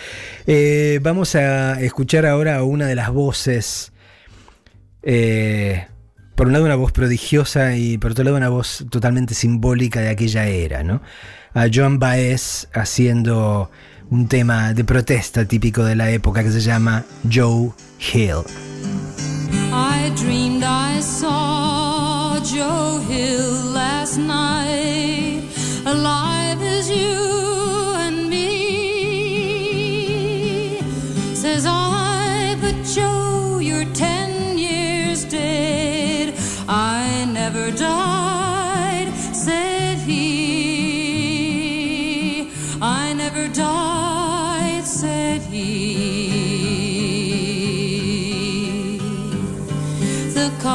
Eh, 0.47 1.01
vamos 1.03 1.35
a 1.35 1.81
escuchar 1.81 2.27
ahora 2.27 2.57
a 2.57 2.64
una 2.64 2.87
de 2.87 2.95
las 2.95 3.11
voces 3.11 3.93
eh, 5.03 5.87
por 6.35 6.47
un 6.47 6.55
lado 6.55 6.64
una 6.64 6.77
voz 6.77 6.93
prodigiosa 6.93 7.77
y 7.77 7.99
por 7.99 8.12
otro 8.12 8.25
lado 8.25 8.37
una 8.37 8.49
voz 8.49 8.87
totalmente 8.91 9.35
simbólica 9.35 10.01
de 10.01 10.09
aquella 10.09 10.47
era, 10.47 10.83
¿no? 10.83 11.03
A 11.53 11.67
Joan 11.73 11.99
Baez 11.99 12.69
haciendo 12.73 13.71
un 14.11 14.29
tema 14.29 14.73
de 14.73 14.85
protesta 14.85 15.45
típico 15.45 15.85
de 15.85 15.97
la 15.97 16.11
época 16.11 16.43
que 16.43 16.51
se 16.51 16.61
llama 16.61 17.05
Joe 17.29 17.71
Hill. 17.99 18.45
I 19.73 20.13
dreamed 20.17 20.63
I 20.63 21.01
saw 21.01 22.41
Joe 22.43 23.01
Hill 23.09 23.73
last 23.73 24.19
night, 24.19 24.50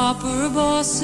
copper 0.06 0.48
bosses 0.50 1.02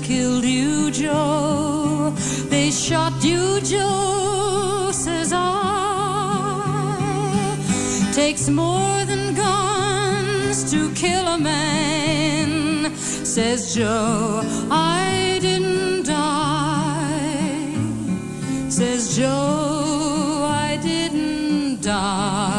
killed 0.00 0.44
you, 0.44 0.90
Joe. 0.90 2.12
They 2.48 2.72
shot 2.72 3.22
you, 3.22 3.60
Joe, 3.60 4.90
says 4.92 5.32
I. 5.32 5.46
Takes 8.12 8.48
more 8.48 9.04
than 9.04 9.36
guns 9.36 10.68
to 10.72 10.92
kill 10.94 11.28
a 11.28 11.38
man, 11.38 12.92
says 12.96 13.72
Joe. 13.72 14.42
I 14.68 15.38
didn't 15.40 16.06
die, 16.06 17.70
says 18.68 19.16
Joe. 19.16 20.44
I 20.66 20.76
didn't 20.82 21.82
die 21.82 22.53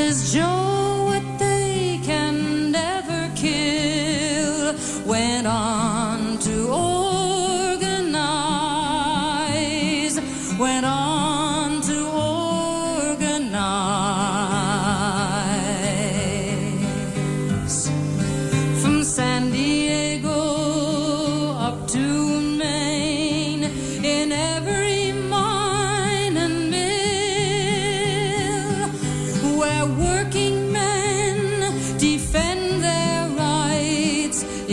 says 0.00 0.32
Joe 0.32 0.59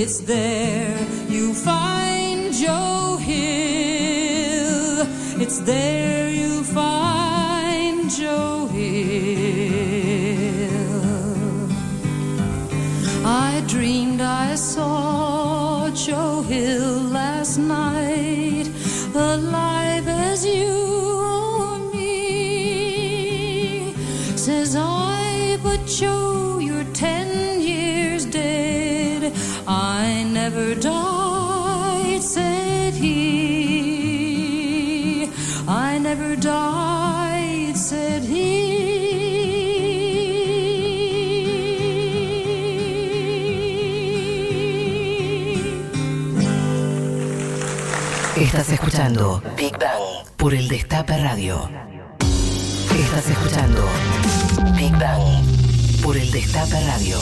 it's 0.07 0.19
there 0.19 0.97
you 1.27 1.53
find 1.53 2.53
Joe 2.53 3.17
Hill. 3.19 5.05
It's 5.43 5.59
there 5.59 6.29
you 6.29 6.63
find 6.63 8.09
Joe 8.09 8.67
Hill. 8.67 8.87
I 13.25 13.61
dreamed 13.67 14.21
I 14.21 14.55
saw 14.55 15.89
Joe 15.89 16.41
Hill 16.43 17.01
last 17.19 17.57
night, 17.57 18.69
alive 19.13 20.07
as 20.07 20.45
you 20.45 20.71
or 21.33 21.79
me. 21.91 23.91
Says 24.37 24.73
I, 24.77 25.57
but 25.61 25.85
Joe, 25.85 26.36
escuchando 48.77 49.41
Big 49.57 49.73
Bang 49.79 50.27
por 50.37 50.53
el 50.53 50.67
Destape 50.67 51.17
Radio. 51.17 51.67
Estás 52.95 53.27
escuchando 53.27 53.83
Big 54.77 54.91
Bang 54.91 55.43
por 56.03 56.15
el 56.15 56.29
Destape 56.31 56.79
Radio. 56.85 57.17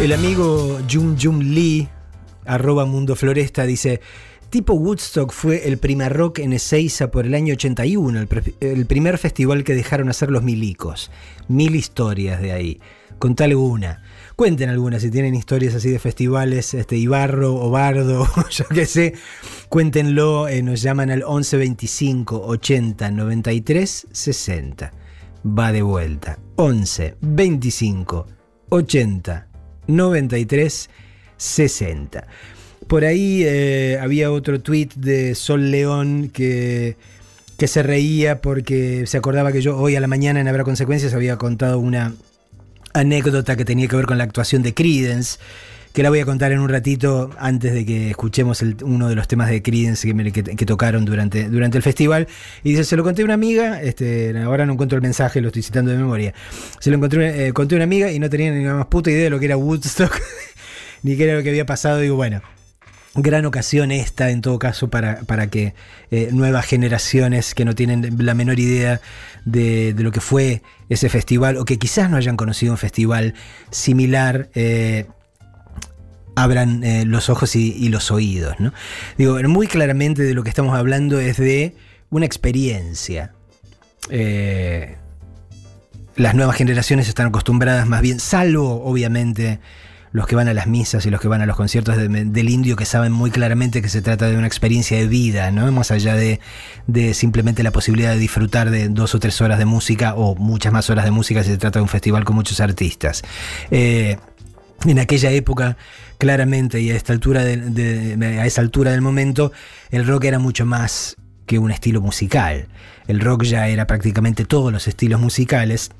El 0.00 0.12
amigo 0.12 0.80
Jum 0.90 1.16
Jum 1.20 1.40
Lee, 1.40 1.88
arroba 2.44 2.84
Mundo 2.84 3.16
Floresta, 3.16 3.64
dice: 3.64 4.00
Tipo 4.50 4.74
Woodstock 4.74 5.32
fue 5.32 5.66
el 5.68 5.78
primer 5.78 6.12
rock 6.12 6.40
en 6.40 6.52
Ezeiza 6.52 7.10
por 7.10 7.24
el 7.24 7.34
año 7.34 7.54
81, 7.54 8.18
el, 8.20 8.26
pre- 8.26 8.54
el 8.60 8.86
primer 8.86 9.16
festival 9.18 9.64
que 9.64 9.74
dejaron 9.74 10.08
hacer 10.10 10.30
los 10.30 10.42
milicos. 10.42 11.10
Mil 11.48 11.74
historias 11.74 12.40
de 12.42 12.52
ahí. 12.52 12.80
Contale 13.18 13.54
una. 13.54 14.02
Cuenten 14.36 14.68
algunas 14.68 15.02
si 15.02 15.12
tienen 15.12 15.36
historias 15.36 15.76
así 15.76 15.90
de 15.90 16.00
festivales, 16.00 16.74
este 16.74 16.96
Ibarro 16.96 17.54
o 17.54 17.70
Bardo, 17.70 18.28
yo 18.50 18.64
qué 18.66 18.84
sé. 18.84 19.14
Cuéntenlo, 19.68 20.48
eh, 20.48 20.60
nos 20.60 20.82
llaman 20.82 21.12
al 21.12 21.22
11 21.24 21.56
25 21.56 22.42
80 22.44 23.10
93 23.12 24.06
60. 24.10 24.92
Va 25.46 25.70
de 25.70 25.82
vuelta. 25.82 26.40
11 26.56 27.16
25 27.20 28.26
80 28.70 29.46
93 29.86 30.90
60. 31.36 32.26
Por 32.88 33.04
ahí 33.04 33.44
eh, 33.44 33.98
había 34.02 34.32
otro 34.32 34.60
tweet 34.60 34.88
de 34.96 35.36
Sol 35.36 35.70
León 35.70 36.28
que, 36.32 36.96
que 37.56 37.68
se 37.68 37.84
reía 37.84 38.40
porque 38.40 39.06
se 39.06 39.16
acordaba 39.16 39.52
que 39.52 39.62
yo 39.62 39.78
hoy 39.78 39.94
a 39.94 40.00
la 40.00 40.08
mañana 40.08 40.40
en 40.40 40.48
Habrá 40.48 40.64
Consecuencias 40.64 41.14
había 41.14 41.36
contado 41.36 41.78
una 41.78 42.14
anécdota 42.94 43.56
que 43.56 43.64
tenía 43.64 43.88
que 43.88 43.96
ver 43.96 44.06
con 44.06 44.16
la 44.16 44.24
actuación 44.24 44.62
de 44.62 44.72
Credence, 44.72 45.38
que 45.92 46.02
la 46.02 46.08
voy 46.08 46.20
a 46.20 46.24
contar 46.24 46.50
en 46.50 46.58
un 46.58 46.68
ratito 46.68 47.30
antes 47.38 47.72
de 47.72 47.84
que 47.84 48.10
escuchemos 48.10 48.62
uno 48.82 49.08
de 49.08 49.14
los 49.14 49.28
temas 49.28 49.48
de 49.50 49.62
Credence 49.62 50.12
que 50.56 50.66
tocaron 50.66 51.04
durante, 51.04 51.48
durante 51.48 51.76
el 51.76 51.82
festival. 51.82 52.26
Y 52.64 52.70
dice, 52.70 52.84
se 52.84 52.96
lo 52.96 53.04
conté 53.04 53.22
a 53.22 53.26
una 53.26 53.34
amiga, 53.34 53.80
este, 53.82 54.36
ahora 54.42 54.66
no 54.66 54.72
encuentro 54.72 54.96
el 54.96 55.02
mensaje, 55.02 55.40
lo 55.40 55.48
estoy 55.48 55.62
citando 55.62 55.92
de 55.92 55.98
memoria. 55.98 56.34
Se 56.80 56.90
lo 56.90 56.96
encontré, 56.96 57.46
eh, 57.46 57.52
conté 57.52 57.74
a 57.74 57.76
una 57.76 57.84
amiga 57.84 58.10
y 58.10 58.18
no 58.18 58.28
tenía 58.30 58.50
ni 58.50 58.64
la 58.64 58.74
más 58.74 58.86
puta 58.86 59.10
idea 59.10 59.24
de 59.24 59.30
lo 59.30 59.38
que 59.38 59.44
era 59.44 59.56
Woodstock, 59.56 60.20
ni 61.02 61.16
qué 61.16 61.24
era 61.24 61.36
lo 61.36 61.42
que 61.42 61.50
había 61.50 61.66
pasado. 61.66 61.98
Digo, 61.98 62.16
bueno, 62.16 62.42
gran 63.14 63.46
ocasión 63.46 63.92
esta, 63.92 64.30
en 64.30 64.40
todo 64.40 64.58
caso, 64.58 64.88
para, 64.90 65.20
para 65.20 65.46
que 65.48 65.74
eh, 66.10 66.30
nuevas 66.32 66.66
generaciones 66.66 67.54
que 67.54 67.64
no 67.64 67.74
tienen 67.74 68.16
la 68.18 68.34
menor 68.34 68.58
idea 68.58 69.00
de, 69.44 69.94
de 69.94 70.02
lo 70.02 70.10
que 70.10 70.20
fue 70.20 70.62
ese 70.88 71.08
festival, 71.08 71.56
o 71.56 71.64
que 71.64 71.78
quizás 71.78 72.10
no 72.10 72.16
hayan 72.16 72.36
conocido 72.36 72.72
un 72.72 72.78
festival 72.78 73.34
similar, 73.70 74.48
eh, 74.54 75.06
abran 76.34 76.82
eh, 76.82 77.04
los 77.04 77.28
ojos 77.30 77.54
y, 77.54 77.72
y 77.72 77.88
los 77.88 78.10
oídos. 78.10 78.58
¿no? 78.58 78.72
Digo, 79.16 79.38
muy 79.48 79.68
claramente 79.68 80.22
de 80.22 80.34
lo 80.34 80.42
que 80.42 80.48
estamos 80.48 80.76
hablando 80.76 81.20
es 81.20 81.36
de 81.36 81.76
una 82.10 82.26
experiencia. 82.26 83.32
Las 86.16 86.34
nuevas 86.34 86.56
generaciones 86.56 87.08
están 87.08 87.28
acostumbradas 87.28 87.88
más 87.88 88.02
bien, 88.02 88.20
salvo 88.20 88.84
obviamente 88.84 89.60
los 90.14 90.28
que 90.28 90.36
van 90.36 90.46
a 90.46 90.54
las 90.54 90.68
misas 90.68 91.04
y 91.06 91.10
los 91.10 91.20
que 91.20 91.26
van 91.26 91.42
a 91.42 91.46
los 91.46 91.56
conciertos 91.56 91.96
de- 91.96 92.06
del 92.08 92.48
indio 92.48 92.76
que 92.76 92.84
saben 92.84 93.10
muy 93.10 93.32
claramente 93.32 93.82
que 93.82 93.88
se 93.88 94.00
trata 94.00 94.30
de 94.30 94.36
una 94.38 94.46
experiencia 94.46 94.96
de 94.96 95.08
vida, 95.08 95.50
¿no? 95.50 95.72
Más 95.72 95.90
allá 95.90 96.14
de, 96.14 96.38
de 96.86 97.14
simplemente 97.14 97.64
la 97.64 97.72
posibilidad 97.72 98.12
de 98.12 98.20
disfrutar 98.20 98.70
de 98.70 98.88
dos 98.88 99.16
o 99.16 99.18
tres 99.18 99.40
horas 99.40 99.58
de 99.58 99.64
música 99.64 100.14
o 100.14 100.36
muchas 100.36 100.72
más 100.72 100.88
horas 100.88 101.04
de 101.04 101.10
música 101.10 101.42
si 101.42 101.50
se 101.50 101.58
trata 101.58 101.80
de 101.80 101.82
un 101.82 101.88
festival 101.88 102.22
con 102.24 102.36
muchos 102.36 102.60
artistas. 102.60 103.22
Eh, 103.72 104.16
en 104.86 105.00
aquella 105.00 105.32
época, 105.32 105.76
claramente, 106.18 106.80
y 106.80 106.92
a 106.92 106.94
esta 106.94 107.12
altura 107.12 107.42
de- 107.42 108.38
a 108.40 108.46
esa 108.46 108.60
altura 108.60 108.92
del 108.92 109.00
momento, 109.00 109.50
el 109.90 110.06
rock 110.06 110.26
era 110.26 110.38
mucho 110.38 110.64
más 110.64 111.16
que 111.44 111.58
un 111.58 111.72
estilo 111.72 112.00
musical. 112.00 112.68
El 113.08 113.18
rock 113.18 113.42
ya 113.42 113.66
era 113.66 113.88
prácticamente 113.88 114.44
todos 114.44 114.72
los 114.72 114.86
estilos 114.86 115.20
musicales, 115.20 115.90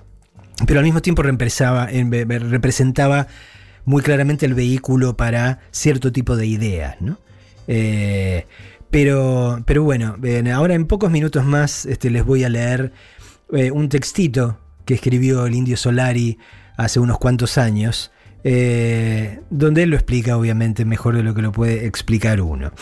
pero 0.68 0.78
al 0.78 0.84
mismo 0.84 1.02
tiempo 1.02 1.22
representaba 1.22 3.26
muy 3.84 4.02
claramente 4.02 4.46
el 4.46 4.54
vehículo 4.54 5.16
para 5.16 5.60
cierto 5.70 6.12
tipo 6.12 6.36
de 6.36 6.46
ideas, 6.46 6.96
¿no? 7.00 7.18
Eh, 7.66 8.46
pero, 8.90 9.62
pero 9.66 9.82
bueno, 9.82 10.16
ahora 10.54 10.74
en 10.74 10.86
pocos 10.86 11.10
minutos 11.10 11.44
más 11.44 11.84
este, 11.86 12.10
les 12.10 12.24
voy 12.24 12.44
a 12.44 12.48
leer 12.48 12.92
eh, 13.52 13.70
un 13.70 13.88
textito 13.88 14.60
que 14.84 14.94
escribió 14.94 15.46
el 15.46 15.54
indio 15.54 15.76
Solari 15.76 16.38
hace 16.76 17.00
unos 17.00 17.18
cuantos 17.18 17.58
años, 17.58 18.12
eh, 18.44 19.40
donde 19.50 19.82
él 19.84 19.90
lo 19.90 19.96
explica 19.96 20.36
obviamente 20.36 20.84
mejor 20.84 21.16
de 21.16 21.22
lo 21.22 21.34
que 21.34 21.42
lo 21.42 21.52
puede 21.52 21.86
explicar 21.86 22.40
uno. 22.40 22.72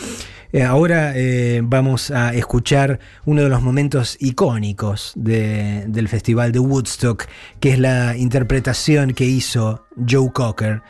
Eh, 0.55 0.63
ahora 0.63 1.13
eh, 1.15 1.61
vamos 1.63 2.11
a 2.11 2.31
escuchar 2.35 2.99
uno 3.25 3.41
de 3.41 3.49
los 3.49 3.61
momentos 3.63 4.17
icónicos 4.19 5.11
de- 5.15 5.85
del 5.87 6.07
Festival 6.07 6.51
de 6.51 6.59
Woodstock, 6.59 7.25
que 7.59 7.73
es 7.73 7.79
la 7.79 8.15
interpretación 8.15 9.13
que 9.13 9.25
hizo 9.25 9.85
Joe 10.07 10.31
Cocker 10.31 10.83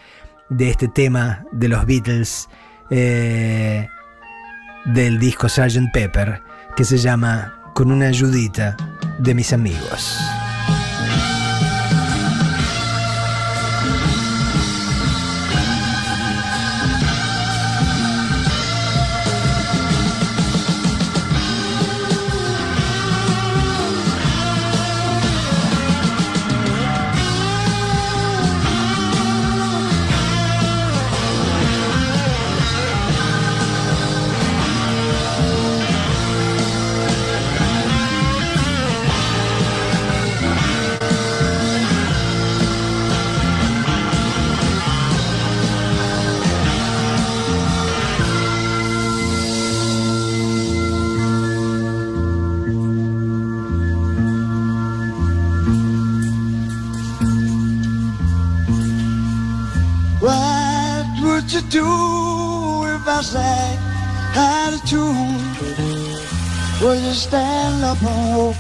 de 0.50 0.70
este 0.70 0.90
tema 0.90 1.46
de 1.54 1.70
los 1.70 1.86
Beatles 1.86 2.50
eh, 2.92 3.88
del 4.86 5.18
disco 5.18 5.48
Sgt. 5.48 5.92
Pepper, 5.94 6.42
que 6.76 6.84
se 6.84 6.98
llama 6.98 7.72
Con 7.74 7.90
una 7.90 8.08
ayudita 8.08 8.76
de 9.20 9.34
mis 9.34 9.54
amigos. 9.54 10.20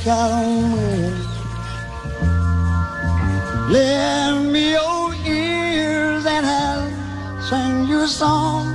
On 0.07 0.73
me? 0.73 1.11
Lend 3.69 4.51
me 4.51 4.71
your 4.71 5.13
ears 5.25 6.25
and 6.25 6.45
I'll 6.45 7.41
sing 7.41 7.87
you 7.87 8.01
a 8.01 8.07
song. 8.07 8.65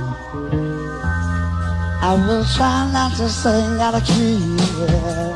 I 2.01 2.13
will 2.27 2.45
try 2.45 2.89
not 2.91 3.15
to 3.17 3.29
sing 3.29 3.79
out 3.79 3.95
of 3.95 4.03
key. 4.05 4.57
yeah. 4.79 5.28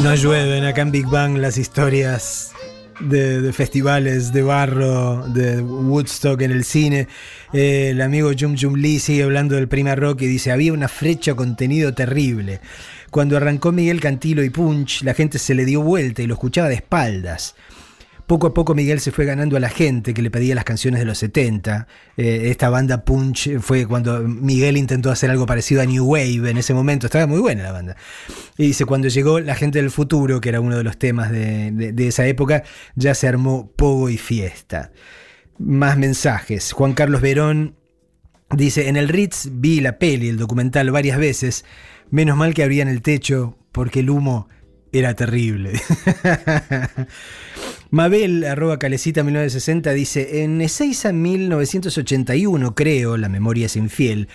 No 0.00 0.14
llueven 0.14 0.64
acá 0.64 0.82
en 0.82 0.92
Big 0.92 1.06
Bang 1.06 1.38
las 1.38 1.58
historias 1.58 2.52
de, 3.00 3.40
de 3.40 3.52
festivales 3.52 4.32
de 4.32 4.42
barro, 4.42 5.26
de 5.26 5.60
Woodstock 5.60 6.40
en 6.42 6.52
el 6.52 6.64
cine. 6.64 7.08
Eh, 7.52 7.88
el 7.90 8.00
amigo 8.00 8.30
Jum 8.38 8.56
Jum 8.56 8.76
Lee 8.76 9.00
sigue 9.00 9.24
hablando 9.24 9.56
del 9.56 9.66
Prima 9.66 9.96
Rock 9.96 10.22
y 10.22 10.26
dice, 10.26 10.52
había 10.52 10.72
una 10.72 10.86
frecha 10.86 11.34
contenido 11.34 11.92
terrible. 11.92 12.60
Cuando 13.10 13.36
arrancó 13.36 13.72
Miguel 13.72 14.00
Cantilo 14.00 14.44
y 14.44 14.50
Punch, 14.50 15.02
la 15.02 15.14
gente 15.14 15.40
se 15.40 15.56
le 15.56 15.64
dio 15.64 15.82
vuelta 15.82 16.22
y 16.22 16.28
lo 16.28 16.34
escuchaba 16.34 16.68
de 16.68 16.76
espaldas. 16.76 17.56
Poco 18.26 18.48
a 18.48 18.54
poco 18.54 18.74
Miguel 18.74 18.98
se 18.98 19.12
fue 19.12 19.24
ganando 19.24 19.56
a 19.56 19.60
la 19.60 19.68
gente 19.68 20.12
que 20.12 20.20
le 20.20 20.32
pedía 20.32 20.56
las 20.56 20.64
canciones 20.64 20.98
de 20.98 21.06
los 21.06 21.16
70. 21.18 21.86
Eh, 22.16 22.48
esta 22.50 22.68
banda 22.68 23.04
Punch 23.04 23.58
fue 23.60 23.86
cuando 23.86 24.20
Miguel 24.22 24.76
intentó 24.76 25.12
hacer 25.12 25.30
algo 25.30 25.46
parecido 25.46 25.80
a 25.80 25.86
New 25.86 26.04
Wave 26.04 26.50
en 26.50 26.56
ese 26.56 26.74
momento. 26.74 27.06
Estaba 27.06 27.28
muy 27.28 27.38
buena 27.38 27.62
la 27.62 27.70
banda. 27.70 27.96
Y 28.58 28.66
dice, 28.66 28.84
cuando 28.84 29.06
llegó 29.06 29.38
la 29.38 29.54
gente 29.54 29.80
del 29.80 29.92
futuro, 29.92 30.40
que 30.40 30.48
era 30.48 30.60
uno 30.60 30.76
de 30.76 30.82
los 30.82 30.98
temas 30.98 31.30
de, 31.30 31.70
de- 31.70 32.08
esa 32.08 32.26
época, 32.26 32.64
ya 32.96 33.14
se 33.14 33.28
armó 33.28 33.70
pogo 33.76 34.08
y 34.10 34.18
fiesta. 34.18 34.90
Más 35.58 35.96
mensajes. 35.96 36.72
Juan 36.72 36.94
Carlos 36.94 37.20
Verón 37.20 37.76
dice, 38.50 38.88
en 38.88 38.96
el 38.96 39.08
Ritz 39.08 39.50
vi 39.52 39.80
la 39.80 39.98
peli, 40.00 40.28
el 40.30 40.36
documental 40.36 40.90
varias 40.90 41.18
veces. 41.18 41.64
Menos 42.10 42.36
mal 42.36 42.54
que 42.54 42.64
abrían 42.64 42.88
el 42.88 43.02
techo 43.02 43.56
porque 43.70 44.00
el 44.00 44.10
humo 44.10 44.48
era 44.90 45.14
terrible. 45.14 45.80
Mabel, 47.90 48.44
arroba 48.44 48.78
calecita 48.78 49.22
1960, 49.22 49.92
dice, 49.92 50.42
en 50.42 50.60
Ezeiza 50.60 51.12
1981, 51.12 52.74
creo, 52.74 53.16
la 53.16 53.28
memoria 53.28 53.66
es 53.66 53.76
infiel, 53.76 54.28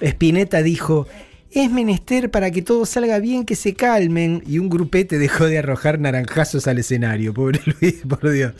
Spinetta 0.00 0.62
dijo, 0.62 1.06
es 1.50 1.70
menester 1.70 2.30
para 2.30 2.50
que 2.50 2.62
todo 2.62 2.86
salga 2.86 3.18
bien 3.18 3.44
que 3.44 3.56
se 3.56 3.74
calmen, 3.74 4.42
y 4.46 4.58
un 4.58 4.68
grupete 4.68 5.18
dejó 5.18 5.46
de 5.46 5.58
arrojar 5.58 6.00
naranjazos 6.00 6.66
al 6.66 6.78
escenario, 6.78 7.34
pobre 7.34 7.60
Luis, 7.80 8.02
por 8.08 8.30
Dios. 8.30 8.54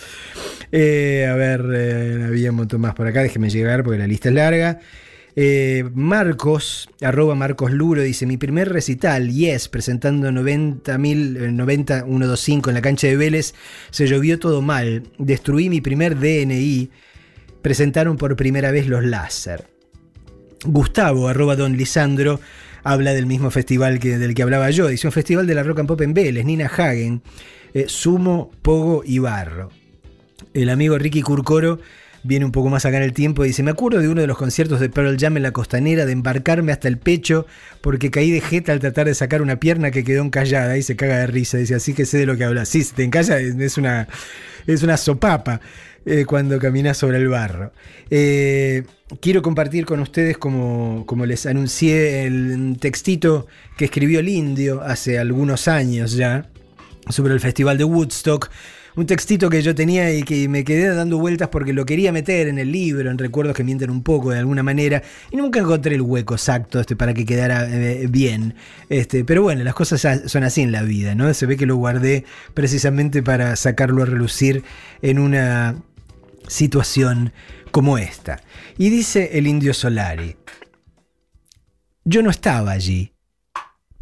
Eh, 0.70 1.26
a 1.30 1.34
ver, 1.34 1.64
eh, 1.74 2.24
había 2.26 2.50
un 2.50 2.56
montón 2.56 2.80
más 2.80 2.94
por 2.94 3.06
acá, 3.06 3.22
déjeme 3.22 3.48
llegar 3.50 3.82
porque 3.82 3.98
la 3.98 4.06
lista 4.06 4.28
es 4.28 4.34
larga. 4.34 4.80
Eh, 5.36 5.90
Marcos, 5.94 6.89
arroba 7.01 7.35
Marcos 7.35 7.73
Luro, 7.73 8.02
dice: 8.02 8.27
Mi 8.27 8.36
primer 8.36 8.69
recital, 8.69 9.31
Yes, 9.31 9.69
presentando 9.69 10.31
90.000, 10.31 11.36
eh, 11.36 11.52
90 11.52 12.05
125 12.05 12.70
en 12.70 12.74
la 12.74 12.82
cancha 12.82 13.09
de 13.09 13.16
Vélez, 13.16 13.55
se 13.90 14.06
llovió 14.06 14.39
todo 14.39 14.62
mal. 14.62 15.02
Destruí 15.19 15.69
mi 15.69 15.81
primer 15.81 16.19
DNI. 16.19 16.90
Presentaron 17.62 18.16
por 18.16 18.36
primera 18.36 18.70
vez 18.70 18.86
los 18.86 19.05
láser. 19.05 19.66
Gustavo, 20.65 21.28
arroba 21.28 21.56
Don 21.56 21.77
Lisandro, 21.77 22.40
habla 22.85 23.12
del 23.12 23.27
mismo 23.27 23.51
festival 23.51 23.98
que, 23.98 24.19
del 24.19 24.35
que 24.35 24.43
hablaba 24.43 24.70
yo. 24.70 24.86
Dice: 24.86 25.09
Un 25.09 25.12
festival 25.12 25.47
de 25.48 25.55
la 25.55 25.65
rock 25.65 25.81
and 25.81 25.89
pop 25.89 26.01
en 26.02 26.15
Vélez, 26.15 26.44
Nina 26.44 26.66
Hagen, 26.66 27.23
eh, 27.73 27.86
Sumo, 27.89 28.52
Pogo 28.62 29.02
y 29.05 29.19
Barro. 29.19 29.70
El 30.52 30.69
amigo 30.69 30.97
Ricky 30.97 31.23
Curcoro 31.23 31.81
viene 32.24 32.44
un 32.44 32.52
poco 32.52 32.70
más 32.70 32.84
acá 32.84 32.96
en 32.96 33.05
el 33.05 33.12
tiempo 33.12 33.44
y 33.44 33.48
dice, 33.48 33.62
me 33.62 33.70
acuerdo 33.70 34.01
de 34.01 34.09
uno 34.09 34.22
de 34.22 34.26
los 34.26 34.36
conciertos 34.36 34.80
de 34.80 34.88
Pearl 34.88 35.16
Jam 35.18 35.36
en 35.36 35.42
la 35.44 35.52
costanera 35.52 36.06
de 36.06 36.12
embarcarme 36.12 36.72
hasta 36.72 36.88
el 36.88 36.98
pecho 36.98 37.46
porque 37.80 38.10
caí 38.10 38.30
de 38.30 38.40
jeta 38.40 38.72
al 38.72 38.80
tratar 38.80 39.06
de 39.06 39.14
sacar 39.14 39.42
una 39.42 39.60
pierna 39.60 39.90
que 39.90 40.02
quedó 40.02 40.22
encallada 40.22 40.76
y 40.76 40.82
se 40.82 40.96
caga 40.96 41.18
de 41.18 41.26
risa. 41.26 41.59
Dice, 41.59 41.74
así 41.74 41.92
que 41.92 42.06
sé 42.06 42.18
de 42.18 42.26
lo 42.26 42.36
que 42.36 42.44
habla. 42.44 42.64
Sí, 42.64 42.82
se 42.82 42.94
te 42.94 43.05
encalla, 43.05 43.38
es 43.38 43.78
una, 43.78 44.09
es 44.66 44.82
una 44.82 44.96
sopapa 44.96 45.60
eh, 46.06 46.24
cuando 46.26 46.59
caminas 46.59 46.96
sobre 46.96 47.18
el 47.18 47.28
barro. 47.28 47.72
Eh, 48.10 48.84
quiero 49.20 49.42
compartir 49.42 49.84
con 49.84 50.01
ustedes, 50.01 50.38
como, 50.38 51.05
como 51.06 51.26
les 51.26 51.46
anuncié, 51.46 52.24
el 52.24 52.76
textito 52.80 53.46
que 53.76 53.84
escribió 53.84 54.20
el 54.20 54.28
indio 54.28 54.82
hace 54.82 55.18
algunos 55.18 55.68
años 55.68 56.12
ya 56.12 56.48
sobre 57.09 57.34
el 57.34 57.40
Festival 57.40 57.78
de 57.78 57.84
Woodstock. 57.84 58.51
Un 58.96 59.06
textito 59.06 59.50
que 59.50 59.60
yo 59.60 59.74
tenía 59.74 60.12
y 60.12 60.22
que 60.22 60.48
me 60.48 60.62
quedé 60.62 60.94
dando 60.94 61.18
vueltas 61.18 61.48
porque 61.48 61.72
lo 61.72 61.84
quería 61.84 62.12
meter 62.12 62.46
en 62.46 62.58
el 62.58 62.70
libro, 62.70 63.10
en 63.10 63.18
recuerdos 63.18 63.56
que 63.56 63.64
mienten 63.64 63.90
un 63.90 64.02
poco 64.02 64.30
de 64.30 64.38
alguna 64.38 64.62
manera, 64.62 65.02
y 65.32 65.36
nunca 65.36 65.58
encontré 65.58 65.96
el 65.96 66.02
hueco 66.02 66.34
exacto 66.34 66.78
este, 66.78 66.94
para 66.94 67.12
que 67.12 67.24
quedara 67.26 67.66
eh, 67.68 68.06
bien. 68.08 68.54
Este, 68.88 69.24
pero 69.24 69.42
bueno, 69.42 69.64
las 69.64 69.74
cosas 69.74 70.22
son 70.26 70.44
así 70.44 70.62
en 70.62 70.70
la 70.70 70.82
vida, 70.82 71.14
¿no? 71.14 71.32
Se 71.34 71.46
ve 71.46 71.56
que 71.56 71.66
lo 71.66 71.76
guardé 71.76 72.24
precisamente 72.54 73.22
para 73.22 73.56
sacarlo 73.56 74.02
a 74.02 74.06
relucir 74.06 74.62
en 75.02 75.18
una 75.18 75.76
situación 76.46 77.32
como 77.72 77.98
esta. 77.98 78.40
Y 78.78 78.90
dice 78.90 79.30
el 79.32 79.48
indio 79.48 79.74
Solari, 79.74 80.36
yo 82.04 82.22
no 82.22 82.30
estaba 82.30 82.70
allí, 82.72 83.14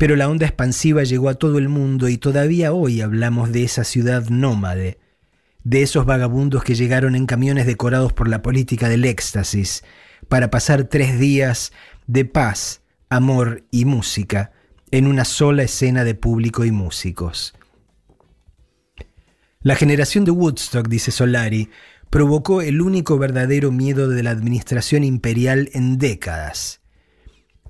pero 0.02 0.16
la 0.16 0.28
onda 0.28 0.46
expansiva 0.46 1.04
llegó 1.04 1.28
a 1.28 1.34
todo 1.34 1.58
el 1.58 1.68
mundo 1.68 2.08
y 2.08 2.18
todavía 2.18 2.72
hoy 2.72 3.02
hablamos 3.02 3.52
de 3.52 3.62
esa 3.62 3.84
ciudad 3.84 4.28
nómade, 4.30 4.98
de 5.62 5.82
esos 5.82 6.06
vagabundos 6.06 6.64
que 6.64 6.74
llegaron 6.74 7.14
en 7.14 7.24
camiones 7.24 7.66
decorados 7.66 8.12
por 8.12 8.26
la 8.26 8.42
política 8.42 8.88
del 8.88 9.04
éxtasis, 9.04 9.84
para 10.26 10.50
pasar 10.50 10.88
tres 10.88 11.20
días 11.20 11.72
de 12.08 12.24
paz, 12.24 12.82
amor 13.10 13.62
y 13.70 13.84
música 13.84 14.50
en 14.90 15.06
una 15.06 15.24
sola 15.24 15.62
escena 15.62 16.02
de 16.02 16.16
público 16.16 16.64
y 16.64 16.72
músicos. 16.72 17.54
La 19.60 19.76
generación 19.76 20.24
de 20.24 20.32
Woodstock, 20.32 20.88
dice 20.88 21.12
Solari, 21.12 21.70
provocó 22.10 22.60
el 22.60 22.80
único 22.80 23.18
verdadero 23.18 23.70
miedo 23.70 24.08
de 24.08 24.24
la 24.24 24.30
administración 24.30 25.04
imperial 25.04 25.70
en 25.74 25.98
décadas 25.98 26.81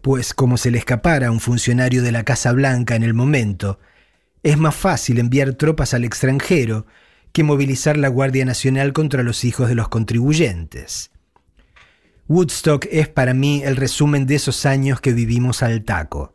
pues 0.02 0.34
como 0.34 0.56
se 0.56 0.70
le 0.70 0.78
escapara 0.78 1.28
a 1.28 1.30
un 1.30 1.40
funcionario 1.40 2.02
de 2.02 2.12
la 2.12 2.24
Casa 2.24 2.52
Blanca 2.52 2.96
en 2.96 3.04
el 3.04 3.14
momento, 3.14 3.78
es 4.42 4.58
más 4.58 4.74
fácil 4.74 5.18
enviar 5.18 5.54
tropas 5.54 5.94
al 5.94 6.04
extranjero 6.04 6.86
que 7.32 7.44
movilizar 7.44 7.96
la 7.96 8.08
Guardia 8.08 8.44
Nacional 8.44 8.92
contra 8.92 9.22
los 9.22 9.44
hijos 9.44 9.68
de 9.68 9.76
los 9.76 9.88
contribuyentes. 9.88 11.12
Woodstock 12.28 12.86
es 12.90 13.08
para 13.08 13.32
mí 13.32 13.62
el 13.64 13.76
resumen 13.76 14.26
de 14.26 14.34
esos 14.34 14.66
años 14.66 15.00
que 15.00 15.12
vivimos 15.12 15.62
al 15.62 15.84
taco. 15.84 16.34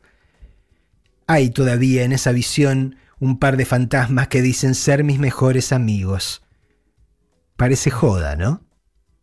Hay 1.28 1.50
todavía 1.50 2.04
en 2.04 2.14
esa 2.14 2.32
visión 2.32 2.96
un 3.20 3.38
par 3.40 3.58
de 3.58 3.66
fantasmas 3.66 4.30
que 4.30 4.42
dicen 4.42 4.76
ser 4.76 5.04
mis 5.04 5.20
mejores 5.20 5.74
amigos. 5.74 6.42
Parece 7.58 7.90
joda, 7.90 8.36
¿no? 8.36 8.64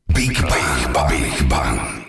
Big 0.08 0.36
Big. 1.08 2.03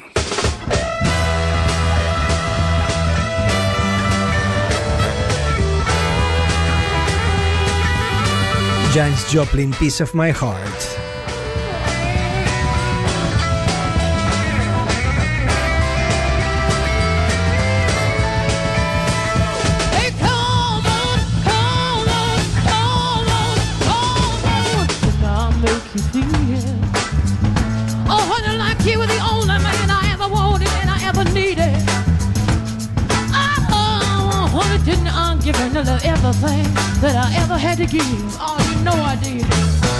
Honey, 34.56 34.84
didn't 34.86 35.08
I 35.08 35.36
give 35.44 35.60
you 35.60 35.70
little 35.74 36.00
everything 36.04 36.64
that 37.02 37.16
I 37.18 37.44
ever 37.44 37.58
had 37.58 37.78
to 37.80 37.86
give? 37.86 38.02
Oh, 38.40 38.56
you 38.58 38.60
know 38.60 38.65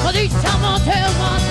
But 0.04 0.16
each 0.16 0.32
time 0.32 0.64
I 0.64 0.78
tell 0.86 1.12
myself 1.20 1.45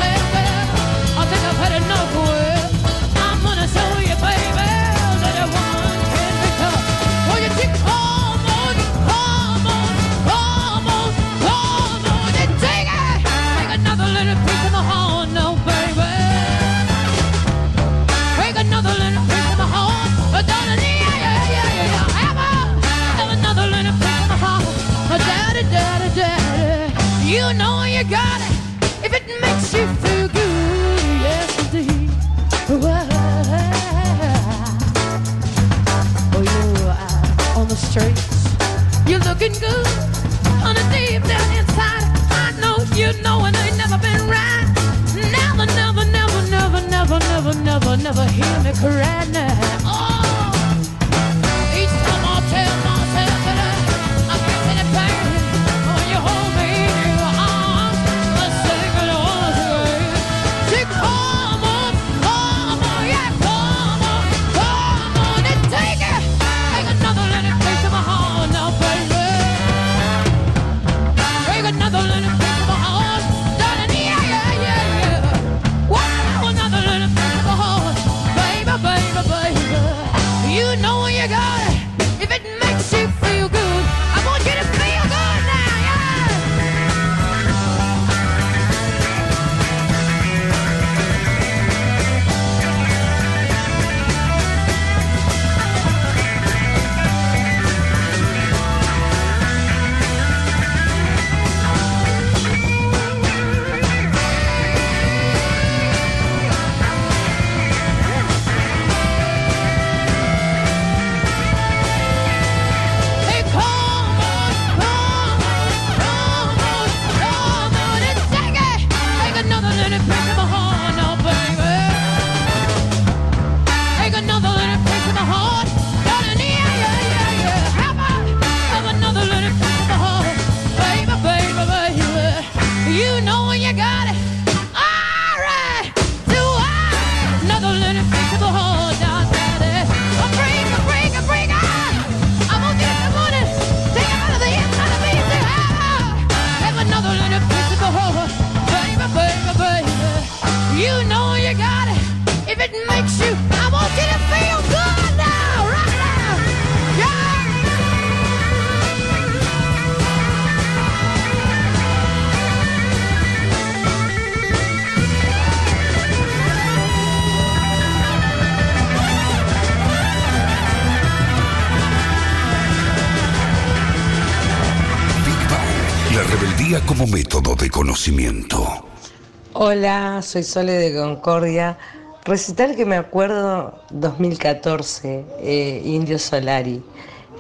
Hola, 179.52 180.20
soy 180.20 180.42
Sole 180.42 180.72
de 180.72 180.96
Concordia. 180.96 181.78
Recital 182.24 182.74
que 182.74 182.84
me 182.84 182.96
acuerdo 182.96 183.78
2014, 183.90 185.24
eh, 185.38 185.80
Indio 185.84 186.18
Solari, 186.18 186.82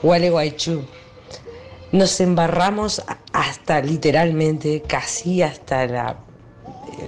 Gualeguaychú. 0.00 0.84
Nos 1.90 2.20
embarramos 2.20 3.02
hasta 3.32 3.80
literalmente, 3.80 4.80
casi 4.86 5.42
hasta 5.42 5.86
la, 5.86 6.16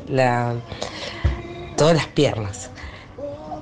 la 0.09 0.57
todas 1.77 1.95
las 1.95 2.09
piernas. 2.09 2.71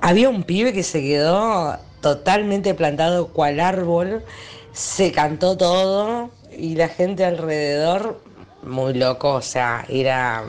Había 0.01 0.31
un 0.31 0.45
pibe 0.45 0.73
que 0.73 0.83
se 0.83 1.03
quedó 1.03 1.77
totalmente 2.01 2.73
plantado 2.73 3.29
cual 3.29 3.61
árbol, 3.61 4.25
se 4.73 5.13
cantó 5.13 5.59
todo 5.59 6.31
y 6.57 6.75
la 6.75 6.89
gente 6.89 7.27
alrededor 7.27 8.19
muy 8.67 8.95
loco, 8.95 9.35
o 9.35 9.43
sea, 9.43 9.85
era 9.89 10.45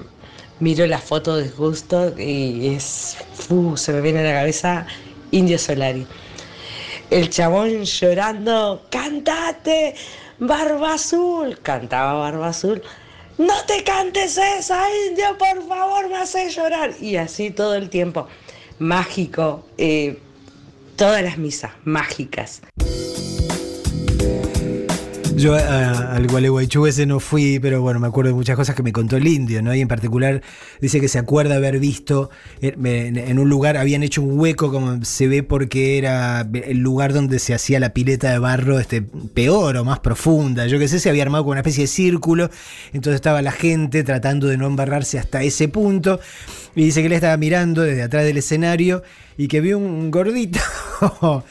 miro 0.60 0.86
la 0.88 1.00
foto 1.00 1.36
de 1.36 1.50
gusto 1.50 2.18
y 2.18 2.68
es 2.76 3.18
fu, 3.34 3.76
se 3.76 3.92
me 3.94 4.02
viene 4.02 4.20
a 4.20 4.24
la 4.24 4.34
cabeza 4.34 4.88
Indio 5.32 5.60
Solari. 5.60 6.08
El 7.10 7.30
chabón 7.30 7.84
llorando, 7.84 8.84
cantate, 8.90 9.96
Barba 10.40 10.94
Azul, 10.94 11.60
cantaba 11.62 12.14
Barba 12.14 12.48
Azul. 12.50 12.82
No 13.38 13.54
te 13.68 13.84
cantes 13.84 14.38
esa, 14.38 14.86
Indio, 15.08 15.38
por 15.38 15.68
favor, 15.68 16.10
me 16.10 16.18
hace 16.18 16.50
llorar. 16.50 16.92
Y 17.00 17.18
así 17.18 17.52
todo 17.52 17.76
el 17.76 17.90
tiempo. 17.90 18.28
Mágico, 18.80 19.66
eh, 19.78 20.20
todas 20.96 21.22
las 21.22 21.38
misas, 21.38 21.72
mágicas. 21.84 22.62
Yo 25.38 25.54
a- 25.54 26.16
al 26.16 26.28
Gualeguaychú 26.28 26.88
ese 26.88 27.06
no 27.06 27.20
fui, 27.20 27.60
pero 27.60 27.82
bueno, 27.82 28.00
me 28.00 28.08
acuerdo 28.08 28.30
de 28.30 28.36
muchas 28.36 28.56
cosas 28.56 28.74
que 28.76 28.84
me 28.84 28.94
contó 28.94 29.18
el 29.18 29.28
indio, 29.28 29.62
¿no? 29.62 29.76
Y 29.76 29.82
en 29.82 29.88
particular 29.88 30.42
dice 30.80 31.02
que 31.02 31.08
se 31.10 31.20
acuerda 31.20 31.56
haber 31.56 31.80
visto 31.80 32.30
en, 32.62 33.18
en- 33.18 33.38
un 33.40 33.50
lugar, 33.50 33.76
habían 33.76 34.02
hecho 34.02 34.22
un 34.22 34.40
hueco, 34.40 34.72
como 34.72 35.04
se 35.04 35.28
ve 35.28 35.44
porque 35.44 35.98
era 35.98 36.48
el 36.54 36.78
lugar 36.78 37.12
donde 37.14 37.40
se 37.40 37.54
hacía 37.54 37.80
la 37.82 37.90
pileta 37.94 38.32
de 38.32 38.40
barro 38.40 38.80
este, 38.80 39.02
peor 39.02 39.76
o 39.78 39.84
más 39.84 40.00
profunda. 40.00 40.68
Yo 40.68 40.80
qué 40.80 40.88
sé, 40.88 41.00
se 41.00 41.10
había 41.10 41.24
armado 41.24 41.44
como 41.44 41.52
una 41.52 41.60
especie 41.62 41.84
de 41.84 41.88
círculo, 41.88 42.50
entonces 42.94 43.16
estaba 43.16 43.42
la 43.42 43.52
gente 43.52 44.04
tratando 44.04 44.48
de 44.48 44.58
no 44.58 44.68
embarrarse 44.68 45.20
hasta 45.20 45.44
ese 45.44 45.68
punto. 45.68 46.20
Y 46.76 46.86
dice 46.86 47.02
que 47.02 47.08
él 47.08 47.14
estaba 47.14 47.36
mirando 47.38 47.82
desde 47.82 48.04
atrás 48.04 48.24
del 48.24 48.38
escenario 48.38 49.04
y 49.38 49.48
que 49.50 49.60
vio 49.60 49.78
un 49.80 50.12
gordito. 50.12 50.60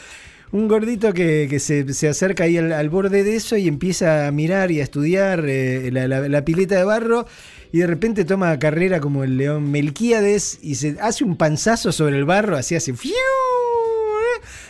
Un 0.52 0.68
gordito 0.68 1.12
que, 1.12 1.46
que 1.50 1.58
se, 1.58 1.92
se 1.94 2.08
acerca 2.08 2.44
ahí 2.44 2.56
al, 2.58 2.88
borde 2.88 3.24
de 3.24 3.34
eso 3.36 3.56
y 3.56 3.66
empieza 3.66 4.26
a 4.28 4.30
mirar 4.30 4.70
y 4.70 4.80
a 4.80 4.84
estudiar 4.84 5.44
eh, 5.48 5.90
la, 5.92 6.06
la- 6.06 6.44
pileta 6.44 6.76
de 6.76 6.84
barro 6.84 7.26
y 7.72 7.78
de 7.78 7.86
repente 7.88 8.24
toma 8.24 8.56
carrera 8.60 9.00
como 9.00 9.24
el 9.24 9.36
león 9.36 9.70
Melquíades 9.72 10.58
y 10.62 10.76
se 10.76 10.96
hace 11.00 11.24
un 11.24 11.36
panzazo 11.36 11.90
sobre 11.90 12.16
el 12.18 12.24
barro, 12.24 12.56
así 12.56 12.76
hace 12.76 12.94
¡fiu! 12.94 13.10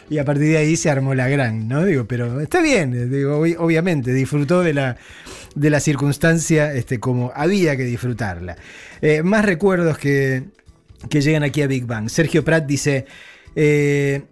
y 0.09 0.19
a 0.19 0.25
partir 0.25 0.49
de 0.49 0.59
ahí 0.59 0.77
se 0.77 0.91
armó 0.91 1.15
la 1.15 1.29
gran, 1.29 1.67
¿no? 1.69 1.85
Digo, 1.85 2.05
pero 2.07 2.41
está 2.41 2.61
bien, 2.63 2.95
eh, 2.95 3.07
digo, 3.07 3.41
obvi- 3.45 3.57
obviamente, 3.59 4.13
disfrutó 4.13 4.63
de 4.63 4.73
la, 4.75 4.97
de 5.55 5.71
la 5.71 5.81
circunstancia 5.81 6.73
este, 6.73 6.99
como 7.01 7.31
había 7.35 7.77
que 7.77 7.85
disfrutarla. 7.85 8.57
Eh, 9.03 9.23
más 9.23 9.45
recuerdos 9.45 9.99
que, 9.99 10.45
que 11.11 11.21
llegan 11.21 11.43
aquí 11.43 11.63
a 11.63 11.67
Big 11.67 11.85
Bang. 11.87 12.09
Sergio 12.09 12.45
Prat 12.45 12.67
dice, 12.67 13.07
eh, 13.57 14.23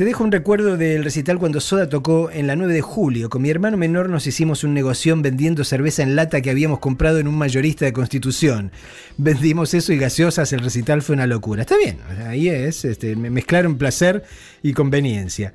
te 0.00 0.06
dejo 0.06 0.24
un 0.24 0.32
recuerdo 0.32 0.78
del 0.78 1.04
recital 1.04 1.38
cuando 1.38 1.60
Soda 1.60 1.90
tocó 1.90 2.30
en 2.30 2.46
la 2.46 2.56
9 2.56 2.72
de 2.72 2.80
julio. 2.80 3.28
Con 3.28 3.42
mi 3.42 3.50
hermano 3.50 3.76
menor 3.76 4.08
nos 4.08 4.26
hicimos 4.26 4.64
un 4.64 4.72
negocio 4.72 5.14
vendiendo 5.20 5.62
cerveza 5.62 6.02
en 6.02 6.16
lata 6.16 6.40
que 6.40 6.48
habíamos 6.48 6.78
comprado 6.78 7.18
en 7.18 7.28
un 7.28 7.36
mayorista 7.36 7.84
de 7.84 7.92
Constitución. 7.92 8.72
Vendimos 9.18 9.74
eso 9.74 9.92
y 9.92 9.98
gaseosas, 9.98 10.54
el 10.54 10.60
recital 10.60 11.02
fue 11.02 11.16
una 11.16 11.26
locura. 11.26 11.60
Está 11.64 11.76
bien, 11.76 11.98
ahí 12.26 12.48
es, 12.48 12.86
este, 12.86 13.14
me- 13.14 13.28
mezclaron 13.28 13.76
placer 13.76 14.24
y 14.62 14.72
conveniencia. 14.72 15.52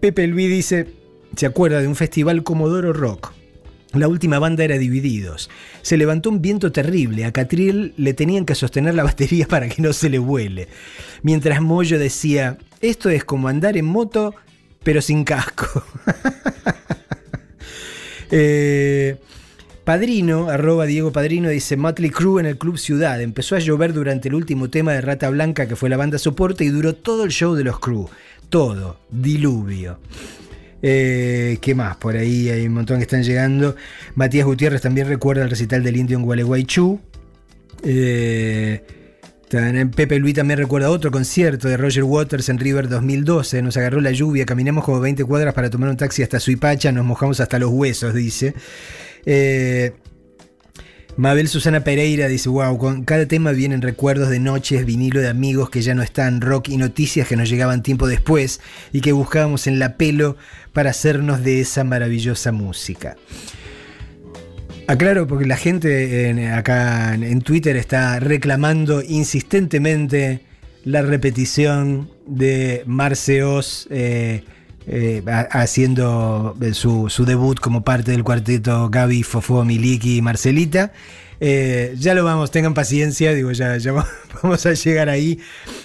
Pepe 0.00 0.26
Luis 0.26 0.48
dice, 0.48 0.86
se 1.36 1.44
acuerda 1.44 1.82
de 1.82 1.86
un 1.88 1.96
festival 1.96 2.44
Comodoro 2.44 2.94
Rock. 2.94 3.34
La 3.96 4.08
última 4.08 4.38
banda 4.38 4.64
era 4.64 4.78
Divididos. 4.78 5.50
Se 5.82 5.96
levantó 5.96 6.30
un 6.30 6.42
viento 6.42 6.72
terrible. 6.72 7.24
A 7.24 7.32
Catriel 7.32 7.94
le 7.96 8.14
tenían 8.14 8.44
que 8.44 8.54
sostener 8.54 8.94
la 8.94 9.02
batería 9.10 9.46
para 9.46 9.68
que 9.68 9.82
no 9.82 9.92
se 9.92 10.10
le 10.10 10.18
vuele. 10.18 10.68
Mientras 11.22 11.60
Moyo 11.60 11.98
decía, 11.98 12.58
esto 12.80 13.10
es 13.10 13.24
como 13.24 13.48
andar 13.48 13.76
en 13.76 13.86
moto, 13.86 14.34
pero 14.82 15.00
sin 15.02 15.24
casco. 15.24 15.84
Eh, 18.28 19.18
Padrino, 19.84 20.48
arroba 20.48 20.84
Diego 20.84 21.12
Padrino, 21.12 21.48
dice 21.48 21.76
Motley 21.76 22.10
Crue 22.10 22.40
en 22.40 22.46
el 22.46 22.58
Club 22.58 22.76
Ciudad. 22.76 23.22
Empezó 23.22 23.54
a 23.54 23.60
llover 23.60 23.92
durante 23.92 24.28
el 24.28 24.34
último 24.34 24.68
tema 24.68 24.92
de 24.92 25.00
Rata 25.00 25.30
Blanca, 25.30 25.68
que 25.68 25.76
fue 25.76 25.88
la 25.88 25.96
banda 25.96 26.18
soporte, 26.18 26.64
y 26.64 26.70
duró 26.70 26.96
todo 26.96 27.22
el 27.22 27.30
show 27.30 27.54
de 27.54 27.62
los 27.62 27.78
Crue. 27.78 28.06
Todo. 28.48 28.98
Diluvio. 29.10 30.00
Eh, 30.82 31.58
¿Qué 31.60 31.74
más? 31.74 31.96
Por 31.96 32.16
ahí 32.16 32.48
hay 32.48 32.66
un 32.66 32.74
montón 32.74 32.98
que 32.98 33.02
están 33.02 33.22
llegando. 33.22 33.76
Matías 34.14 34.46
Gutiérrez 34.46 34.82
también 34.82 35.08
recuerda 35.08 35.42
el 35.42 35.50
recital 35.50 35.82
del 35.82 35.96
indio 35.96 36.16
en 36.16 36.24
Gualeguaychú. 36.24 37.00
Eh, 37.82 38.84
Pepe 39.48 40.18
Luis 40.18 40.34
también 40.34 40.58
recuerda 40.58 40.90
otro 40.90 41.10
concierto 41.10 41.68
de 41.68 41.76
Roger 41.76 42.02
Waters 42.04 42.48
en 42.48 42.58
River 42.58 42.88
2012. 42.88 43.62
Nos 43.62 43.76
agarró 43.76 44.00
la 44.00 44.10
lluvia, 44.10 44.44
caminamos 44.44 44.84
como 44.84 45.00
20 45.00 45.24
cuadras 45.24 45.54
para 45.54 45.70
tomar 45.70 45.88
un 45.88 45.96
taxi 45.96 46.22
hasta 46.22 46.40
Suipacha, 46.40 46.90
nos 46.90 47.04
mojamos 47.04 47.38
hasta 47.40 47.58
los 47.58 47.70
huesos, 47.70 48.12
dice. 48.12 48.54
Eh, 49.24 49.92
Mabel 51.16 51.48
Susana 51.48 51.80
Pereira 51.82 52.28
dice, 52.28 52.50
wow, 52.50 52.76
con 52.76 53.04
cada 53.04 53.24
tema 53.26 53.52
vienen 53.52 53.80
recuerdos 53.80 54.28
de 54.28 54.38
noches, 54.38 54.84
vinilo 54.84 55.20
de 55.20 55.28
amigos 55.28 55.70
que 55.70 55.80
ya 55.80 55.94
no 55.94 56.02
están, 56.02 56.42
rock 56.42 56.68
y 56.68 56.76
noticias 56.76 57.26
que 57.26 57.36
nos 57.36 57.48
llegaban 57.48 57.82
tiempo 57.82 58.06
después 58.06 58.60
y 58.92 59.00
que 59.00 59.12
buscábamos 59.12 59.66
en 59.66 59.78
la 59.78 59.96
pelo 59.96 60.36
para 60.74 60.90
hacernos 60.90 61.42
de 61.42 61.60
esa 61.62 61.84
maravillosa 61.84 62.52
música. 62.52 63.16
Aclaro 64.88 65.26
porque 65.26 65.46
la 65.46 65.56
gente 65.56 66.28
en- 66.28 66.52
acá 66.52 67.14
en, 67.14 67.40
Twitter 67.40 67.76
está 67.76 68.20
reclamando 68.20 69.02
insistentemente 69.02 70.42
la 70.84 71.00
repetición 71.00 72.10
de 72.26 72.82
Marceos 72.86 73.88
eh, 74.86 75.22
ha- 75.26 75.48
haciendo 75.62 76.56
eh, 76.60 76.74
su, 76.74 77.08
debut 77.26 77.58
como 77.60 77.82
parte 77.82 78.10
del 78.12 78.24
cuarteto 78.24 78.88
Gaby, 78.90 79.22
Fofo, 79.22 79.64
Miliki 79.64 80.16
y 80.18 80.22
Marcelita. 80.22 80.92
Eh, 81.38 81.94
ya 81.98 82.14
lo 82.14 82.24
vamos, 82.24 82.50
tengan 82.50 82.72
paciencia, 82.72 83.34
digo, 83.34 83.52
ya, 83.52 83.76
ya 83.76 83.92
va- 83.92 84.08
vamos 84.42 84.64
a 84.64 84.72
llegar 84.72 85.08
ahí. 85.10 85.38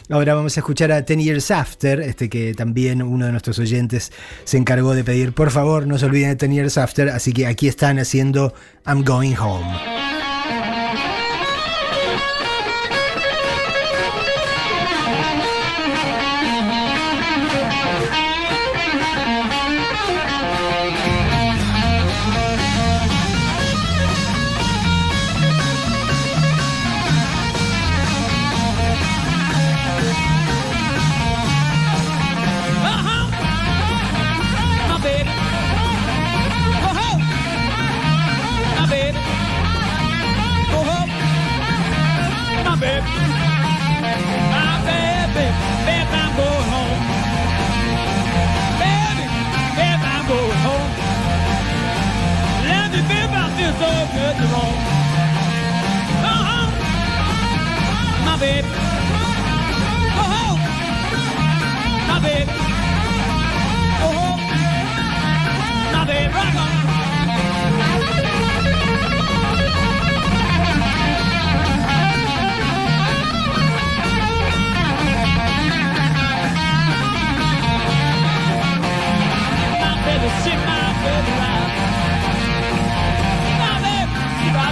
Ahora 0.09 0.33
vamos 0.33 0.55
a 0.55 0.61
escuchar 0.61 0.91
a 0.93 1.03
Ten 1.05 1.19
Years 1.19 1.51
After, 1.51 1.99
este 2.01 2.29
que 2.29 2.53
también 2.53 3.01
uno 3.01 3.25
de 3.25 3.31
nuestros 3.31 3.59
oyentes 3.59 4.11
se 4.45 4.57
encargó 4.57 4.93
de 4.93 5.03
pedir, 5.03 5.33
por 5.33 5.51
favor, 5.51 5.87
no 5.87 5.97
se 5.97 6.05
olviden 6.05 6.29
de 6.29 6.35
Ten 6.37 6.53
Years 6.53 6.77
After, 6.77 7.09
así 7.09 7.33
que 7.33 7.47
aquí 7.47 7.67
están 7.67 7.99
haciendo 7.99 8.53
I'm 8.85 9.03
Going 9.03 9.35
Home. 9.37 10.00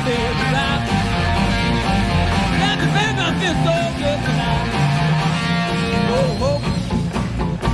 feel 0.09 0.33
alive. 0.49 0.85
Baby, 2.97 3.21
I 3.21 3.31
feel 3.39 3.55
so 3.65 3.75
good 4.01 4.19
tonight. 4.25 4.67
Oh, 6.17 6.47
oh, 6.49 6.59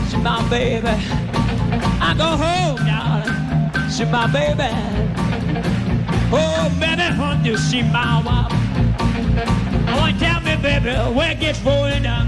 she 0.10 0.18
my 0.18 0.40
baby. 0.50 0.96
I 2.02 2.10
go 2.24 2.30
home, 2.44 2.78
darling. 2.88 3.90
She 3.90 4.04
my 4.06 4.28
baby. 4.28 4.72
Oh, 6.34 6.68
baby, 6.80 7.08
when 7.18 7.46
you 7.46 7.56
see 7.58 7.84
my 7.84 8.22
wife. 8.26 8.52
Oh, 9.96 10.12
tell 10.20 10.42
me, 10.42 10.56
baby, 10.58 10.94
where 11.16 11.32
it 11.32 11.40
gets 11.40 11.62
rolling 11.62 12.06
on. 12.06 12.28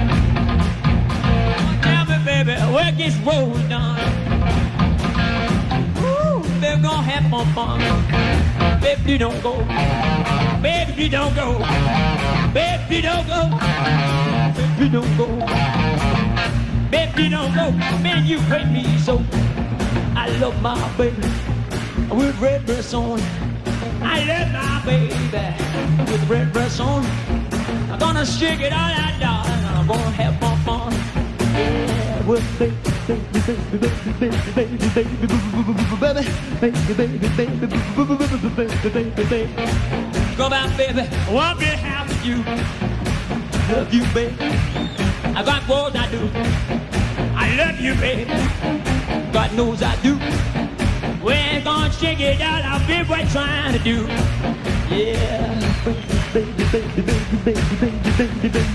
Oh, 1.29 1.79
tell 1.84 2.05
me, 2.05 2.17
baby, 2.23 2.55
where 2.73 2.88
it 2.88 2.97
gets 2.97 3.17
rolling 3.27 3.73
on. 3.73 3.99
Ooh, 5.99 6.41
they're 6.61 6.81
gonna 6.81 7.11
have 7.11 7.29
more 7.29 7.45
fun. 7.47 8.36
Baby, 8.88 9.18
don't 9.18 9.43
go. 9.43 9.53
Baby, 10.61 11.09
don't 11.09 11.35
go. 11.35 11.59
Baby, 12.53 13.01
don't 13.01 13.27
go. 13.27 13.49
Baby, 14.55 14.88
don't 14.89 15.18
go. 15.18 15.27
Baby, 16.89 17.27
don't 17.27 17.53
go. 17.53 17.72
Man, 17.99 18.26
you 18.26 18.39
hate 18.39 18.68
me 18.68 18.97
so. 18.99 19.22
I 20.15 20.30
love 20.39 20.61
my 20.61 20.80
baby 20.95 21.22
with 22.09 22.39
red 22.39 22.65
dress 22.65 22.93
on. 22.93 23.19
I 24.01 24.23
love 24.23 24.53
my 24.53 24.81
baby 24.85 25.14
with 26.09 26.30
red 26.30 26.53
dress 26.53 26.80
on. 26.80 27.03
I'm 27.91 27.99
gonna 27.99 28.26
shake 28.26 28.61
it 28.61 28.72
all 28.72 28.80
out, 28.80 29.19
darling. 29.19 29.65
I'm 29.65 29.85
gonna 29.85 30.11
have 30.11 30.39
some 30.39 30.59
fun. 30.59 30.93
Yeah, 31.53 32.26
with 32.26 32.57
baby, 32.57 32.86
Go 33.07 33.15
back, 40.49 40.75
baby, 40.75 41.01
I 41.01 41.31
want 41.31 41.57
to 41.57 41.65
be 41.65 41.71
happy 41.71 42.09
with 42.09 42.25
you. 42.25 42.43
Love 43.73 43.93
you, 43.93 44.03
baby. 44.13 44.35
I 45.23 45.41
got 45.41 45.63
what 45.69 45.95
I 45.95 46.11
do. 46.11 46.29
I 47.34 47.55
love 47.55 47.79
you, 47.79 47.95
baby. 47.95 48.25
God 49.31 49.53
knows 49.55 49.81
I 49.81 49.95
do. 50.01 50.19
We're 51.23 51.61
gonna 51.63 51.89
it 52.19 52.41
out. 52.41 52.65
I'll 52.65 52.85
be 52.85 53.03
to 53.71 53.79
do. 53.85 54.05
Yeah. 54.93 56.13
Baby, 56.34 56.52
baby, 56.72 57.02
baby, 57.02 57.38
baby, 57.45 57.62
baby, 57.80 58.49
baby, 58.49 58.68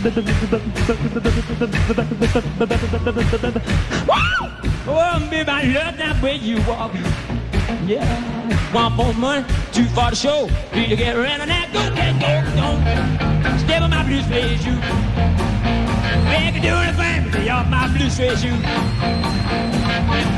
Oh, 4.85 5.29
baby, 5.31 5.51
I 5.51 5.63
love 5.65 5.97
that 5.99 6.23
way 6.23 6.37
you 6.37 6.57
walk. 6.67 6.93
Yeah. 7.87 8.73
One 8.73 8.93
more 8.95 9.13
money, 9.15 9.45
two 9.71 9.85
for 9.87 10.11
the 10.11 10.17
show. 10.17 10.49
Need 10.75 10.89
to 10.89 10.97
get 10.97 11.15
ready 11.17 11.47
now. 11.47 11.67
Go, 11.73 11.95
get, 11.95 12.19
go, 12.19 12.43
go. 12.57 13.59
Step 13.59 13.83
on 13.83 13.91
my 13.91 14.03
blue 14.03 14.23
suede 14.23 14.59
shoe. 14.61 14.81
Baby, 16.33 16.61
do 16.61 16.75
anything 16.75 17.31
but 17.31 17.45
you're 17.45 17.65
my 17.65 17.87
blue 17.95 18.09
suede 18.09 18.39
shoe. 18.39 18.63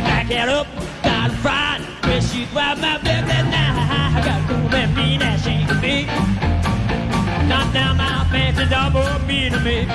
Back 0.02 0.30
it 0.30 0.48
up, 0.48 0.66
got 1.04 1.30
fried. 1.32 1.80
She's 2.22 2.52
wild, 2.52 2.80
my 2.80 2.98
baby 2.98 3.28
now. 3.50 4.12
I 4.16 4.20
got 4.24 4.48
to 4.48 4.54
go 4.70 4.76
and 4.76 4.96
mean 4.96 5.20
that 5.20 5.46
ain't 5.46 5.80
me. 5.80 6.53
Knock 7.48 7.72
down 7.72 7.96
my 7.96 8.26
fancy 8.30 8.66
double 8.66 9.18
me 9.26 9.50
to 9.50 9.60
me. 9.60 9.86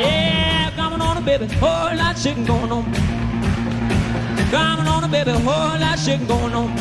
Yeah, 0.00 0.70
coming 0.76 1.00
on, 1.00 1.24
baby. 1.24 1.46
Whole 1.54 1.96
lot 1.96 2.16
of 2.16 2.22
chicken 2.22 2.44
going 2.44 2.70
on. 2.70 2.84
Coming 4.50 4.86
on, 4.86 5.10
baby. 5.10 5.32
Whole 5.32 5.78
lot 5.78 5.98
of 5.98 6.04
chicken 6.04 6.26
going 6.26 6.54
on. 6.54 6.74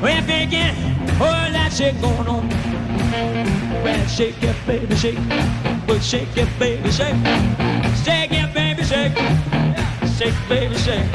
Well, 0.00 0.24
again, 0.24 0.74
whole 1.16 1.28
lot 1.28 1.72
of 1.72 1.76
chicken 1.76 2.00
going 2.00 2.28
on. 2.28 2.48
Well, 3.82 4.06
shake 4.06 4.42
it, 4.42 4.56
baby, 4.66 4.94
shake. 4.96 5.18
Well, 5.86 5.98
shake 6.00 6.36
it, 6.36 6.48
baby, 6.58 6.90
shake. 6.90 7.16
Shake 8.04 8.32
it, 8.32 8.54
baby, 8.54 8.82
shake. 8.84 9.16
Shake, 10.16 10.34
baby, 10.48 10.76
shake. 10.76 11.12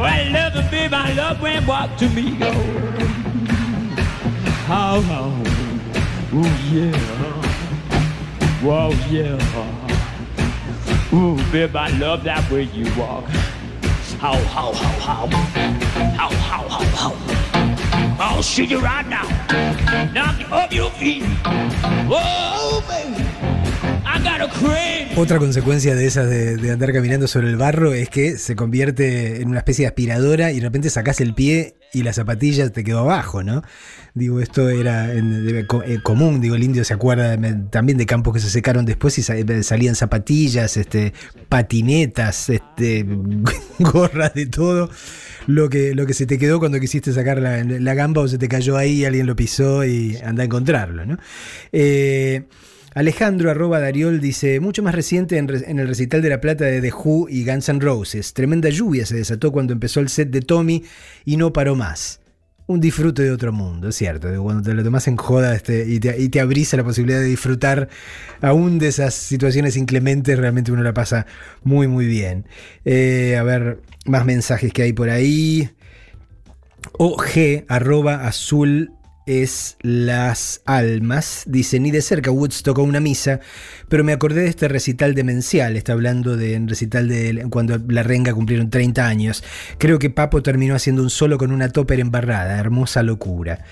Well, 0.00 0.32
love 0.32 0.56
it, 0.56 0.70
baby. 0.70 0.94
I 0.94 1.12
love 1.12 1.40
when 1.40 1.66
walk 1.66 1.96
to 1.98 2.08
me 2.08 2.36
go. 2.36 2.52
How, 4.66 5.00
how? 5.02 5.53
Ooh, 6.34 6.42
yeah. 6.72 6.90
Whoa, 8.60 8.90
yeah. 9.08 9.38
Ooh, 11.12 11.36
baby, 11.52 11.78
I 11.78 11.90
love 11.98 12.24
that 12.24 12.50
way 12.50 12.64
you 12.74 12.86
walk. 12.98 13.24
How, 14.18 14.34
how, 14.50 14.72
how, 14.72 14.98
how? 14.98 15.26
How, 16.16 16.30
how, 16.30 16.68
how, 16.68 16.84
how? 16.96 17.14
I'll 18.18 18.42
shoot 18.42 18.68
you 18.68 18.80
right 18.80 19.06
now. 19.06 19.28
Knock 20.12 20.50
off 20.50 20.72
your 20.72 20.90
feet. 20.90 21.22
Whoa, 22.08 22.82
baby. 22.88 23.24
Otra 25.16 25.38
consecuencia 25.38 25.94
de 25.94 26.06
esas 26.06 26.28
de, 26.28 26.56
de 26.56 26.72
andar 26.72 26.92
caminando 26.92 27.28
sobre 27.28 27.48
el 27.48 27.56
barro 27.56 27.94
es 27.94 28.08
que 28.08 28.36
se 28.36 28.56
convierte 28.56 29.40
en 29.40 29.48
una 29.48 29.58
especie 29.58 29.84
de 29.84 29.88
aspiradora 29.88 30.50
y 30.50 30.56
de 30.56 30.62
repente 30.62 30.90
sacás 30.90 31.20
el 31.20 31.34
pie 31.34 31.76
y 31.94 32.02
la 32.02 32.12
zapatilla 32.12 32.70
te 32.70 32.84
quedó 32.84 33.00
abajo, 33.00 33.42
¿no? 33.42 33.62
Digo, 34.14 34.40
esto 34.40 34.68
era 34.68 35.12
eh, 35.12 35.66
común, 36.02 36.40
digo, 36.40 36.54
el 36.54 36.62
indio 36.62 36.84
se 36.84 36.94
acuerda 36.94 37.36
también 37.70 37.98
de 37.98 38.06
campos 38.06 38.34
que 38.34 38.40
se 38.40 38.48
secaron 38.48 38.84
después 38.84 39.18
y 39.18 39.32
eh, 39.32 39.62
salían 39.62 39.94
zapatillas, 39.96 40.76
este, 40.76 41.12
patinetas, 41.48 42.48
este, 42.48 43.04
gorras 43.78 44.34
de 44.34 44.46
todo. 44.46 44.90
Lo 45.46 45.68
que, 45.68 45.94
lo 45.94 46.06
que 46.06 46.14
se 46.14 46.26
te 46.26 46.38
quedó 46.38 46.58
cuando 46.58 46.80
quisiste 46.80 47.12
sacar 47.12 47.40
la, 47.40 47.62
la 47.64 47.94
gamba 47.94 48.22
o 48.22 48.28
se 48.28 48.38
te 48.38 48.48
cayó 48.48 48.76
ahí, 48.76 49.04
alguien 49.04 49.26
lo 49.26 49.36
pisó 49.36 49.84
y 49.84 50.16
anda 50.24 50.42
a 50.42 50.46
encontrarlo, 50.46 51.04
¿no? 51.04 51.18
Eh, 51.72 52.44
Alejandro 52.94 53.50
arroba 53.50 53.80
Dariol 53.80 54.20
dice, 54.20 54.60
mucho 54.60 54.84
más 54.84 54.94
reciente 54.94 55.36
en, 55.36 55.50
el 55.50 55.88
recital 55.88 56.22
de 56.22 56.28
La 56.28 56.40
Plata 56.40 56.64
de 56.64 56.80
The 56.80 56.92
Who 56.92 57.28
y 57.28 57.44
Guns 57.44 57.68
N' 57.68 57.80
Roses. 57.80 58.32
Tremenda 58.34 58.68
lluvia 58.68 59.04
se 59.04 59.16
desató 59.16 59.50
cuando 59.50 59.72
empezó 59.72 59.98
el 59.98 60.08
set 60.08 60.30
de 60.30 60.40
Tommy 60.40 60.84
y 61.24 61.36
no 61.36 61.52
paró 61.52 61.74
más. 61.74 62.20
Un 62.66 62.80
disfrute 62.80 63.22
de 63.22 63.32
otro 63.32 63.52
mundo, 63.52 63.88
es 63.88 63.96
cierto. 63.96 64.28
Cuando 64.40 64.62
te 64.62 64.74
lo 64.74 64.84
tomas 64.84 65.08
en 65.08 65.16
joda 65.16 65.56
este, 65.56 65.84
y, 65.88 65.98
te, 65.98 66.16
y 66.16 66.38
abrís 66.38 66.72
a 66.72 66.76
la 66.76 66.84
posibilidad 66.84 67.18
de 67.18 67.26
disfrutar 67.26 67.88
aún 68.40 68.78
de 68.78 68.86
esas 68.86 69.12
situaciones 69.12 69.76
inclementes, 69.76 70.38
realmente 70.38 70.70
uno 70.70 70.84
la 70.84 70.94
pasa 70.94 71.26
muy, 71.64 71.88
muy 71.88 72.06
bien. 72.06 72.46
Eh, 72.84 73.36
a 73.36 73.42
ver, 73.42 73.80
más 74.06 74.24
mensajes 74.24 74.72
que 74.72 74.82
hay 74.82 74.92
por 74.92 75.10
ahí. 75.10 75.68
OG, 76.92 77.64
arroba 77.66 78.26
azul 78.26 78.92
es 79.26 79.76
las 79.80 80.62
almas. 80.64 81.44
Dice, 81.46 81.80
ni 81.80 81.90
de 81.90 82.02
cerca 82.02 82.30
Woods 82.30 82.62
tocó 82.62 82.82
una 82.82 83.00
misa, 83.00 83.40
pero 83.88 84.04
me 84.04 84.12
acordé 84.12 84.42
de 84.42 84.48
este 84.48 84.68
recital 84.68 85.14
demencial. 85.14 85.76
Está 85.76 85.92
hablando 85.92 86.36
de 86.36 86.56
un 86.56 86.68
recital 86.68 87.08
de 87.08 87.46
cuando 87.50 87.78
la 87.88 88.02
renga 88.02 88.34
cumplieron 88.34 88.70
30 88.70 89.06
años. 89.06 89.44
Creo 89.78 89.98
que 89.98 90.10
Papo 90.10 90.42
terminó 90.42 90.74
haciendo 90.74 91.02
un 91.02 91.10
solo 91.10 91.38
con 91.38 91.52
una 91.52 91.68
topper 91.68 92.00
embarrada. 92.00 92.58
Hermosa 92.58 93.02
locura. 93.02 93.64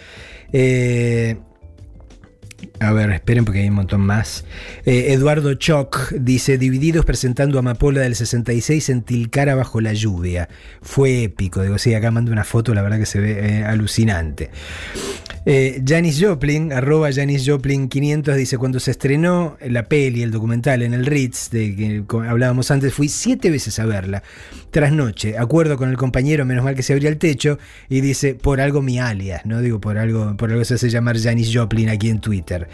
Eh, 0.52 1.36
a 2.80 2.92
ver, 2.92 3.10
esperen 3.10 3.44
porque 3.44 3.60
hay 3.60 3.68
un 3.68 3.74
montón 3.74 4.00
más. 4.00 4.44
Eh, 4.84 5.12
Eduardo 5.12 5.54
Choc 5.54 6.12
dice: 6.12 6.58
Divididos 6.58 7.04
presentando 7.04 7.58
Amapola 7.58 8.00
del 8.00 8.14
66 8.14 8.88
en 8.88 9.02
Tilcara 9.02 9.54
bajo 9.54 9.80
la 9.80 9.92
lluvia. 9.92 10.48
Fue 10.80 11.24
épico. 11.24 11.62
Digo, 11.62 11.78
sí, 11.78 11.94
acá 11.94 12.10
mando 12.10 12.32
una 12.32 12.44
foto, 12.44 12.74
la 12.74 12.82
verdad 12.82 12.98
que 12.98 13.06
se 13.06 13.20
ve 13.20 13.58
eh, 13.58 13.64
alucinante. 13.64 14.50
Eh, 15.44 15.82
Janis 15.84 16.20
Joplin, 16.22 16.72
arroba 16.72 17.10
Janis 17.12 17.42
Joplin 17.44 17.88
500, 17.88 18.36
dice: 18.36 18.58
Cuando 18.58 18.78
se 18.78 18.92
estrenó 18.92 19.56
la 19.60 19.88
peli, 19.88 20.22
el 20.22 20.30
documental 20.30 20.82
en 20.82 20.94
el 20.94 21.04
Ritz, 21.04 21.50
de 21.50 21.74
que 21.74 22.04
hablábamos 22.28 22.70
antes, 22.70 22.94
fui 22.94 23.08
siete 23.08 23.50
veces 23.50 23.80
a 23.80 23.86
verla. 23.86 24.22
Tras 24.70 24.92
noche, 24.92 25.36
acuerdo 25.36 25.76
con 25.76 25.90
el 25.90 25.96
compañero, 25.96 26.44
menos 26.44 26.62
mal 26.62 26.76
que 26.76 26.84
se 26.84 26.92
abría 26.92 27.08
el 27.08 27.18
techo, 27.18 27.58
y 27.88 28.00
dice: 28.02 28.36
Por 28.36 28.60
algo 28.60 28.82
mi 28.82 29.00
alias, 29.00 29.44
¿no? 29.44 29.60
Digo, 29.60 29.80
por 29.80 29.98
algo, 29.98 30.36
por 30.36 30.52
algo 30.52 30.64
se 30.64 30.74
hace 30.74 30.90
llamar 30.90 31.18
Janis 31.18 31.50
Joplin 31.52 31.88
aquí 31.88 32.08
en 32.08 32.20
Twitter. 32.20 32.68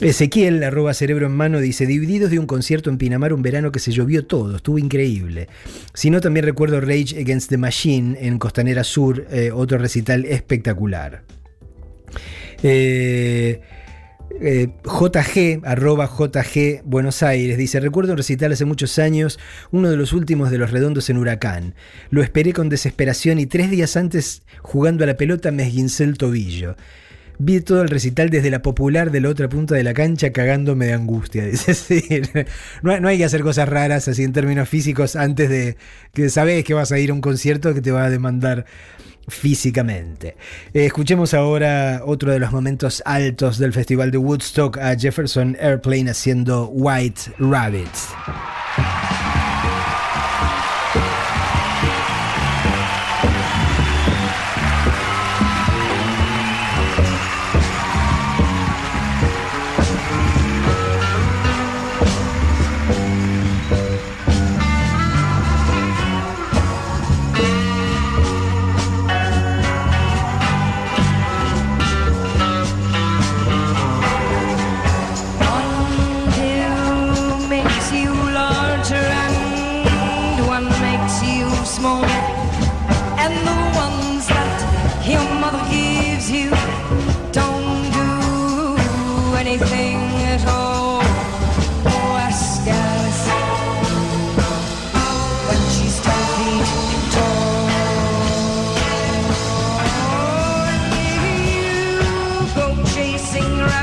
Ezequiel, 0.00 0.64
arroba 0.64 0.94
cerebro 0.94 1.26
en 1.26 1.36
mano, 1.36 1.60
dice: 1.60 1.86
Divididos 1.86 2.32
de 2.32 2.40
un 2.40 2.46
concierto 2.46 2.90
en 2.90 2.98
Pinamar 2.98 3.32
un 3.32 3.42
verano 3.42 3.70
que 3.70 3.78
se 3.78 3.92
llovió 3.92 4.26
todo, 4.26 4.56
estuvo 4.56 4.78
increíble. 4.78 5.46
Si 5.94 6.10
no, 6.10 6.20
también 6.20 6.46
recuerdo 6.46 6.80
Rage 6.80 7.20
Against 7.20 7.48
the 7.48 7.58
Machine 7.58 8.18
en 8.20 8.40
Costanera 8.40 8.82
Sur, 8.82 9.24
eh, 9.30 9.52
otro 9.52 9.78
recital 9.78 10.24
espectacular. 10.24 11.22
Eh, 12.62 13.60
eh, 14.40 14.68
JG, 14.84 15.60
arroba 15.64 16.06
JG 16.06 16.82
Buenos 16.84 17.22
Aires, 17.22 17.58
dice, 17.58 17.80
recuerdo 17.80 18.12
un 18.12 18.18
recital 18.18 18.52
hace 18.52 18.64
muchos 18.64 18.98
años, 18.98 19.38
uno 19.70 19.90
de 19.90 19.96
los 19.96 20.12
últimos 20.12 20.50
de 20.50 20.58
los 20.58 20.70
redondos 20.70 21.10
en 21.10 21.18
Huracán. 21.18 21.74
Lo 22.10 22.22
esperé 22.22 22.52
con 22.52 22.68
desesperación 22.68 23.38
y 23.38 23.46
tres 23.46 23.70
días 23.70 23.96
antes, 23.96 24.42
jugando 24.62 25.04
a 25.04 25.06
la 25.06 25.16
pelota, 25.16 25.50
me 25.50 25.66
esguincé 25.66 26.04
el 26.04 26.18
tobillo. 26.18 26.76
Vi 27.38 27.60
todo 27.60 27.82
el 27.82 27.88
recital 27.88 28.30
desde 28.30 28.50
la 28.50 28.62
popular 28.62 29.10
de 29.10 29.20
la 29.20 29.28
otra 29.28 29.48
punta 29.48 29.74
de 29.74 29.82
la 29.82 29.94
cancha 29.94 30.30
cagándome 30.32 30.86
de 30.86 30.92
angustia. 30.92 31.44
No, 32.82 33.08
hay- 33.08 33.18
que 33.18 33.24
hacer 33.24 33.42
cosas 33.42 33.68
raras 33.68 34.08
así 34.08 34.22
en 34.24 34.32
términos 34.32 34.68
físicos 34.68 35.16
antes 35.16 35.48
de 35.48 35.76
que 36.12 36.28
sabes 36.30 36.64
que 36.64 36.74
vas 36.74 36.92
a 36.92 36.98
ir 36.98 37.10
a 37.10 37.14
un 37.14 37.20
concierto 37.20 37.74
que 37.74 37.80
te 37.80 37.90
va 37.90 38.04
a 38.04 38.10
demandar 38.10 38.64
físicamente. 39.28 40.36
Eh, 40.74 40.86
escuchemos 40.86 41.32
ahora 41.34 42.02
otro 42.04 42.32
de 42.32 42.38
los 42.40 42.52
momentos 42.52 43.02
altos 43.06 43.58
del 43.58 43.72
Festival 43.72 44.10
de 44.10 44.18
Woodstock 44.18 44.78
a 44.78 44.96
Jefferson 44.98 45.56
Airplane 45.60 46.10
haciendo 46.10 46.68
White 46.68 47.20
Rabbits. 47.38 48.08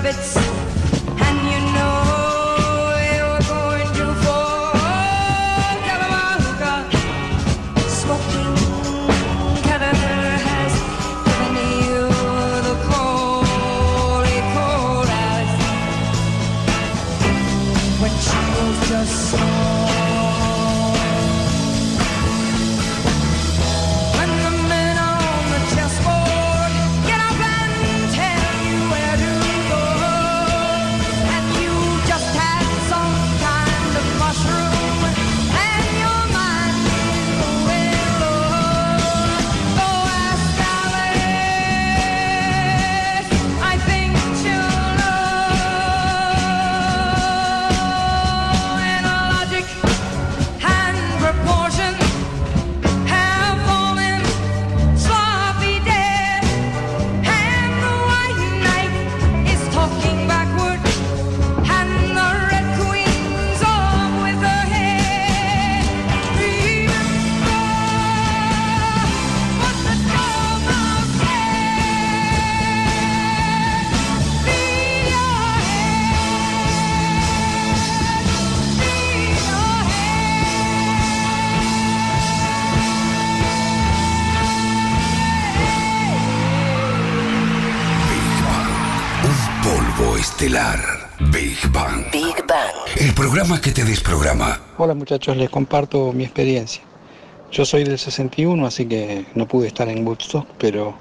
Rabbits. 0.01 0.58
Hola 94.81 94.93
muchachos, 94.93 95.35
les 95.35 95.49
comparto 95.49 96.13
mi 96.13 96.23
experiencia. 96.23 96.81
Yo 97.51 97.65
soy 97.65 97.83
del 97.83 97.99
61, 97.99 98.65
así 98.65 98.85
que 98.85 99.25
no 99.35 99.45
pude 99.45 99.67
estar 99.67 99.89
en 99.89 100.07
Woodstock, 100.07 100.47
pero 100.57 100.95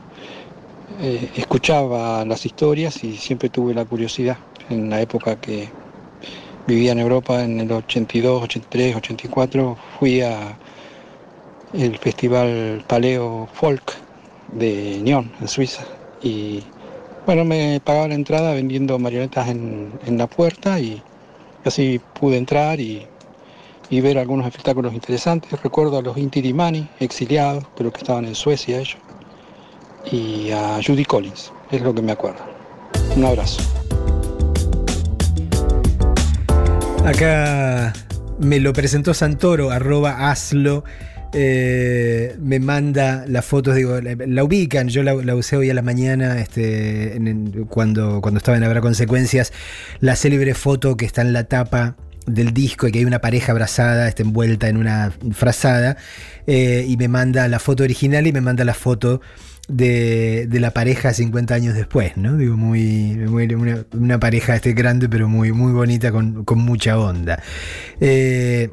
eh, 1.00 1.30
escuchaba 1.36 2.24
las 2.24 2.44
historias 2.44 3.04
y 3.04 3.16
siempre 3.16 3.50
tuve 3.50 3.74
la 3.74 3.84
curiosidad. 3.84 4.36
En 4.68 4.90
la 4.90 5.00
época 5.00 5.36
que 5.36 5.68
vivía 6.66 6.90
en 6.90 6.98
Europa, 6.98 7.44
en 7.44 7.60
el 7.60 7.70
82, 7.70 8.42
83, 8.42 8.96
84, 8.96 9.78
fui 10.00 10.22
a 10.22 10.58
el 11.72 11.98
festival 11.98 12.82
Paleo 12.84 13.48
Folk 13.52 13.94
de 14.54 14.98
Nyon, 15.04 15.30
en 15.40 15.46
Suiza, 15.46 15.86
y 16.20 16.64
bueno, 17.24 17.44
me 17.44 17.80
pagaba 17.84 18.08
la 18.08 18.16
entrada 18.16 18.54
vendiendo 18.54 18.98
marionetas 18.98 19.48
en, 19.48 19.92
en 20.04 20.18
la 20.18 20.26
puerta 20.26 20.80
y 20.80 21.00
así 21.64 22.00
pude 22.18 22.38
entrar 22.38 22.80
y, 22.80 23.06
y 23.90 24.00
ver 24.00 24.18
algunos 24.18 24.46
espectáculos 24.46 24.94
interesantes. 24.94 25.50
Recuerdo 25.62 25.98
a 25.98 26.02
los 26.02 26.16
Inti 26.16 26.40
Dimani, 26.40 26.88
exiliados, 27.00 27.64
pero 27.76 27.92
que 27.92 27.98
estaban 27.98 28.24
en 28.24 28.34
Suecia 28.34 28.78
ellos, 28.78 28.98
y 30.10 30.50
a 30.50 30.80
Judy 30.84 31.04
Collins, 31.04 31.52
es 31.70 31.82
lo 31.82 31.94
que 31.94 32.02
me 32.02 32.12
acuerdo. 32.12 32.40
Un 33.16 33.24
abrazo. 33.24 33.62
Acá 37.04 37.92
me 38.38 38.60
lo 38.60 38.72
presentó 38.72 39.14
Santoro, 39.14 39.70
arroba 39.70 40.30
hazlo. 40.30 40.84
eh, 41.32 42.36
me 42.40 42.58
manda 42.58 43.24
las 43.26 43.44
fotos, 43.44 43.74
digo, 43.76 44.00
la, 44.00 44.44
ubican, 44.44 44.88
yo 44.88 45.02
la, 45.02 45.14
la 45.14 45.34
usé 45.34 45.56
hoy 45.56 45.68
a 45.70 45.74
la 45.74 45.82
mañana 45.82 46.40
este, 46.40 47.20
cuando, 47.68 48.20
cuando 48.20 48.38
estaba 48.38 48.56
en 48.56 48.64
Habrá 48.64 48.80
Consecuencias, 48.80 49.52
la 50.00 50.16
célebre 50.16 50.54
foto 50.54 50.96
que 50.96 51.04
está 51.04 51.22
en 51.22 51.32
la 51.32 51.44
tapa 51.44 51.96
del 52.28 52.52
disco 52.52 52.86
y 52.88 52.92
que 52.92 52.98
hay 53.00 53.04
una 53.04 53.20
pareja 53.20 53.52
abrazada, 53.52 54.08
está 54.08 54.22
envuelta 54.22 54.68
en 54.68 54.76
una 54.76 55.12
frazada, 55.32 55.96
eh, 56.46 56.84
y 56.88 56.96
me 56.96 57.08
manda 57.08 57.48
la 57.48 57.58
foto 57.58 57.82
original 57.82 58.26
y 58.26 58.32
me 58.32 58.40
manda 58.40 58.64
la 58.64 58.74
foto 58.74 59.20
de, 59.68 60.46
de 60.48 60.60
la 60.60 60.72
pareja 60.72 61.12
50 61.12 61.54
años 61.54 61.74
después, 61.74 62.16
¿no? 62.16 62.36
Digo, 62.36 62.56
muy, 62.56 63.12
una 63.92 64.18
pareja 64.18 64.56
este 64.56 64.72
grande, 64.72 65.08
pero 65.08 65.28
muy, 65.28 65.52
muy 65.52 65.72
bonita, 65.72 66.10
con, 66.10 66.44
con 66.44 66.58
mucha 66.58 66.98
onda. 66.98 67.42
Eh, 68.00 68.70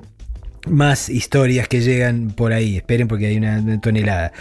más 0.68 1.10
historias 1.10 1.68
que 1.68 1.82
llegan 1.82 2.32
por 2.32 2.54
ahí, 2.54 2.78
esperen 2.78 3.08
porque 3.08 3.28
hay 3.28 3.38
una, 3.38 3.80
tonelada. 3.82 4.32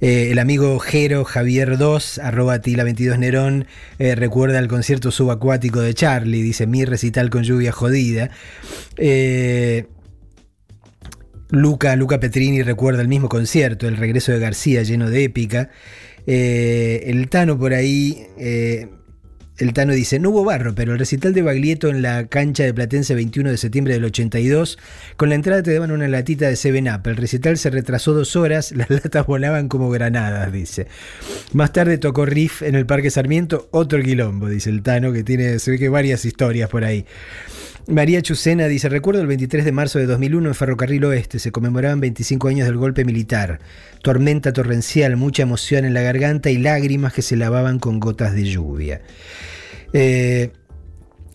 Eh, 0.00 0.28
el 0.30 0.38
amigo 0.38 0.78
Jero 0.78 1.24
Javier 1.24 1.78
2, 1.78 2.18
arroba 2.18 2.60
Tila 2.60 2.84
22 2.84 3.18
Nerón, 3.18 3.66
eh, 3.98 4.14
recuerda 4.14 4.58
el 4.58 4.68
concierto 4.68 5.10
subacuático 5.10 5.80
de 5.80 5.94
Charlie, 5.94 6.42
dice 6.42 6.66
mi 6.66 6.84
recital 6.84 7.30
con 7.30 7.42
lluvia 7.42 7.72
jodida. 7.72 8.30
Eh, 8.96 9.86
Luca, 11.50 11.96
Luca 11.96 12.18
Petrini 12.18 12.62
recuerda 12.62 13.02
el 13.02 13.08
mismo 13.08 13.28
concierto, 13.28 13.86
el 13.86 13.96
regreso 13.96 14.32
de 14.32 14.38
García 14.38 14.82
lleno 14.82 15.10
de 15.10 15.24
épica. 15.24 15.70
El 16.24 17.28
Tano 17.28 17.58
por 17.58 17.74
ahí, 17.74 18.26
el 19.62 19.72
Tano 19.72 19.92
dice, 19.92 20.18
no 20.18 20.30
hubo 20.30 20.44
barro, 20.44 20.74
pero 20.74 20.92
el 20.92 20.98
recital 20.98 21.32
de 21.32 21.42
Baglietto 21.42 21.88
en 21.88 22.02
la 22.02 22.26
cancha 22.26 22.64
de 22.64 22.74
Platense 22.74 23.14
21 23.14 23.50
de 23.50 23.56
septiembre 23.56 23.94
del 23.94 24.04
82, 24.04 24.78
con 25.16 25.28
la 25.28 25.36
entrada 25.36 25.62
te 25.62 25.72
daban 25.72 25.92
una 25.92 26.08
latita 26.08 26.48
de 26.48 26.54
7-Up. 26.54 27.08
El 27.08 27.16
recital 27.16 27.56
se 27.58 27.70
retrasó 27.70 28.12
dos 28.12 28.34
horas, 28.34 28.72
las 28.76 28.90
latas 28.90 29.26
volaban 29.26 29.68
como 29.68 29.88
granadas, 29.90 30.52
dice. 30.52 30.88
Más 31.52 31.72
tarde 31.72 31.98
tocó 31.98 32.26
Riff 32.26 32.62
en 32.62 32.74
el 32.74 32.86
Parque 32.86 33.10
Sarmiento, 33.10 33.68
otro 33.70 34.02
quilombo, 34.02 34.48
dice 34.48 34.70
el 34.70 34.82
Tano, 34.82 35.12
que 35.12 35.22
tiene, 35.22 35.58
se 35.58 35.70
ve 35.70 35.78
que 35.78 35.88
varias 35.88 36.24
historias 36.24 36.68
por 36.68 36.84
ahí. 36.84 37.06
María 37.88 38.22
Chucena 38.22 38.68
dice, 38.68 38.88
recuerdo 38.88 39.20
el 39.20 39.26
23 39.26 39.64
de 39.64 39.72
marzo 39.72 39.98
de 39.98 40.06
2001 40.06 40.48
en 40.48 40.54
Ferrocarril 40.54 41.04
Oeste, 41.04 41.38
se 41.38 41.50
conmemoraban 41.50 42.00
25 42.00 42.48
años 42.48 42.66
del 42.66 42.76
golpe 42.76 43.04
militar. 43.04 43.58
Tormenta 44.02 44.52
torrencial, 44.52 45.16
mucha 45.16 45.42
emoción 45.42 45.84
en 45.84 45.92
la 45.92 46.02
garganta 46.02 46.50
y 46.50 46.58
lágrimas 46.58 47.12
que 47.12 47.22
se 47.22 47.36
lavaban 47.36 47.80
con 47.80 47.98
gotas 47.98 48.34
de 48.34 48.44
lluvia. 48.44 49.02
Eh, 49.92 50.52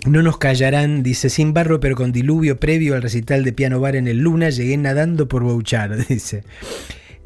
no 0.05 0.23
nos 0.23 0.37
callarán, 0.37 1.03
dice, 1.03 1.29
sin 1.29 1.53
barro 1.53 1.81
pero 1.81 1.95
con 1.95 2.13
diluvio 2.13 2.59
previo 2.59 2.95
al 2.95 3.01
recital 3.01 3.43
de 3.43 3.51
piano 3.51 3.81
bar 3.81 3.97
en 3.97 4.07
el 4.07 4.19
Luna, 4.19 4.49
llegué 4.49 4.77
nadando 4.77 5.27
por 5.27 5.43
Bouchard, 5.43 5.97
dice. 6.07 6.43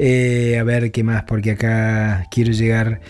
Eh, 0.04 0.58
a 0.58 0.64
ver 0.64 0.92
qué 0.92 1.04
más, 1.04 1.26
porque 1.26 1.52
acá 1.52 2.26
quiero 2.32 2.52
llegar. 2.54 3.02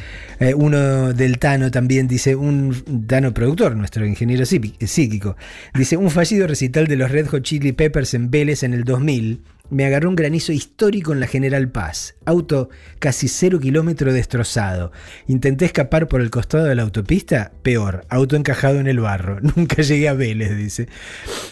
Eh, 0.41 0.53
uno 0.53 1.13
del 1.13 1.39
Tano 1.39 1.72
también 1.72 2.05
dice, 2.09 2.35
un 2.35 3.05
Tano 3.07 3.34
productor, 3.34 3.77
nuestro 3.77 4.05
ingeniero 4.05 4.43
psíqui- 4.43 4.76
psíquico, 4.85 5.38
dice, 5.73 5.95
un 5.95 6.09
fallido 6.11 6.47
recital 6.47 6.88
de 6.88 6.97
los 6.97 7.09
Red 7.09 7.27
Hot 7.27 7.43
Chili 7.43 7.72
Peppers 7.72 8.13
en 8.13 8.30
Vélez 8.30 8.63
en 8.63 8.73
el 8.73 8.84
2000. 8.84 9.41
Me 9.69 9.85
agarró 9.85 10.09
un 10.09 10.18
granizo 10.18 10.51
histórico 10.51 11.13
en 11.13 11.22
la 11.22 11.27
General 11.27 11.69
Paz. 11.72 12.15
Auto 12.26 12.68
casi 12.99 13.30
cero 13.30 13.57
kilómetro 13.61 14.11
destrozado. 14.11 14.91
Intenté 15.27 15.63
escapar 15.63 16.09
por 16.09 16.19
el 16.19 16.30
costado 16.30 16.65
de 16.65 16.76
la 16.76 16.81
autopista. 16.81 17.53
Peor, 17.63 18.03
auto 18.09 18.35
encajado 18.35 18.81
en 18.81 18.88
el 18.88 18.99
barro. 18.99 19.39
Nunca 19.55 19.81
llegué 19.81 20.09
a 20.09 20.13
Vélez, 20.13 20.57
dice. 20.57 20.89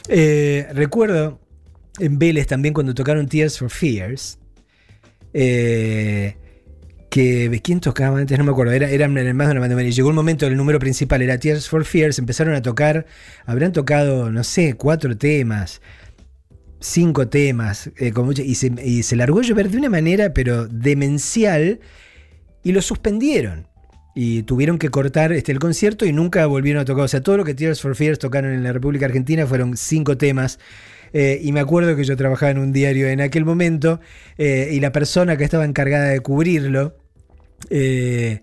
Eh, 0.10 0.68
recuerdo 0.74 1.40
en 2.00 2.20
Vélez 2.20 2.46
también 2.48 2.74
cuando 2.74 2.94
tocaron 2.94 3.30
Tears 3.30 3.58
for 3.58 3.70
Fears. 3.70 4.38
Eh, 5.34 6.36
que 7.10 7.60
quién 7.64 7.80
tocaba 7.80 8.20
antes, 8.20 8.38
no 8.38 8.44
me 8.44 8.52
acuerdo, 8.52 8.72
era, 8.72 8.90
eran 8.90 9.14
más 9.14 9.48
de 9.48 9.52
una 9.52 9.60
banda. 9.60 9.84
Y 9.84 9.92
llegó 9.92 10.10
un 10.10 10.16
momento, 10.16 10.46
el 10.46 10.56
número 10.56 10.80
principal 10.80 11.22
era 11.22 11.40
Tears 11.40 11.68
for 11.68 11.86
Fears, 11.86 12.20
empezaron 12.20 12.54
a 12.56 12.62
tocar, 12.62 13.06
habrán 13.46 13.72
tocado, 13.72 14.32
no 14.32 14.44
sé, 14.44 14.76
cuatro 14.76 15.18
temas, 15.18 15.82
cinco 16.80 17.28
temas, 17.28 17.92
eh, 17.98 18.14
y, 18.44 18.56
se, 18.56 18.72
y 18.84 19.04
se 19.04 19.16
largó 19.16 19.40
a 19.40 19.44
llover 19.44 19.70
de 19.70 19.78
una 19.78 19.90
manera, 19.90 20.34
pero 20.34 20.68
demencial, 20.68 21.80
y 22.64 22.72
lo 22.72 22.82
suspendieron. 22.82 23.68
Y 24.16 24.44
tuvieron 24.44 24.80
que 24.80 24.90
cortar 24.90 25.32
este, 25.32 25.52
el 25.52 25.60
concierto 25.60 26.06
y 26.06 26.12
nunca 26.12 26.46
volvieron 26.46 26.82
a 26.82 26.86
tocar. 26.86 27.06
O 27.06 27.08
sea, 27.08 27.22
todo 27.22 27.38
lo 27.38 27.46
que 27.46 27.54
Tears 27.54 27.80
for 27.80 27.96
Fears 27.96 28.20
tocaron 28.20 28.52
en 28.52 28.64
la 28.64 28.74
República 28.74 29.06
Argentina 29.06 29.48
fueron 29.48 29.78
cinco 29.78 30.18
temas. 30.18 30.60
Eh, 31.14 31.40
y 31.42 31.52
me 31.52 31.60
acuerdo 31.60 31.96
que 31.96 32.04
yo 32.04 32.16
trabajaba 32.16 32.52
en 32.52 32.60
un 32.60 32.72
diario 32.72 33.08
en 33.08 33.22
aquel 33.22 33.46
momento 33.46 34.00
eh, 34.38 34.70
y 34.72 34.80
la 34.80 34.92
persona 34.92 35.38
que 35.38 35.44
estaba 35.44 35.66
encargada 35.66 36.10
de 36.10 36.20
cubrirlo 36.20 36.96
eh, 37.70 38.42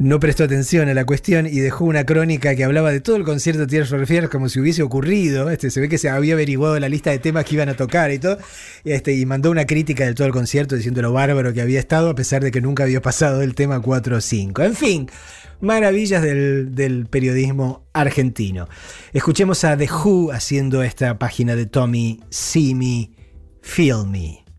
no 0.00 0.18
prestó 0.18 0.44
atención 0.44 0.88
a 0.88 0.94
la 0.94 1.04
cuestión 1.04 1.46
y 1.46 1.60
dejó 1.60 1.84
una 1.84 2.06
crónica 2.06 2.56
que 2.56 2.64
hablaba 2.64 2.90
de 2.90 3.02
todo 3.02 3.16
el 3.16 3.24
concierto 3.24 3.60
de 3.60 3.66
Tears 3.66 3.90
for 3.90 4.30
como 4.30 4.48
si 4.48 4.58
hubiese 4.58 4.82
ocurrido. 4.82 5.50
Este, 5.50 5.70
se 5.70 5.78
ve 5.78 5.90
que 5.90 5.98
se 5.98 6.08
había 6.08 6.32
averiguado 6.32 6.80
la 6.80 6.88
lista 6.88 7.10
de 7.10 7.18
temas 7.18 7.44
que 7.44 7.56
iban 7.56 7.68
a 7.68 7.74
tocar 7.74 8.10
y 8.10 8.18
todo. 8.18 8.38
Este, 8.84 9.12
y 9.12 9.26
mandó 9.26 9.50
una 9.50 9.66
crítica 9.66 10.06
de 10.06 10.14
todo 10.14 10.26
el 10.26 10.32
concierto 10.32 10.74
diciendo 10.74 11.02
lo 11.02 11.12
bárbaro 11.12 11.52
que 11.52 11.60
había 11.60 11.78
estado, 11.78 12.08
a 12.08 12.14
pesar 12.14 12.42
de 12.42 12.50
que 12.50 12.62
nunca 12.62 12.84
había 12.84 13.02
pasado 13.02 13.40
del 13.40 13.54
tema 13.54 13.78
4 13.80 14.16
o 14.16 14.20
5. 14.22 14.62
En 14.62 14.74
fin, 14.74 15.10
maravillas 15.60 16.22
del, 16.22 16.74
del 16.74 17.04
periodismo 17.04 17.84
argentino. 17.92 18.70
Escuchemos 19.12 19.64
a 19.64 19.76
The 19.76 19.86
Who 19.92 20.32
haciendo 20.32 20.82
esta 20.82 21.18
página 21.18 21.56
de 21.56 21.66
Tommy, 21.66 22.20
See 22.30 22.74
Me, 22.74 23.10
Feel 23.60 24.06
me. 24.06 24.49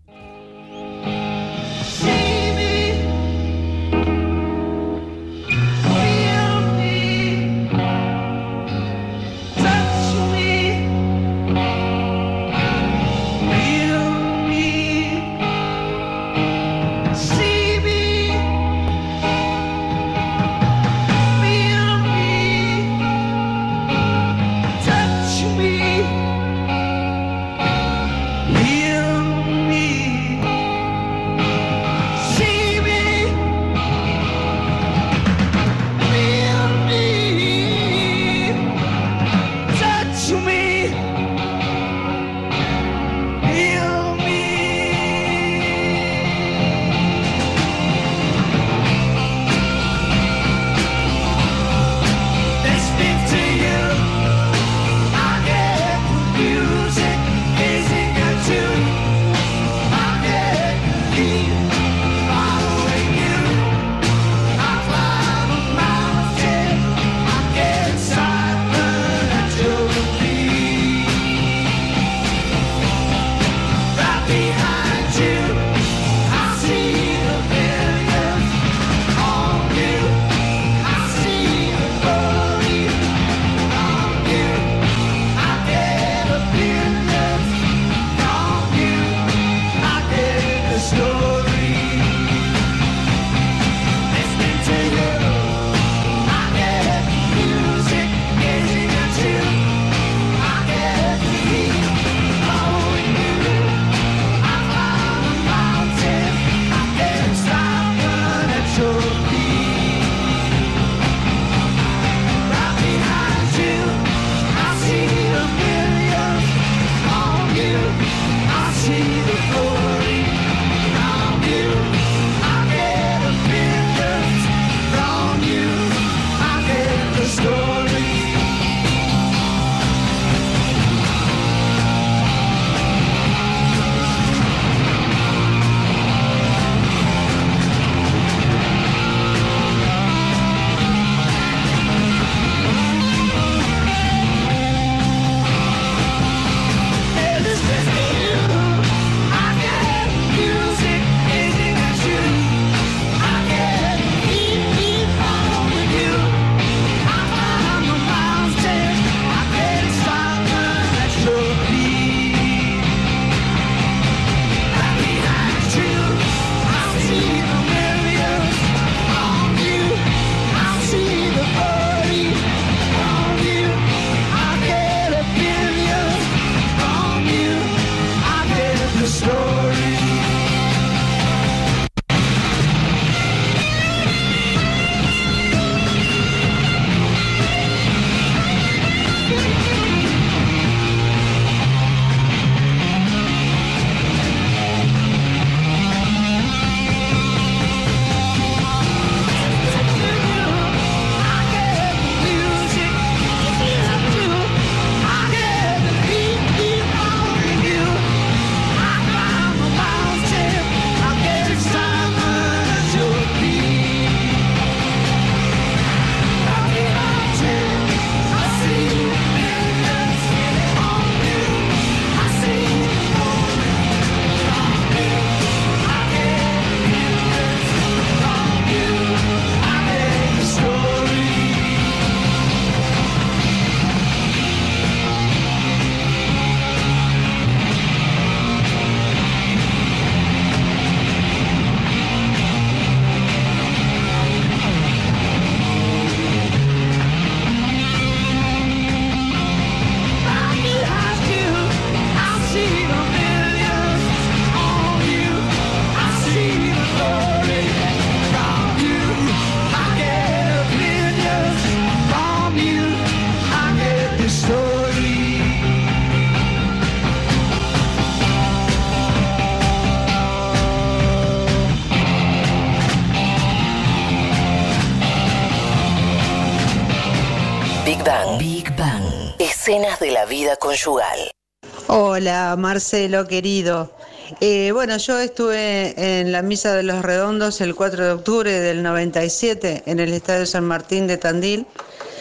Marcelo, 282.55 283.27
querido. 283.27 283.91
Eh, 284.39 284.71
bueno, 284.71 284.97
yo 284.97 285.19
estuve 285.19 285.93
en 286.19 286.31
la 286.31 286.41
Misa 286.41 286.73
de 286.73 286.83
los 286.83 287.01
Redondos 287.01 287.59
el 287.61 287.75
4 287.75 288.05
de 288.05 288.11
octubre 288.11 288.51
del 288.59 288.81
97 288.81 289.83
en 289.85 289.99
el 289.99 290.13
Estadio 290.13 290.45
San 290.45 290.65
Martín 290.65 291.07
de 291.07 291.17
Tandil. 291.17 291.65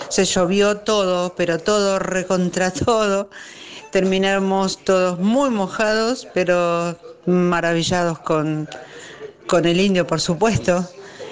Se 0.09 0.25
llovió 0.25 0.79
todo, 0.79 1.35
pero 1.37 1.59
todo, 1.59 1.99
recontra 1.99 2.71
todo. 2.73 3.31
Terminamos 3.93 4.83
todos 4.85 5.19
muy 5.19 5.51
mojados, 5.51 6.27
pero 6.35 6.97
maravillados 7.27 8.19
con, 8.21 8.69
con 9.47 9.65
el 9.65 9.81
indio, 9.81 10.07
por 10.07 10.21
supuesto. 10.21 10.89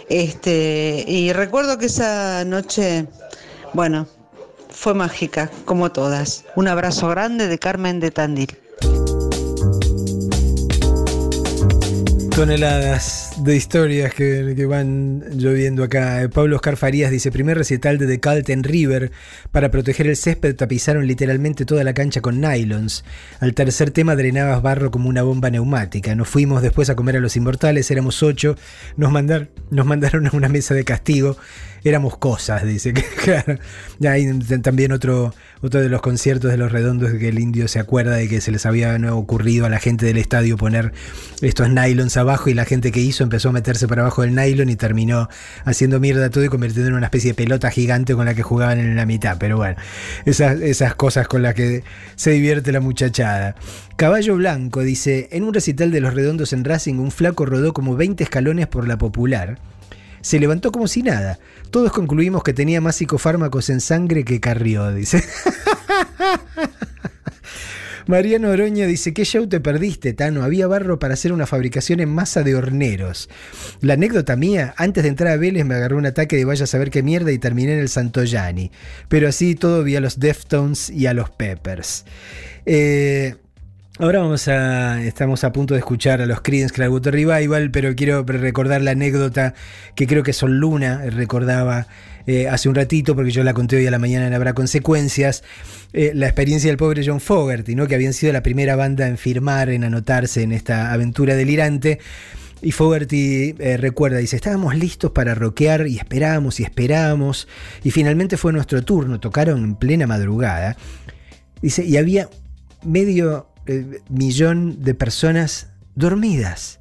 Este, 0.08 1.04
y 1.06 1.32
recuerdo 1.32 1.78
que 1.78 1.86
esa 1.86 2.44
noche, 2.44 3.06
bueno, 3.74 4.06
fue 4.70 4.94
mágica, 4.94 5.50
como 5.64 5.90
todas. 5.90 6.44
Un 6.54 6.68
abrazo 6.68 7.08
grande 7.08 7.48
de 7.48 7.58
Carmen 7.58 8.00
de 8.00 8.10
Tandil. 8.10 8.58
Toneladas 12.38 13.27
de 13.42 13.56
historias 13.56 14.12
que, 14.14 14.54
que 14.56 14.66
van 14.66 15.24
lloviendo 15.36 15.84
acá. 15.84 16.22
Eh, 16.22 16.28
Pablo 16.28 16.56
Oscar 16.56 16.76
Farías 16.76 17.10
dice, 17.10 17.30
primer 17.30 17.56
recital 17.56 17.98
de 17.98 18.06
The 18.06 18.20
Calten 18.20 18.64
River. 18.64 19.12
Para 19.50 19.70
proteger 19.70 20.06
el 20.06 20.16
césped 20.16 20.56
tapizaron 20.56 21.06
literalmente 21.06 21.64
toda 21.64 21.84
la 21.84 21.94
cancha 21.94 22.20
con 22.20 22.40
nylons. 22.40 23.04
Al 23.40 23.54
tercer 23.54 23.90
tema 23.90 24.16
drenabas 24.16 24.62
barro 24.62 24.90
como 24.90 25.08
una 25.08 25.22
bomba 25.22 25.50
neumática. 25.50 26.14
Nos 26.14 26.28
fuimos 26.28 26.62
después 26.62 26.90
a 26.90 26.96
comer 26.96 27.16
a 27.16 27.20
los 27.20 27.36
inmortales, 27.36 27.90
éramos 27.90 28.22
ocho. 28.22 28.56
Nos, 28.96 29.12
mandar, 29.12 29.48
nos 29.70 29.86
mandaron 29.86 30.26
a 30.26 30.30
una 30.32 30.48
mesa 30.48 30.74
de 30.74 30.84
castigo. 30.84 31.36
Éramos 31.84 32.16
cosas, 32.18 32.64
dice. 32.64 32.92
Claro. 33.28 33.58
Hay 34.08 34.26
también 34.62 34.92
otro, 34.92 35.34
otro 35.60 35.80
de 35.80 35.88
los 35.88 36.00
conciertos 36.00 36.50
de 36.50 36.56
los 36.56 36.72
redondos 36.72 37.12
que 37.12 37.28
el 37.28 37.38
indio 37.38 37.68
se 37.68 37.78
acuerda 37.78 38.16
de 38.16 38.26
que 38.26 38.40
se 38.40 38.50
les 38.50 38.64
había 38.64 38.96
ocurrido 39.14 39.66
a 39.66 39.68
la 39.68 39.78
gente 39.78 40.06
del 40.06 40.16
estadio 40.16 40.56
poner 40.56 40.92
estos 41.42 41.68
nylons 41.68 42.16
abajo 42.16 42.48
y 42.48 42.54
la 42.54 42.64
gente 42.64 42.90
que 42.90 43.00
hizo 43.00 43.27
empezó 43.28 43.50
a 43.50 43.52
meterse 43.52 43.86
para 43.86 44.02
abajo 44.02 44.22
del 44.22 44.34
nylon 44.34 44.68
y 44.68 44.76
terminó 44.76 45.28
haciendo 45.64 46.00
mierda 46.00 46.30
todo 46.30 46.44
y 46.44 46.48
convirtiendo 46.48 46.88
en 46.88 46.96
una 46.96 47.06
especie 47.06 47.30
de 47.30 47.34
pelota 47.34 47.70
gigante 47.70 48.14
con 48.14 48.24
la 48.24 48.34
que 48.34 48.42
jugaban 48.42 48.78
en 48.78 48.96
la 48.96 49.06
mitad. 49.06 49.36
Pero 49.38 49.58
bueno, 49.58 49.76
esas, 50.24 50.60
esas 50.60 50.94
cosas 50.94 51.28
con 51.28 51.42
las 51.42 51.54
que 51.54 51.84
se 52.16 52.30
divierte 52.30 52.72
la 52.72 52.80
muchachada. 52.80 53.54
Caballo 53.96 54.36
Blanco 54.36 54.80
dice, 54.80 55.28
en 55.32 55.44
un 55.44 55.54
recital 55.54 55.90
de 55.90 56.00
los 56.00 56.14
redondos 56.14 56.52
en 56.52 56.64
Racing, 56.64 56.96
un 56.96 57.10
flaco 57.10 57.46
rodó 57.46 57.72
como 57.72 57.96
20 57.96 58.24
escalones 58.24 58.66
por 58.66 58.88
la 58.88 58.98
popular. 58.98 59.58
Se 60.20 60.40
levantó 60.40 60.72
como 60.72 60.88
si 60.88 61.02
nada. 61.02 61.38
Todos 61.70 61.92
concluimos 61.92 62.42
que 62.42 62.52
tenía 62.52 62.80
más 62.80 62.96
psicofármacos 62.96 63.70
en 63.70 63.80
sangre 63.80 64.24
que 64.24 64.40
Carrió, 64.40 64.92
dice. 64.92 65.22
Mariano 68.06 68.50
Oroña 68.50 68.86
dice, 68.86 69.12
¿qué 69.12 69.24
show 69.24 69.46
te 69.46 69.60
perdiste, 69.60 70.12
Tano? 70.12 70.42
Había 70.42 70.66
barro 70.66 70.98
para 70.98 71.14
hacer 71.14 71.32
una 71.32 71.46
fabricación 71.46 72.00
en 72.00 72.10
masa 72.10 72.42
de 72.42 72.54
horneros. 72.54 73.28
La 73.80 73.94
anécdota 73.94 74.36
mía, 74.36 74.74
antes 74.76 75.02
de 75.02 75.10
entrar 75.10 75.32
a 75.32 75.36
Vélez 75.36 75.64
me 75.64 75.74
agarró 75.74 75.96
un 75.98 76.06
ataque 76.06 76.36
de 76.36 76.44
vaya 76.44 76.64
a 76.64 76.66
saber 76.66 76.90
qué 76.90 77.02
mierda 77.02 77.32
y 77.32 77.38
terminé 77.38 77.74
en 77.74 77.80
el 77.80 77.88
Santoyani. 77.88 78.70
Pero 79.08 79.28
así 79.28 79.54
todo 79.54 79.82
vi 79.82 79.96
a 79.96 80.00
los 80.00 80.20
Deftones 80.20 80.90
y 80.90 81.06
a 81.06 81.14
los 81.14 81.30
Peppers. 81.30 82.04
Eh, 82.66 83.34
Ahora 84.00 84.20
vamos 84.20 84.46
a. 84.46 85.02
Estamos 85.02 85.42
a 85.42 85.50
punto 85.50 85.74
de 85.74 85.80
escuchar 85.80 86.20
a 86.20 86.26
los 86.26 86.40
Creedence 86.40 86.72
Clearwater 86.72 87.12
Revival, 87.12 87.72
pero 87.72 87.96
quiero 87.96 88.22
recordar 88.22 88.80
la 88.80 88.92
anécdota 88.92 89.54
que 89.96 90.06
creo 90.06 90.22
que 90.22 90.32
Son 90.32 90.60
Luna 90.60 91.02
recordaba 91.10 91.88
eh, 92.28 92.46
hace 92.46 92.68
un 92.68 92.74
ratito, 92.74 93.16
porque 93.16 93.30
yo 93.30 93.42
la 93.42 93.54
conté 93.54 93.76
hoy 93.76 93.86
a 93.86 93.90
la 93.90 93.98
mañana 93.98 94.26
en 94.26 94.34
Habrá 94.34 94.52
Consecuencias. 94.52 95.42
eh, 95.94 96.12
la 96.14 96.26
experiencia 96.26 96.68
del 96.68 96.76
pobre 96.76 97.02
John 97.04 97.20
Fogerty, 97.20 97.74
¿no? 97.74 97.86
que 97.86 97.94
habían 97.94 98.12
sido 98.12 98.34
la 98.34 98.42
primera 98.42 98.76
banda 98.76 99.08
en 99.08 99.16
firmar, 99.16 99.70
en 99.70 99.82
anotarse 99.82 100.42
en 100.42 100.52
esta 100.52 100.92
aventura 100.92 101.34
delirante. 101.34 102.00
Y 102.60 102.72
Fogerty 102.72 103.54
eh, 103.58 103.78
recuerda, 103.78 104.18
dice, 104.18 104.36
estábamos 104.36 104.76
listos 104.76 105.12
para 105.12 105.34
rockear 105.34 105.86
y 105.86 105.96
esperamos 105.96 106.60
y 106.60 106.64
esperamos. 106.64 107.48
Y 107.82 107.92
finalmente 107.92 108.36
fue 108.36 108.52
nuestro 108.52 108.84
turno, 108.84 109.20
tocaron 109.20 109.64
en 109.64 109.74
plena 109.76 110.06
madrugada. 110.06 110.76
Dice, 111.62 111.82
y 111.82 111.96
había 111.96 112.28
medio 112.84 113.48
eh, 113.66 114.00
millón 114.10 114.82
de 114.82 114.94
personas 114.94 115.68
dormidas. 115.94 116.77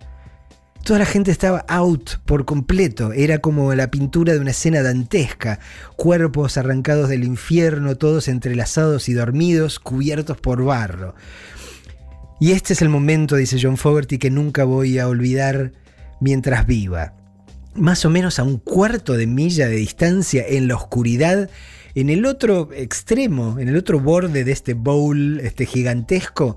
Toda 0.88 0.99
la 0.99 1.05
gente 1.05 1.31
estaba 1.31 1.65
out 1.68 2.11
por 2.23 2.45
completo. 2.45 3.11
Era 3.11 3.39
como 3.39 3.76
la 3.76 3.91
pintura 3.91 4.31
de 4.31 4.39
una 4.39 4.51
escena 4.51 4.81
dantesca. 4.81 5.59
Cuerpos 5.97 6.55
arrancados 6.55 7.09
del 7.09 7.26
infierno, 7.26 7.97
todos 7.97 8.30
entrelazados 8.30 9.09
y 9.09 9.14
dormidos, 9.14 9.80
cubiertos 9.80 10.38
por 10.38 10.64
barro. 10.64 11.14
Y 12.39 12.53
este 12.53 12.72
es 12.72 12.81
el 12.81 12.88
momento, 12.88 13.35
dice 13.35 13.59
John 13.61 13.76
Fogerty, 13.76 14.18
que 14.18 14.30
nunca 14.30 14.64
voy 14.64 14.97
a 14.97 15.09
olvidar 15.09 15.73
mientras 16.22 16.65
viva. 16.65 17.15
Más 17.76 18.05
o 18.05 18.09
menos 18.09 18.39
a 18.39 18.43
un 18.43 18.55
cuarto 18.55 19.18
de 19.18 19.27
milla 19.27 19.68
de 19.68 19.76
distancia 19.76 20.45
en 20.47 20.69
la 20.69 20.76
oscuridad, 20.76 21.49
en 21.95 22.09
el 22.09 22.26
otro 22.26 22.69
extremo, 22.72 23.59
en 23.59 23.68
el 23.68 23.76
otro 23.76 23.99
borde 23.99 24.45
de 24.45 24.53
este 24.53 24.73
bowl 24.73 25.41
este 25.41 25.65
gigantesco, 25.65 26.55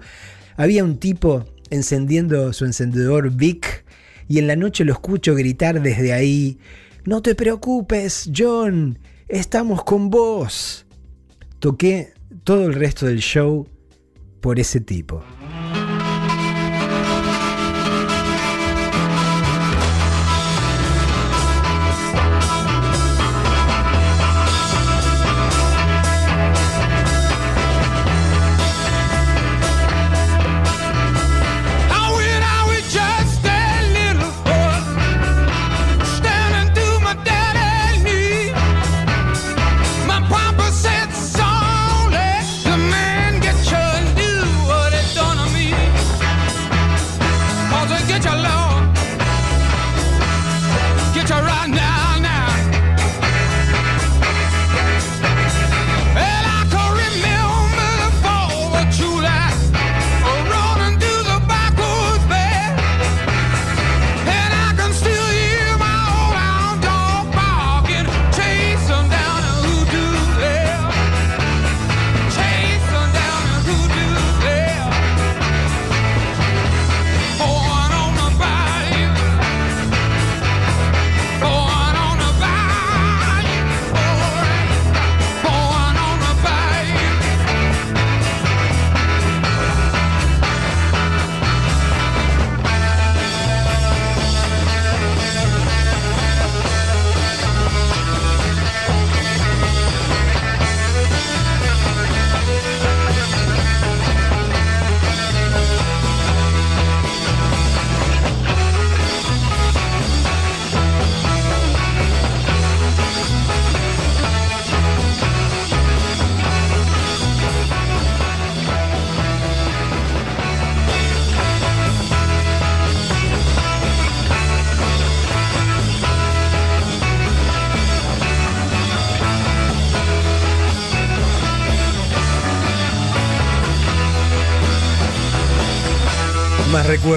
había 0.57 0.85
un 0.85 0.99
tipo 0.99 1.47
encendiendo 1.71 2.53
su 2.53 2.65
encendedor 2.65 3.33
Vic 3.33 3.90
y 4.31 4.39
en 4.39 4.47
la 4.47 4.55
noche 4.55 4.85
lo 4.85 4.93
escucho 4.93 5.35
gritar 5.35 5.83
desde 5.83 6.13
ahí, 6.13 6.61
no 7.05 7.21
te 7.21 7.35
preocupes, 7.35 8.31
John, 8.33 8.97
estamos 9.27 9.83
con 9.83 10.09
vos. 10.09 10.87
Toqué 11.59 12.13
todo 12.45 12.67
el 12.67 12.75
resto 12.75 13.07
del 13.07 13.19
show 13.19 13.67
por 14.41 14.61
ese 14.61 14.79
tipo. 14.79 15.25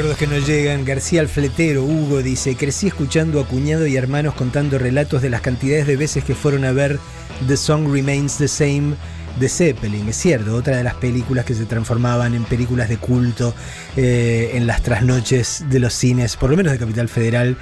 Recuerdos 0.03 0.17
que 0.17 0.35
nos 0.35 0.45
llegan. 0.45 0.83
García 0.83 1.21
Alfletero, 1.21 1.85
Hugo, 1.85 2.21
dice, 2.21 2.57
crecí 2.57 2.87
escuchando 2.87 3.39
a 3.39 3.47
cuñado 3.47 3.87
y 3.87 3.95
hermanos 3.95 4.33
contando 4.33 4.77
relatos 4.77 5.21
de 5.21 5.29
las 5.29 5.39
cantidades 5.39 5.87
de 5.87 5.95
veces 5.95 6.25
que 6.25 6.35
fueron 6.35 6.65
a 6.65 6.73
ver 6.73 6.99
The 7.47 7.55
Song 7.55 7.89
Remains 7.89 8.37
the 8.37 8.49
Same 8.49 8.95
de 9.39 9.47
Zeppelin. 9.47 10.09
Es 10.09 10.17
cierto, 10.17 10.57
otra 10.57 10.75
de 10.75 10.83
las 10.83 10.95
películas 10.95 11.45
que 11.45 11.53
se 11.53 11.63
transformaban 11.63 12.33
en 12.33 12.43
películas 12.43 12.89
de 12.89 12.97
culto 12.97 13.55
eh, 13.95 14.51
en 14.55 14.67
las 14.67 14.83
trasnoches 14.83 15.63
de 15.69 15.79
los 15.79 15.93
cines, 15.93 16.35
por 16.35 16.49
lo 16.49 16.57
menos 16.57 16.73
de 16.73 16.79
Capital 16.79 17.07
Federal, 17.07 17.55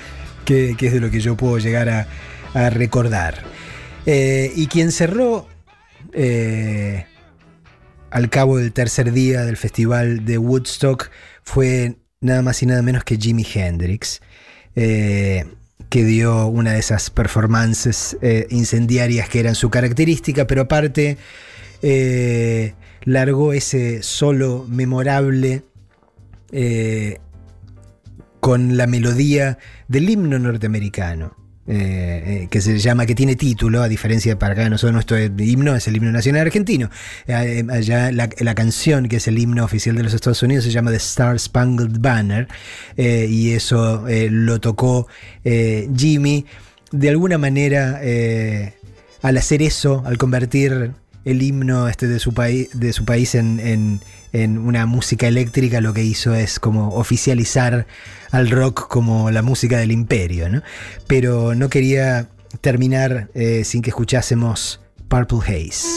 que, 0.43 0.71
es 0.79 0.93
de 0.93 0.99
lo 0.99 1.11
que 1.11 1.19
yo 1.19 1.37
puedo 1.37 1.59
llegar 1.59 1.89
a, 1.89 2.07
a 2.55 2.71
recordar. 2.71 3.43
Eh, 4.07 4.51
y 4.55 4.65
quien 4.65 4.91
cerró 4.91 5.47
eh, 6.13 7.05
al 8.09 8.31
cabo 8.31 8.57
del 8.57 8.71
tercer 8.71 9.11
día 9.11 9.41
del 9.41 9.57
festival 9.57 10.25
de 10.25 10.39
Woodstock 10.39 11.11
fue 11.43 11.97
nada 12.21 12.43
más 12.43 12.61
y 12.61 12.67
nada 12.67 12.83
menos 12.83 13.03
que 13.03 13.17
Jimi 13.17 13.45
Hendrix, 13.51 14.21
eh, 14.75 15.45
que 15.89 16.05
dio 16.05 16.45
una 16.45 16.73
de 16.73 16.79
esas 16.79 17.09
performances 17.09 18.17
eh, 18.21 18.47
incendiarias 18.51 19.27
que 19.27 19.39
eran 19.39 19.55
su 19.55 19.69
característica, 19.69 20.45
pero 20.45 20.61
aparte 20.61 21.17
eh, 21.81 22.75
largó 23.03 23.53
ese 23.53 24.03
solo 24.03 24.65
memorable 24.69 25.63
con 28.41 28.75
la 28.75 28.85
melodía 28.85 29.57
del 29.87 30.09
himno 30.09 30.37
norteamericano. 30.37 31.40
Eh, 31.67 32.43
eh, 32.43 32.47
que 32.49 32.59
se 32.59 32.79
llama, 32.79 33.05
que 33.05 33.13
tiene 33.13 33.35
título, 33.35 33.83
a 33.83 33.87
diferencia 33.87 34.37
para 34.39 34.53
acá 34.53 34.67
nosotros 34.67 34.93
nuestro 34.93 35.17
himno 35.19 35.75
es 35.75 35.87
el 35.87 35.95
himno 35.95 36.11
nacional 36.11 36.41
argentino. 36.41 36.89
Eh, 37.27 37.63
allá 37.69 38.11
la, 38.11 38.55
canción 38.55 39.07
que 39.07 39.17
es 39.17 39.27
el 39.27 39.37
himno 39.37 39.63
oficial 39.63 39.95
de 39.95 40.03
los 40.03 40.13
Estados 40.13 40.41
Unidos 40.41 40.65
se 40.65 40.71
llama 40.71 40.89
The 40.89 40.97
Star 40.97 41.39
Spangled 41.39 41.99
Banner 41.99 42.47
y 42.97 43.51
eso 43.51 44.05
lo 44.07 44.59
tocó 44.59 45.07
Jimmy. 45.43 46.45
De 46.91 47.09
alguna 47.09 47.37
manera, 47.37 48.01
al 49.21 49.37
hacer 49.37 49.61
eso, 49.61 50.03
al 50.05 50.17
convertir 50.17 50.91
el 51.25 51.41
himno 51.41 51.87
este 51.87 52.07
de 52.07 52.19
su, 52.19 52.33
país 52.33 52.69
de 52.73 52.91
su 52.91 53.05
país 53.05 53.35
en- 53.35 54.01
en 54.33 54.57
una 54.57 54.85
música 54.85 55.27
eléctrica, 55.27 55.81
lo 55.81 55.93
que 55.93 56.03
hizo 56.03 56.33
es 56.33 56.59
como 56.59 56.89
oficializar 56.95 57.85
al 58.31 58.49
rock 58.49 58.87
como 58.87 59.31
la 59.31 59.41
música 59.41 59.77
del 59.77 59.91
imperio, 59.91 60.49
¿no? 60.49 60.61
Pero 61.07 61.55
no 61.55 61.69
quería 61.69 62.29
terminar 62.61 63.29
eh, 63.33 63.63
sin 63.63 63.81
que 63.81 63.89
escuchásemos 63.89 64.81
Purple 65.07 65.39
Haze. 65.39 65.87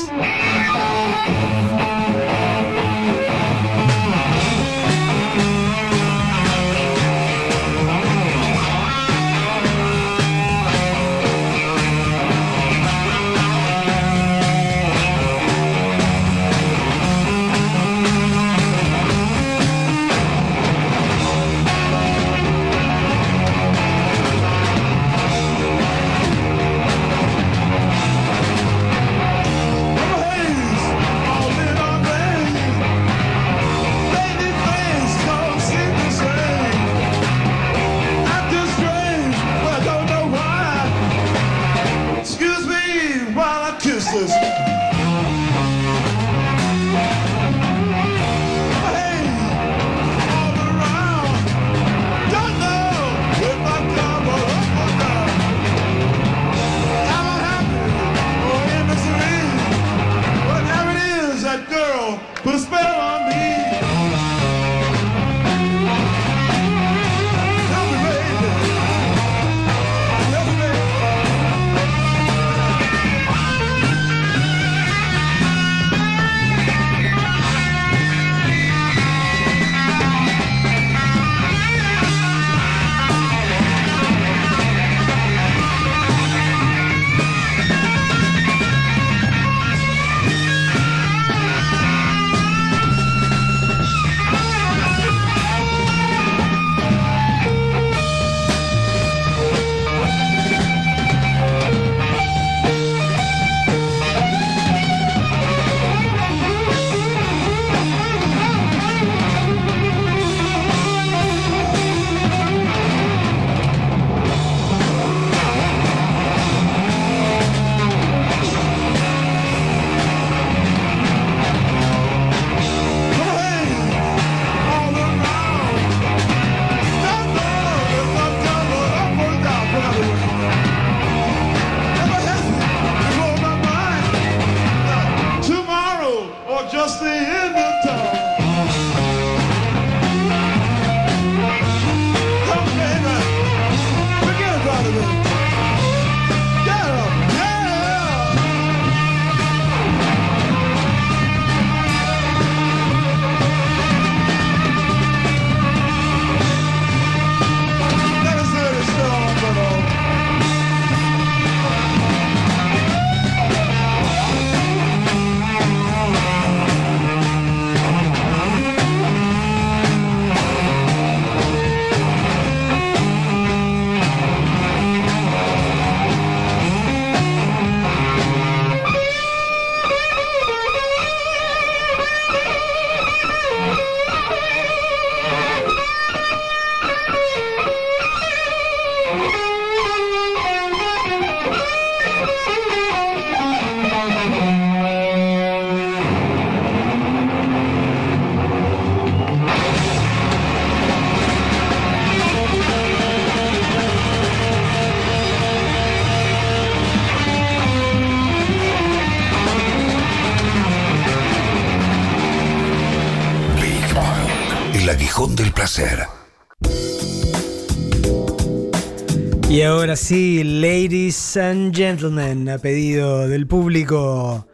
Ahora 219.85 219.97
sí, 219.97 220.43
ladies 220.43 221.37
and 221.37 221.77
gentlemen, 221.77 222.49
a 222.49 222.57
pedido 222.57 223.29
del 223.29 223.47
público, 223.47 224.47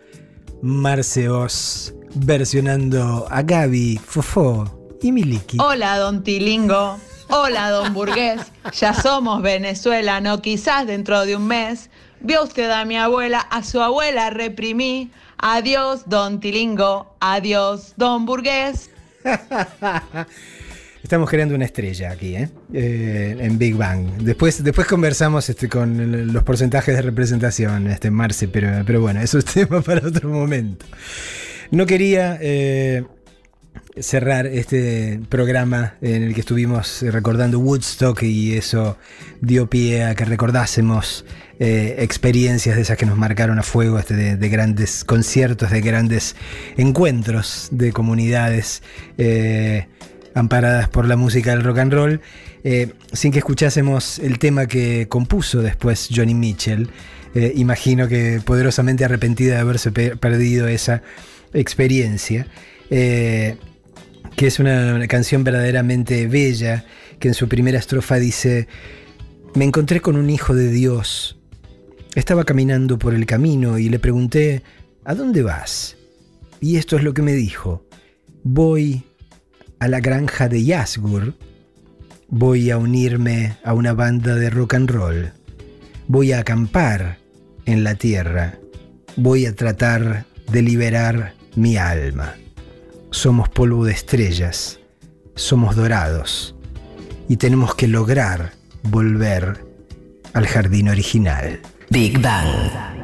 Marce 0.60 1.28
Oz 1.28 1.94
versionando 2.16 3.28
a 3.30 3.42
Gaby, 3.42 4.00
Fofó 4.04 4.64
y 5.00 5.12
Miliki. 5.12 5.56
Hola, 5.60 5.98
don 5.98 6.24
Tilingo. 6.24 6.98
Hola, 7.28 7.70
don 7.70 7.94
Burgués. 7.94 8.40
Ya 8.72 8.92
somos 8.92 9.40
Venezuela, 9.40 10.20
no 10.20 10.42
quizás 10.42 10.88
dentro 10.88 11.24
de 11.24 11.36
un 11.36 11.46
mes. 11.46 11.90
Vio 12.18 12.42
usted 12.42 12.68
a 12.68 12.84
mi 12.84 12.96
abuela, 12.96 13.38
a 13.38 13.62
su 13.62 13.80
abuela 13.80 14.30
reprimí. 14.30 15.12
Adiós, 15.38 16.02
don 16.06 16.40
Tilingo. 16.40 17.14
Adiós, 17.20 17.94
don 17.96 18.26
Burgués. 18.26 18.90
Estamos 21.10 21.28
creando 21.28 21.56
una 21.56 21.64
estrella 21.64 22.12
aquí, 22.12 22.36
¿eh? 22.36 22.48
Eh, 22.72 23.36
en 23.40 23.58
Big 23.58 23.74
Bang. 23.74 24.18
Después, 24.22 24.62
después 24.62 24.86
conversamos 24.86 25.48
este, 25.48 25.68
con 25.68 26.32
los 26.32 26.44
porcentajes 26.44 26.94
de 26.94 27.02
representación, 27.02 27.88
este, 27.88 28.12
Marce, 28.12 28.46
pero, 28.46 28.84
pero 28.86 29.00
bueno, 29.00 29.20
eso 29.20 29.38
es 29.38 29.44
tema 29.56 29.80
para 29.80 30.06
otro 30.06 30.28
momento. 30.28 30.86
No 31.72 31.84
quería 31.84 32.38
eh, 32.40 33.02
cerrar 33.98 34.46
este 34.46 35.20
programa 35.28 35.96
en 36.00 36.22
el 36.22 36.32
que 36.32 36.42
estuvimos 36.42 37.02
recordando 37.02 37.58
Woodstock 37.58 38.22
y 38.22 38.56
eso 38.56 38.96
dio 39.40 39.68
pie 39.68 40.04
a 40.04 40.14
que 40.14 40.24
recordásemos 40.24 41.24
eh, 41.58 41.96
experiencias 41.98 42.76
de 42.76 42.82
esas 42.82 42.96
que 42.96 43.06
nos 43.06 43.18
marcaron 43.18 43.58
a 43.58 43.64
fuego, 43.64 43.98
este, 43.98 44.14
de, 44.14 44.36
de 44.36 44.48
grandes 44.48 45.04
conciertos, 45.04 45.72
de 45.72 45.80
grandes 45.80 46.36
encuentros 46.76 47.66
de 47.72 47.92
comunidades 47.92 48.84
amparadas 50.34 50.88
por 50.88 51.06
la 51.06 51.16
música 51.16 51.50
del 51.50 51.62
rock 51.62 51.78
and 51.78 51.92
roll, 51.92 52.20
eh, 52.64 52.92
sin 53.12 53.32
que 53.32 53.38
escuchásemos 53.38 54.18
el 54.18 54.38
tema 54.38 54.66
que 54.66 55.08
compuso 55.08 55.62
después 55.62 56.08
Johnny 56.14 56.34
Mitchell. 56.34 56.90
Eh, 57.34 57.52
imagino 57.56 58.08
que 58.08 58.40
poderosamente 58.44 59.04
arrepentida 59.04 59.54
de 59.54 59.60
haberse 59.60 59.92
pe- 59.92 60.16
perdido 60.16 60.68
esa 60.68 61.02
experiencia. 61.52 62.46
Eh, 62.90 63.56
que 64.36 64.46
es 64.46 64.58
una 64.58 65.06
canción 65.08 65.44
verdaderamente 65.44 66.26
bella, 66.26 66.84
que 67.18 67.28
en 67.28 67.34
su 67.34 67.48
primera 67.48 67.78
estrofa 67.78 68.16
dice, 68.16 68.68
me 69.54 69.64
encontré 69.64 70.00
con 70.00 70.16
un 70.16 70.30
hijo 70.30 70.54
de 70.54 70.70
Dios. 70.70 71.38
Estaba 72.14 72.44
caminando 72.44 72.98
por 72.98 73.12
el 73.14 73.26
camino 73.26 73.78
y 73.78 73.88
le 73.88 73.98
pregunté, 73.98 74.62
¿a 75.04 75.14
dónde 75.14 75.42
vas? 75.42 75.96
Y 76.60 76.76
esto 76.76 76.96
es 76.96 77.02
lo 77.02 77.12
que 77.12 77.22
me 77.22 77.32
dijo, 77.32 77.84
voy 78.42 79.02
a 79.80 79.88
la 79.88 80.00
granja 80.00 80.48
de 80.48 80.62
Yasgur, 80.62 81.34
voy 82.28 82.70
a 82.70 82.76
unirme 82.76 83.56
a 83.64 83.72
una 83.72 83.94
banda 83.94 84.36
de 84.36 84.50
rock 84.50 84.74
and 84.74 84.90
roll, 84.90 85.32
voy 86.06 86.32
a 86.32 86.40
acampar 86.40 87.18
en 87.64 87.82
la 87.82 87.94
tierra, 87.94 88.58
voy 89.16 89.46
a 89.46 89.54
tratar 89.54 90.26
de 90.52 90.62
liberar 90.62 91.34
mi 91.56 91.78
alma. 91.78 92.34
Somos 93.10 93.48
polvo 93.48 93.86
de 93.86 93.92
estrellas, 93.92 94.78
somos 95.34 95.74
dorados 95.74 96.54
y 97.28 97.36
tenemos 97.36 97.74
que 97.74 97.88
lograr 97.88 98.52
volver 98.82 99.64
al 100.34 100.46
jardín 100.46 100.90
original. 100.90 101.58
Big 101.88 102.20
Bang. 102.20 102.99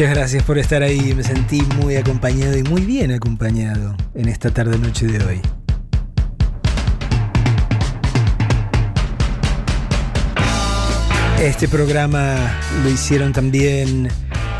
Muchas 0.00 0.16
gracias 0.16 0.42
por 0.44 0.56
estar 0.56 0.82
ahí. 0.82 1.12
Me 1.12 1.22
sentí 1.22 1.60
muy 1.76 1.96
acompañado 1.96 2.56
y 2.56 2.62
muy 2.62 2.80
bien 2.86 3.12
acompañado 3.12 3.94
en 4.14 4.30
esta 4.30 4.50
tarde 4.50 4.78
noche 4.78 5.06
de 5.06 5.22
hoy. 5.22 5.42
Este 11.38 11.68
programa 11.68 12.34
lo 12.82 12.88
hicieron 12.88 13.34
también 13.34 14.08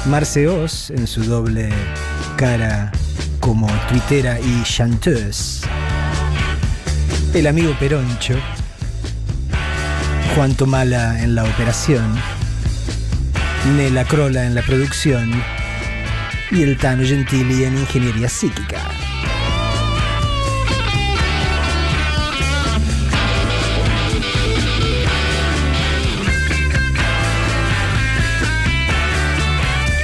Marce 0.04 0.46
Oz 0.46 0.90
en 0.90 1.06
su 1.06 1.24
doble 1.24 1.70
cara 2.36 2.92
como 3.40 3.66
tuitera 3.88 4.38
y 4.38 4.62
chanteuse. 4.64 5.66
El 7.32 7.46
amigo 7.46 7.74
Peroncho. 7.80 8.34
Juan 10.34 10.54
Tomala 10.54 11.22
en 11.22 11.34
la 11.34 11.44
operación. 11.44 12.39
Nela 13.66 14.04
Crola 14.06 14.46
en 14.46 14.54
la 14.54 14.62
producción 14.62 15.30
y 16.50 16.62
el 16.62 16.78
Tano 16.78 17.04
Gentili 17.04 17.64
en 17.64 17.76
ingeniería 17.76 18.28
psíquica. 18.28 18.80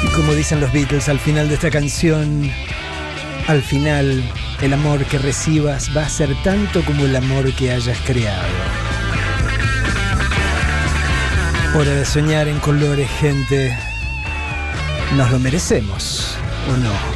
Y 0.05 0.09
como 0.15 0.35
dicen 0.35 0.61
los 0.61 0.71
Beatles 0.73 1.09
al 1.09 1.19
final 1.19 1.49
de 1.49 1.55
esta 1.55 1.71
canción, 1.71 2.51
al 3.49 3.63
final 3.63 4.23
el 4.61 4.73
amor 4.75 5.05
que 5.07 5.19
recibas 5.19 5.97
va 5.97 6.03
a 6.03 6.09
ser 6.09 6.31
tanto 6.45 6.85
como 6.85 7.07
el 7.07 7.17
amor 7.17 7.53
que 7.55 7.73
hayas 7.73 7.99
creado. 8.07 8.86
Hora 11.75 11.91
de 11.91 12.05
soñar 12.05 12.49
en 12.49 12.59
colores, 12.61 13.09
gente. 13.21 13.77
¿Nos 15.17 15.31
lo 15.31 15.39
merecemos 15.39 16.37
o 16.73 16.77
no? 16.77 17.16